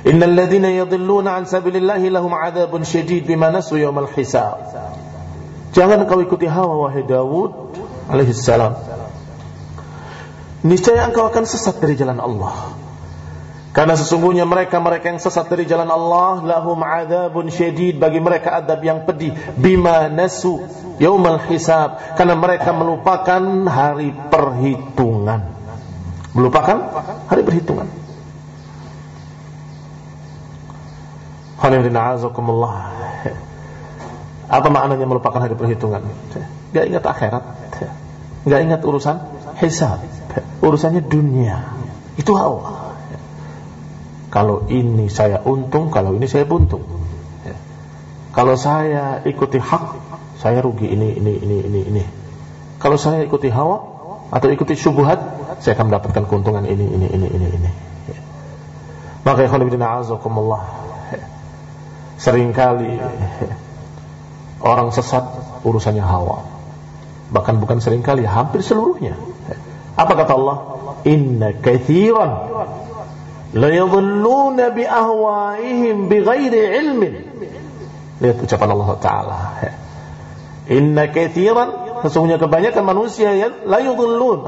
Innal 0.03 0.35
ladzina 0.35 0.67
yadhilluna 0.67 1.39
an 1.39 1.43
sabilillahi 1.47 2.11
lahum 2.11 2.35
adzabun 2.35 2.83
syadid 2.83 3.23
bima 3.23 3.47
nasu 3.55 3.79
hisab. 3.79 4.59
Jangan 5.71 6.03
kau 6.11 6.19
ikuti 6.19 6.45
hawa 6.45 6.91
wahai 6.91 7.07
Dawud 7.07 7.71
salam. 8.35 8.75
Niscaya 10.63 11.07
engkau 11.07 11.27
akan 11.27 11.43
sesat 11.47 11.79
dari 11.79 11.95
jalan 11.95 12.19
Allah. 12.19 12.82
Karena 13.73 13.97
sesungguhnya 13.97 14.45
mereka-mereka 14.45 15.09
yang 15.09 15.17
sesat 15.17 15.49
dari 15.49 15.65
jalan 15.65 15.89
Allah 15.89 16.45
lahum 16.45 16.77
adzabun 16.85 17.49
syadid. 17.49 17.97
Bagi 17.97 18.21
mereka 18.21 18.61
adab 18.61 18.85
yang 18.85 19.01
pedih. 19.01 19.33
Bima 19.57 20.13
nasu 20.13 20.61
yaumal 21.01 21.41
hisab. 21.49 21.97
Karena 22.13 22.37
mereka 22.37 22.69
melupakan 22.69 23.41
hari 23.65 24.13
perhitungan. 24.29 25.41
Melupakan 26.37 26.77
hari 27.25 27.41
perhitungan. 27.41 27.89
Apa 34.53 34.67
maknanya 34.69 35.07
melupakan 35.09 35.41
hari 35.41 35.57
perhitungan? 35.57 36.05
Gak 36.77 36.93
ingat 36.93 37.03
akhirat. 37.09 37.43
Gak 38.45 38.61
ingat 38.61 38.85
urusan 38.85 39.17
hisab. 39.57 39.97
Urusannya 40.61 41.01
dunia. 41.01 41.73
Itu 42.21 42.37
hawa 42.37 42.82
Kalau 44.33 44.65
ini 44.65 45.13
saya 45.13 45.45
untung 45.45 45.93
Kalau 45.93 46.17
ini 46.17 46.25
saya 46.25 46.49
buntung. 46.49 46.81
Kalau 48.33 48.57
saya 48.57 49.21
ikuti 49.29 49.61
hak 49.61 49.83
Saya 50.41 50.57
rugi 50.65 50.89
ini, 50.89 51.13
ini, 51.13 51.37
ini, 51.37 51.57
ini, 51.61 51.81
ini. 51.93 52.03
Kalau 52.81 52.97
saya 52.97 53.21
ikuti 53.21 53.53
hawa 53.53 53.77
Atau 54.33 54.49
ikuti 54.49 54.73
syubuhat 54.73 55.21
Saya 55.61 55.77
akan 55.77 55.93
mendapatkan 55.93 56.25
keuntungan 56.25 56.65
ini, 56.65 56.81
ini, 56.81 57.07
ini, 57.13 57.27
ini, 57.29 57.47
ini. 57.61 57.71
Maka 59.21 59.45
ikhwan 59.45 59.69
ibn 59.69 59.77
a'azakumullah 59.77 60.65
Seringkali 62.17 62.97
orang 64.63 64.95
sesat 64.95 65.27
urusannya 65.67 65.99
hawa. 65.99 66.47
Bahkan 67.35 67.59
bukan 67.59 67.83
sering 67.83 67.99
kali, 67.99 68.23
hampir 68.23 68.63
seluruhnya. 68.63 69.19
Apa 69.99 70.13
kata 70.15 70.33
Allah? 70.39 70.57
Inna 71.03 71.51
kathiran 71.51 72.31
la 73.53 73.69
yadhulluna 73.69 74.73
bi 74.73 74.83
ahwaihim 74.85 76.09
bi 76.09 76.17
ghairi 76.21 76.61
ilmin. 76.81 77.13
Lihat 78.21 78.37
ucapan 78.41 78.69
Allah 78.73 78.89
Ta'ala. 78.97 79.39
Inna 80.71 81.11
kathiran 81.11 82.01
sesungguhnya 82.03 82.39
kebanyakan 82.39 82.83
manusia 82.83 83.35
yang 83.35 83.67
la 83.67 83.79
yudhillun 83.79 84.47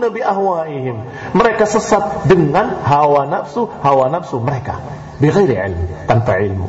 la 0.00 0.08
bi 0.08 0.20
ahwaihim. 0.20 0.96
Mereka 1.36 1.64
sesat 1.64 2.28
dengan 2.28 2.82
hawa 2.84 3.28
nafsu, 3.28 3.68
hawa 3.68 4.08
nafsu 4.12 4.40
mereka 4.40 4.80
bighairi 5.20 5.56
ilm, 5.56 5.80
tanpa 6.08 6.40
ilmu. 6.40 6.68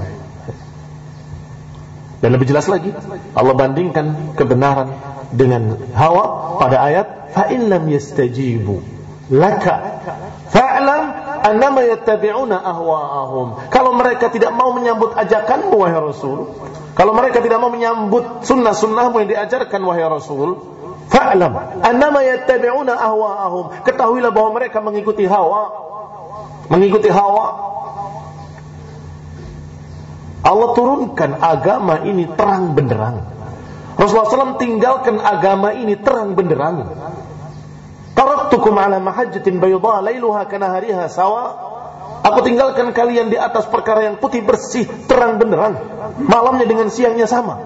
Dan 2.18 2.34
lebih 2.34 2.49
jelas 2.49 2.66
lagi, 2.66 2.89
Allah 3.38 3.53
bandingkan 3.53 4.34
kebenaran 4.34 4.89
dengan 5.32 5.78
hawa 5.93 6.58
pada 6.58 6.82
ayat 6.82 7.32
fa 7.36 7.51
in 7.51 7.68
lam 7.68 7.86
yastajibu 7.91 8.80
laka 9.28 10.01
fa'lam 10.49 11.07
annama 11.48 11.88
yattabi'una 11.88 12.60
ahwa'ahum. 12.60 13.72
Kalau 13.72 13.95
mereka 13.95 14.28
tidak 14.28 14.52
mau 14.52 14.76
menyambut 14.76 15.16
ajakanmu 15.16 15.76
wahai 15.76 16.00
Rasul, 16.00 16.52
kalau 16.93 17.16
mereka 17.16 17.39
tidak 17.39 17.64
mau 17.64 17.72
menyambut 17.72 18.43
sunnah-sunnahmu 18.43 19.24
yang 19.24 19.30
diajarkan 19.32 19.82
wahai 19.88 20.04
Rasul, 20.04 20.60
fa'lam 21.08 21.82
annama 21.82 22.22
yattabi'una 22.28 22.93
ahwa'ahum. 23.00 23.88
Ketahuilah 23.88 24.32
bahwa 24.36 24.60
mereka 24.60 24.84
mengikuti 24.84 25.24
hawa, 25.24 25.72
mengikuti 26.68 27.08
hawa 27.08 27.68
Allah 30.48 30.70
turunkan 30.80 31.43
agama 31.43 32.08
ini 32.08 32.24
terang 32.39 32.72
benderang. 32.72 33.20
Rasulullah 34.00 34.30
SAW 34.30 34.62
tinggalkan 34.62 35.20
agama 35.20 35.76
ini 35.76 36.00
terang 36.00 36.38
benderang. 36.39 36.88
Taraktukum 38.68 38.84
ala 38.84 38.99
mahajjatin 38.99 39.63
bayda 39.63 40.03
lailuha 40.03 40.43
kanahariha 40.43 41.07
sawa. 41.07 41.55
Aku 42.28 42.43
tinggalkan 42.43 42.91
kalian 42.91 43.32
di 43.32 43.39
atas 43.39 43.63
perkara 43.72 44.03
yang 44.03 44.20
putih 44.20 44.43
bersih, 44.43 44.84
terang 45.07 45.39
benderang. 45.39 45.80
Malamnya 46.28 46.68
dengan 46.68 46.91
siangnya 46.91 47.32
sama. 47.32 47.63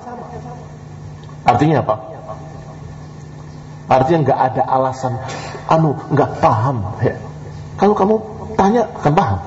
Artinya 1.41 1.81
apa? 1.81 1.95
Artinya 3.89 4.29
nggak 4.29 4.39
ada 4.53 4.61
alasan, 4.61 5.17
anu 5.65 5.97
nggak 6.13 6.37
paham. 6.37 6.85
Ya. 7.01 7.17
Kalau 7.81 7.97
kamu 7.97 8.15
tanya 8.53 8.85
akan 9.01 9.13
paham 9.17 9.39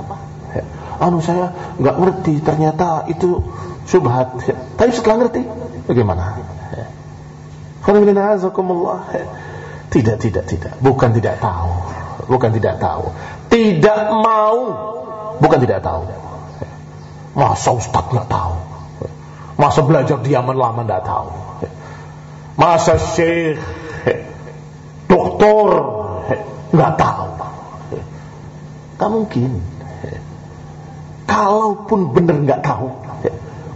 anu 0.95 1.19
saya 1.19 1.51
nggak 1.79 1.97
ngerti 2.01 2.39
ternyata 2.39 3.03
itu 3.11 3.43
subhat 3.83 4.39
tapi 4.79 4.95
setelah 4.95 5.27
ngerti 5.27 5.43
bagaimana 5.91 6.39
tidak 9.95 10.19
tidak 10.19 10.45
tidak. 10.51 10.75
Bukan 10.83 11.15
tidak 11.15 11.39
tahu. 11.39 11.71
Bukan 12.27 12.51
tidak 12.51 12.83
tahu. 12.83 13.15
Tidak 13.47 14.01
mau. 14.11 14.59
Bukan 15.39 15.59
tidak 15.63 15.87
tahu. 15.87 16.03
Masa 17.39 17.71
ustaz 17.71 18.11
nggak 18.11 18.27
tahu? 18.27 18.55
Masa 19.55 19.87
belajar 19.87 20.19
diaman 20.19 20.59
lama 20.59 20.83
nggak 20.83 21.05
tahu? 21.07 21.31
Masa 22.59 22.99
syekh 22.99 23.63
doktor 25.07 25.69
nggak 26.75 26.93
tahu? 26.99 27.29
Tak 28.99 29.09
mungkin. 29.11 29.63
Kalaupun 31.31 32.15
benar 32.15 32.37
nggak 32.43 32.63
tahu, 32.63 32.95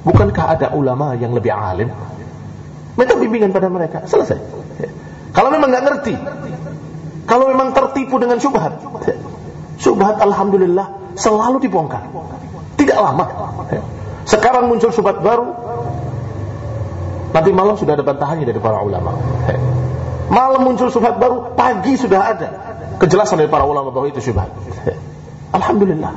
bukankah 0.06 0.46
ada 0.58 0.66
ulama 0.74 1.14
yang 1.14 1.34
lebih 1.34 1.50
alim? 1.50 1.90
Minta 2.98 3.14
bimbingan 3.14 3.54
pada 3.54 3.70
mereka, 3.70 4.06
selesai. 4.10 4.57
Kalau 5.32 5.48
memang 5.52 5.68
nggak 5.70 5.84
ngerti, 5.84 6.14
kalau 7.28 7.52
memang 7.52 7.76
tertipu 7.76 8.16
dengan 8.16 8.40
syubhat, 8.40 8.80
syubhat 9.76 10.16
alhamdulillah 10.22 11.14
selalu 11.14 11.60
dibongkar. 11.64 12.08
Tidak 12.78 12.98
lama. 12.98 13.26
Sekarang 14.24 14.68
muncul 14.68 14.92
syubhat 14.92 15.20
baru, 15.20 15.52
nanti 17.32 17.50
malam 17.52 17.76
sudah 17.76 17.96
ada 17.96 18.04
bantahannya 18.04 18.48
dari 18.48 18.60
para 18.60 18.80
ulama. 18.80 19.12
Malam 20.28 20.60
muncul 20.64 20.88
syubhat 20.92 21.16
baru, 21.20 21.52
pagi 21.56 21.96
sudah 21.96 22.20
ada 22.32 22.48
kejelasan 23.00 23.40
dari 23.40 23.50
para 23.50 23.64
ulama 23.64 23.92
bahwa 23.92 24.08
itu 24.08 24.20
syubhat. 24.20 24.52
Alhamdulillah 25.52 26.12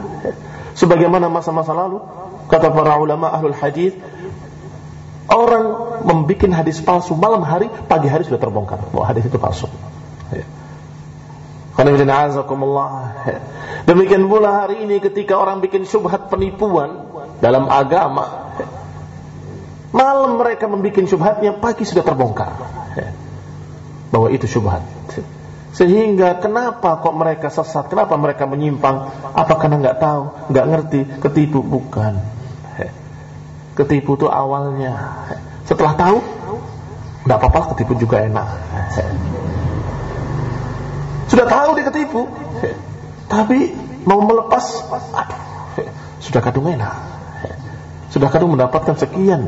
sebagaimana 0.76 1.28
masa-masa 1.32 1.72
lalu 1.72 2.04
kata 2.48 2.72
para 2.72 3.00
ulama 3.00 3.32
ahlul 3.32 3.56
hadis 3.56 3.96
Orang 5.30 5.66
membuat 6.06 6.50
hadis 6.64 6.82
palsu 6.82 7.14
malam 7.14 7.46
hari, 7.46 7.70
pagi 7.86 8.10
hari 8.10 8.26
sudah 8.26 8.42
terbongkar 8.42 8.82
bahwa 8.90 9.06
hadis 9.06 9.26
itu 9.30 9.38
palsu. 9.38 9.70
Ya. 10.34 10.46
Demikian 13.90 14.28
pula 14.30 14.66
hari 14.66 14.86
ini 14.86 15.02
ketika 15.02 15.40
orang 15.40 15.62
bikin 15.64 15.88
syubhat 15.88 16.30
penipuan 16.30 17.10
dalam 17.42 17.70
agama, 17.72 18.54
malam 19.96 20.38
mereka 20.38 20.68
membuat 20.68 21.06
syubhatnya, 21.08 21.58
pagi 21.58 21.88
sudah 21.88 22.04
terbongkar 22.06 22.52
bahwa 24.12 24.28
itu 24.30 24.46
syubhat. 24.46 24.84
Sehingga 25.72 26.36
kenapa 26.44 27.00
kok 27.00 27.16
mereka 27.16 27.48
sesat? 27.48 27.88
Kenapa 27.88 28.20
mereka 28.20 28.44
menyimpang? 28.44 29.08
Apa 29.32 29.56
karena 29.56 29.80
nggak 29.80 29.98
tahu, 30.04 30.22
nggak 30.52 30.66
ngerti, 30.68 31.02
ketipu? 31.24 31.64
Bukan. 31.64 32.41
Ketipu 33.72 34.20
itu 34.20 34.28
awalnya. 34.28 35.24
Setelah 35.64 35.96
tahu, 35.96 36.18
nggak 37.24 37.38
apa-apa, 37.40 37.76
ketipu 37.76 37.96
juga 37.96 38.20
enak. 38.26 38.48
Sudah 41.32 41.48
tahu 41.48 41.80
dia 41.80 41.86
ketipu, 41.88 42.28
tapi 43.32 43.72
mau 44.04 44.20
melepas, 44.20 44.84
aduh, 44.92 45.40
sudah 46.20 46.42
kadung 46.44 46.68
enak. 46.68 46.92
Sudah 48.12 48.28
kadung 48.28 48.60
mendapatkan 48.60 49.00
sekian 49.00 49.48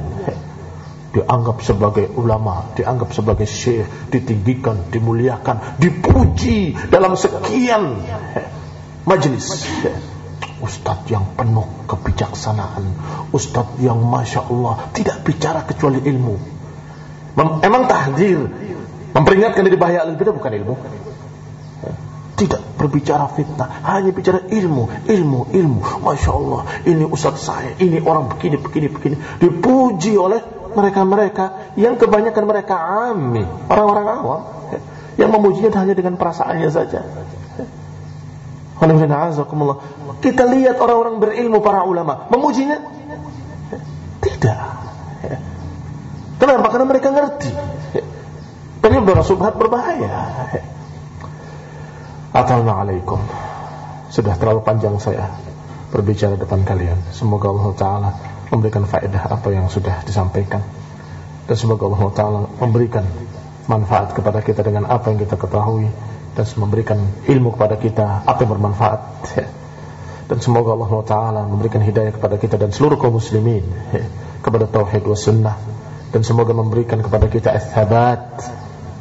dianggap 1.13 1.61
sebagai 1.61 2.09
ulama, 2.17 2.73
dianggap 2.73 3.13
sebagai 3.13 3.45
syekh, 3.45 3.85
ditinggikan, 4.09 4.89
dimuliakan, 4.89 5.77
dipuji 5.77 6.73
dalam 6.89 7.13
sekian 7.13 7.99
majelis. 9.05 9.67
Ustadz 10.63 11.11
yang 11.11 11.35
penuh 11.35 11.67
kebijaksanaan, 11.91 12.95
Ustadz 13.35 13.83
yang 13.83 13.99
masya 13.99 14.47
Allah 14.47 14.87
tidak 14.95 15.27
bicara 15.27 15.67
kecuali 15.67 15.99
ilmu. 15.99 16.35
Mem 17.35 17.49
emang 17.59 17.83
tahdir 17.91 18.47
memperingatkan 19.11 19.67
dari 19.67 19.75
bahaya 19.75 20.07
al 20.07 20.15
bukan 20.15 20.51
ilmu. 20.55 20.75
Tidak 22.33 22.79
berbicara 22.79 23.29
fitnah, 23.29 23.83
hanya 23.85 24.09
bicara 24.09 24.41
ilmu, 24.49 24.89
ilmu, 25.05 25.39
ilmu. 25.53 25.79
Masya 26.01 26.31
Allah, 26.33 26.61
ini 26.87 27.05
ustadz 27.05 27.45
saya, 27.45 27.77
ini 27.77 28.01
orang 28.01 28.31
begini, 28.31 28.57
begini, 28.57 28.87
begini. 28.89 29.15
Dipuji 29.37 30.17
oleh 30.17 30.41
mereka-mereka 30.73 31.75
yang 31.77 31.99
kebanyakan 31.99 32.43
mereka 32.49 32.75
ami, 33.13 33.45
orang-orang 33.69 34.07
awam 34.09 34.41
yang 35.13 35.29
memujinya 35.29 35.69
hanya 35.77 35.93
dengan 35.93 36.17
perasaannya 36.17 36.69
saja. 36.73 37.05
Kita 40.23 40.43
lihat 40.47 40.75
orang-orang 40.79 41.15
berilmu 41.19 41.59
para 41.59 41.83
ulama 41.87 42.27
memujinya 42.31 42.79
tidak. 44.23 44.59
Kenapa? 46.39 46.67
Karena 46.71 46.85
mereka 46.87 47.07
ngerti. 47.11 47.51
Tapi 48.83 48.95
bersubhat 48.99 49.55
berbahaya. 49.55 50.11
Assalamualaikum. 52.35 53.19
Sudah 54.11 54.35
terlalu 54.35 54.61
panjang 54.67 54.99
saya 54.99 55.31
berbicara 55.93 56.35
depan 56.35 56.67
kalian. 56.67 56.99
Semoga 57.15 57.47
Allah 57.53 57.67
Taala 57.77 58.09
memberikan 58.51 58.83
faedah 58.83 59.31
apa 59.31 59.49
yang 59.49 59.71
sudah 59.71 60.03
disampaikan 60.03 60.61
dan 61.47 61.55
semoga 61.59 61.87
Allah 61.87 62.03
Taala 62.15 62.41
memberikan 62.59 63.03
manfaat 63.67 64.15
kepada 64.15 64.43
kita 64.43 64.63
dengan 64.63 64.87
apa 64.87 65.11
yang 65.11 65.19
kita 65.19 65.35
ketahui 65.35 65.87
dan 66.33 66.45
memberikan 66.57 66.99
ilmu 67.29 67.53
kepada 67.53 67.75
kita 67.77 68.25
apa 68.25 68.39
yang 68.41 68.51
bermanfaat. 68.57 68.99
Dan 70.23 70.39
semoga 70.39 70.73
Allah 70.73 70.91
Taala 71.05 71.41
memberikan 71.45 71.83
hidayah 71.83 72.15
kepada 72.15 72.39
kita 72.39 72.55
dan 72.55 72.71
seluruh 72.71 72.97
kaum 72.97 73.19
muslimin 73.19 73.61
kepada 74.45 74.65
tauhid 74.65 75.03
was 75.05 75.21
sunnah. 75.21 75.59
Dan 76.09 76.25
semoga 76.25 76.53
memberikan 76.53 77.01
kepada 77.01 77.29
kita 77.29 77.53
al-thabat 77.53 78.41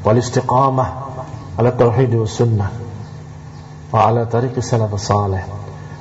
wal 0.02 0.18
istiqamah 0.18 0.88
ala 1.56 1.70
tauhid 1.72 2.12
was 2.18 2.36
sunnah 2.36 2.72
wa 3.92 3.98
ala 4.08 4.28
tariq 4.28 4.58
salaf 4.60 4.92
salih. 4.98 5.44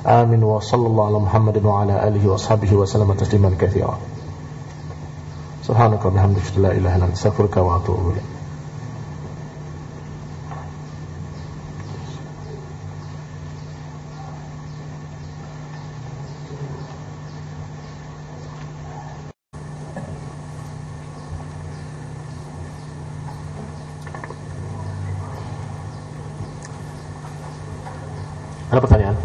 Amin 0.02 0.42
wa 0.42 0.58
sallallahu 0.58 1.08
ala 1.14 1.18
muhammadin 1.22 1.62
wa 1.62 1.86
ala 1.86 2.02
alihi 2.02 2.26
wa 2.26 2.34
sahbihi 2.34 2.74
wa 2.74 2.82
sallam 2.82 3.14
tasliman 3.14 3.54
katsira 3.54 3.94
subhanaka 5.62 6.10
wa 6.10 6.14
bihamdika 6.18 6.58
la 6.58 6.74
ilaha 6.74 6.98
illa 6.98 7.06
anta 7.06 7.14
astaghfiruka 7.14 7.62
wa 7.62 7.78
atubu 7.78 8.10
ilaik 8.10 8.31
Ada 28.72 28.80
pertanyaan? 28.80 29.16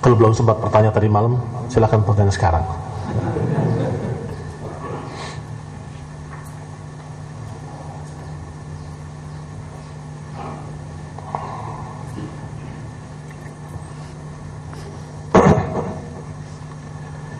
Kalau 0.00 0.16
belum 0.16 0.32
sempat 0.32 0.56
bertanya 0.56 0.88
tadi 0.88 1.04
malam, 1.04 1.36
silahkan 1.68 2.00
bertanya 2.00 2.32
sekarang. 2.32 2.64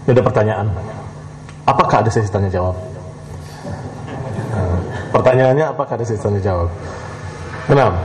Ini 0.04 0.12
ada 0.12 0.20
pertanyaan. 0.20 0.68
Apakah 1.64 2.04
ada 2.04 2.12
sesi 2.12 2.28
tanya 2.28 2.52
jawab? 2.52 2.76
Pertanyaannya 5.08 5.72
apakah 5.72 5.96
ada 5.96 6.04
sesi 6.04 6.20
tanya 6.20 6.44
jawab? 6.44 6.68
Kenapa? 7.64 7.96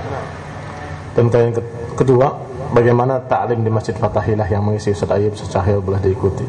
Dan 1.17 1.33
pertanyaan 1.33 1.57
kedua, 1.97 2.29
bagaimana 2.77 3.17
taklim 3.25 3.65
di 3.65 3.73
Masjid 3.73 3.97
Fatahilah 3.97 4.45
yang 4.45 4.61
mengisi 4.61 4.93
Ustaz 4.93 5.09
Ayyub 5.09 5.33
secahaya 5.33 5.81
boleh 5.81 5.97
diikuti. 5.97 6.45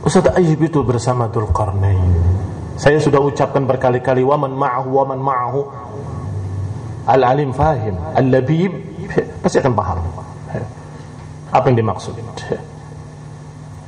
Ustaz 0.00 0.32
Ayyub 0.32 0.56
itu 0.64 0.80
bersama 0.80 1.28
Dhul 1.28 1.52
Qarnain. 1.52 2.16
Saya 2.80 2.96
sudah 2.96 3.20
ucapkan 3.20 3.68
berkali-kali 3.68 4.24
waman 4.24 4.56
ma'ahu 4.56 4.88
waman 4.88 5.20
ma'ahu 5.20 5.60
al-alim 7.12 7.52
fahim, 7.52 8.00
al-labib 8.16 8.72
pasti 9.44 9.60
akan 9.60 9.76
paham. 9.76 10.00
Apa 11.52 11.68
yang 11.68 11.84
dimaksud? 11.84 12.16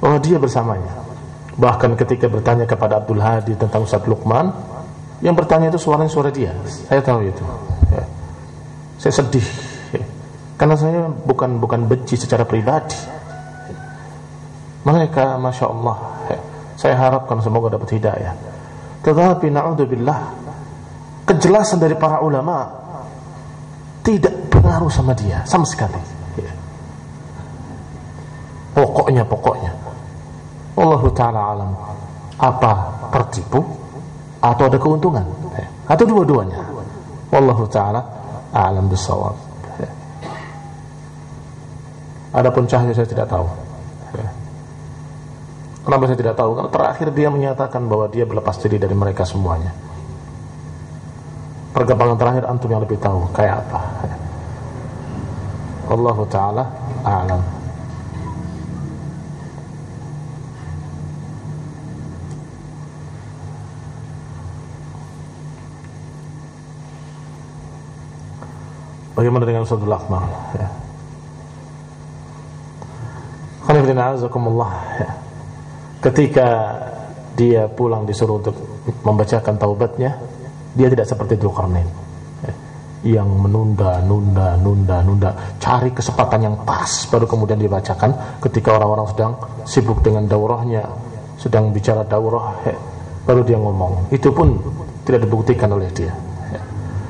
Oh 0.04 0.20
dia 0.20 0.36
bersamanya. 0.36 0.92
Bahkan 1.56 1.96
ketika 1.96 2.28
bertanya 2.28 2.68
kepada 2.68 3.00
Abdul 3.00 3.20
Hadi 3.20 3.56
tentang 3.56 3.88
Ustaz 3.88 4.04
Luqman, 4.04 4.52
yang 5.24 5.32
bertanya 5.32 5.72
itu 5.72 5.80
suaranya 5.80 6.12
suara 6.12 6.28
dia. 6.28 6.52
Saya 6.68 7.00
tahu 7.00 7.24
itu. 7.24 7.44
Saya 9.00 9.16
sedih 9.16 9.46
karena 10.60 10.76
saya 10.76 11.08
bukan 11.08 11.56
bukan 11.56 11.88
benci 11.88 12.20
secara 12.20 12.44
pribadi. 12.44 13.00
Mereka, 14.84 15.40
masya 15.40 15.72
Allah, 15.72 15.96
saya 16.76 17.00
harapkan 17.00 17.40
semoga 17.40 17.72
dapat 17.72 17.96
hidayah. 17.96 18.36
Tetapi 19.00 19.48
naudzubillah, 19.48 20.20
kejelasan 21.24 21.80
dari 21.80 21.96
para 21.96 22.20
ulama 22.20 22.68
tidak 24.04 24.52
pengaruh 24.52 24.92
sama 24.92 25.16
dia 25.16 25.40
sama 25.48 25.64
sekali. 25.64 25.96
Pokoknya, 28.76 29.24
pokoknya. 29.24 29.72
Allah 30.76 31.02
Taala 31.16 31.40
alam. 31.56 31.70
Apa 32.36 32.72
tertipu 33.16 33.64
atau 34.44 34.64
ada 34.68 34.76
keuntungan 34.76 35.24
atau 35.88 36.04
dua-duanya. 36.04 36.60
Allah 37.32 37.58
Taala 37.68 38.00
alam 38.50 38.86
bisawab. 38.90 39.36
Adapun 42.30 42.66
cahaya 42.70 42.94
saya 42.94 43.06
tidak 43.10 43.26
tahu. 43.26 43.46
Kenapa 45.80 46.06
saya 46.06 46.18
tidak 46.20 46.36
tahu? 46.38 46.50
Karena 46.54 46.70
terakhir 46.70 47.08
dia 47.10 47.28
menyatakan 47.32 47.82
bahwa 47.90 48.06
dia 48.06 48.22
berlepas 48.22 48.54
diri 48.62 48.78
dari 48.78 48.94
mereka 48.94 49.26
semuanya. 49.26 49.74
Perkembangan 51.74 52.18
terakhir 52.18 52.44
antum 52.46 52.70
yang 52.70 52.82
lebih 52.82 52.98
tahu 53.00 53.26
kayak 53.34 53.64
apa. 53.66 53.80
Allah 55.90 56.18
taala 56.30 56.64
a'lam. 57.02 57.59
Bagaimana 69.20 69.44
dengan 69.44 69.68
Ustazul 69.68 69.92
Akmal? 69.92 70.24
Ya. 70.56 70.68
Ketika 76.00 76.48
dia 77.36 77.68
pulang 77.68 78.08
disuruh 78.08 78.40
untuk 78.40 78.56
membacakan 79.04 79.60
taubatnya, 79.60 80.16
dia 80.72 80.88
tidak 80.88 81.04
seperti 81.04 81.36
Dzulkarnain. 81.36 82.08
yang 83.00 83.28
menunda, 83.28 83.96
nunda, 84.04 84.60
nunda, 84.60 85.00
nunda, 85.00 85.32
cari 85.56 85.88
kesempatan 85.88 86.52
yang 86.52 86.56
pas 86.68 87.08
baru 87.08 87.24
kemudian 87.24 87.56
dibacakan 87.56 88.12
ketika 88.44 88.76
orang-orang 88.76 89.08
sedang 89.08 89.32
sibuk 89.64 90.04
dengan 90.04 90.28
daurahnya, 90.28 90.84
sedang 91.40 91.72
bicara 91.72 92.04
daurah, 92.04 92.60
he, 92.68 92.76
baru 93.24 93.40
dia 93.40 93.56
ngomong. 93.56 94.12
Itu 94.12 94.32
pun 94.36 94.52
tidak 95.08 95.24
dibuktikan 95.24 95.72
oleh 95.72 95.88
dia. 95.96 96.12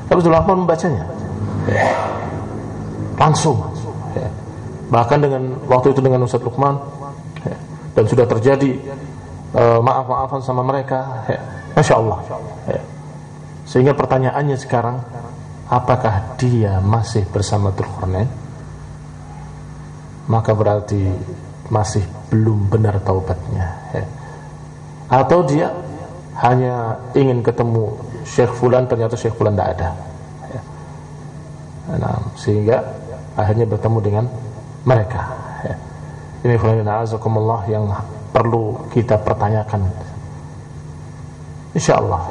Tapi 0.07 0.15
Abdul 0.15 0.31
Rahman 0.31 0.63
membacanya 1.65 2.21
langsung. 3.21 3.57
Bahkan 4.91 5.19
dengan 5.23 5.43
waktu 5.71 5.95
itu 5.95 6.01
dengan 6.03 6.27
Ustaz 6.27 6.43
Lukman 6.43 6.75
dan 7.95 8.03
sudah 8.07 8.27
terjadi 8.27 8.75
uh, 9.55 9.79
maaf-maafan 9.79 10.41
sama 10.43 10.65
mereka. 10.67 11.23
Masya 11.71 11.95
Allah. 11.95 12.19
Sehingga 13.63 13.95
pertanyaannya 13.95 14.59
sekarang, 14.59 14.99
apakah 15.71 16.35
dia 16.35 16.83
masih 16.83 17.23
bersama 17.31 17.71
Dzulqarnain? 17.71 18.27
Maka 20.27 20.51
berarti 20.51 21.07
masih 21.71 22.03
belum 22.27 22.67
benar 22.67 22.99
taubatnya. 22.99 23.79
Atau 25.07 25.47
dia 25.47 25.71
hanya 26.43 26.99
ingin 27.15 27.39
ketemu 27.39 27.95
Syekh 28.27 28.51
Fulan 28.59 28.91
ternyata 28.91 29.15
Syekh 29.15 29.39
Fulan 29.39 29.55
tidak 29.55 29.79
ada. 29.79 29.89
Nah, 31.89 32.17
sehingga 32.37 32.77
akhirnya 33.33 33.65
bertemu 33.65 33.97
dengan 34.03 34.25
mereka. 34.85 35.21
Ini 36.41 36.57
Allah 37.37 37.61
yang 37.69 37.85
perlu 38.33 38.89
kita 38.89 39.21
pertanyakan. 39.21 39.85
Insya 41.77 42.01
Allah 42.01 42.21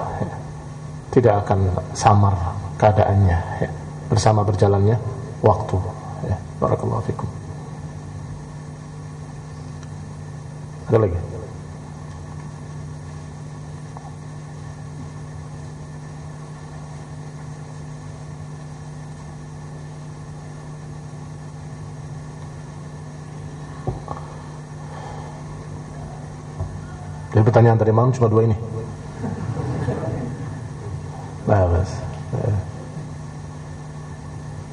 tidak 1.14 1.46
akan 1.46 1.70
samar 1.94 2.34
keadaannya 2.78 3.38
ya, 3.62 3.70
bersama 4.11 4.42
berjalannya 4.42 4.98
waktu. 5.42 5.78
Ya. 6.26 6.36
Barakallahu 6.59 7.07
fikum. 7.07 7.28
Ada 10.90 10.98
lagi? 11.07 11.18
Jadi 27.30 27.46
pertanyaan 27.61 27.76
tadi 27.76 27.92
malam 27.92 28.08
cuma 28.08 28.32
dua 28.32 28.42
ini. 28.48 28.56
Nah, 31.44 31.61
bas. 31.68 31.92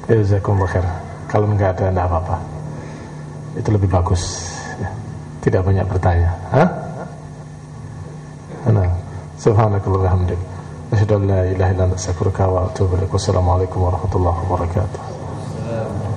Jazakumullah 0.08 0.72
khair. 0.72 0.88
Kalau 1.28 1.52
enggak 1.52 1.76
ada 1.76 1.92
enggak 1.92 2.08
apa-apa. 2.08 2.40
Itu 3.60 3.76
lebih 3.76 3.92
bagus. 3.92 4.48
Tidak 5.44 5.60
banyak 5.60 5.84
bertanya. 5.84 6.32
Hah? 6.48 6.68
Nah, 8.72 8.88
subhanakallah 9.36 10.08
hamdik. 10.08 10.40
Asyhadu 10.88 11.20
an 11.20 11.22
la 11.28 11.44
ilaha 11.44 11.70
illa 11.76 11.84
anta 11.92 11.96
astaghfiruka 12.00 12.48
wa 12.48 12.72
atubu 12.72 12.96
ilaik. 12.96 13.12
Wassalamualaikum 13.12 13.84
warahmatullahi 13.84 14.38
wabarakatuh. 14.48 16.07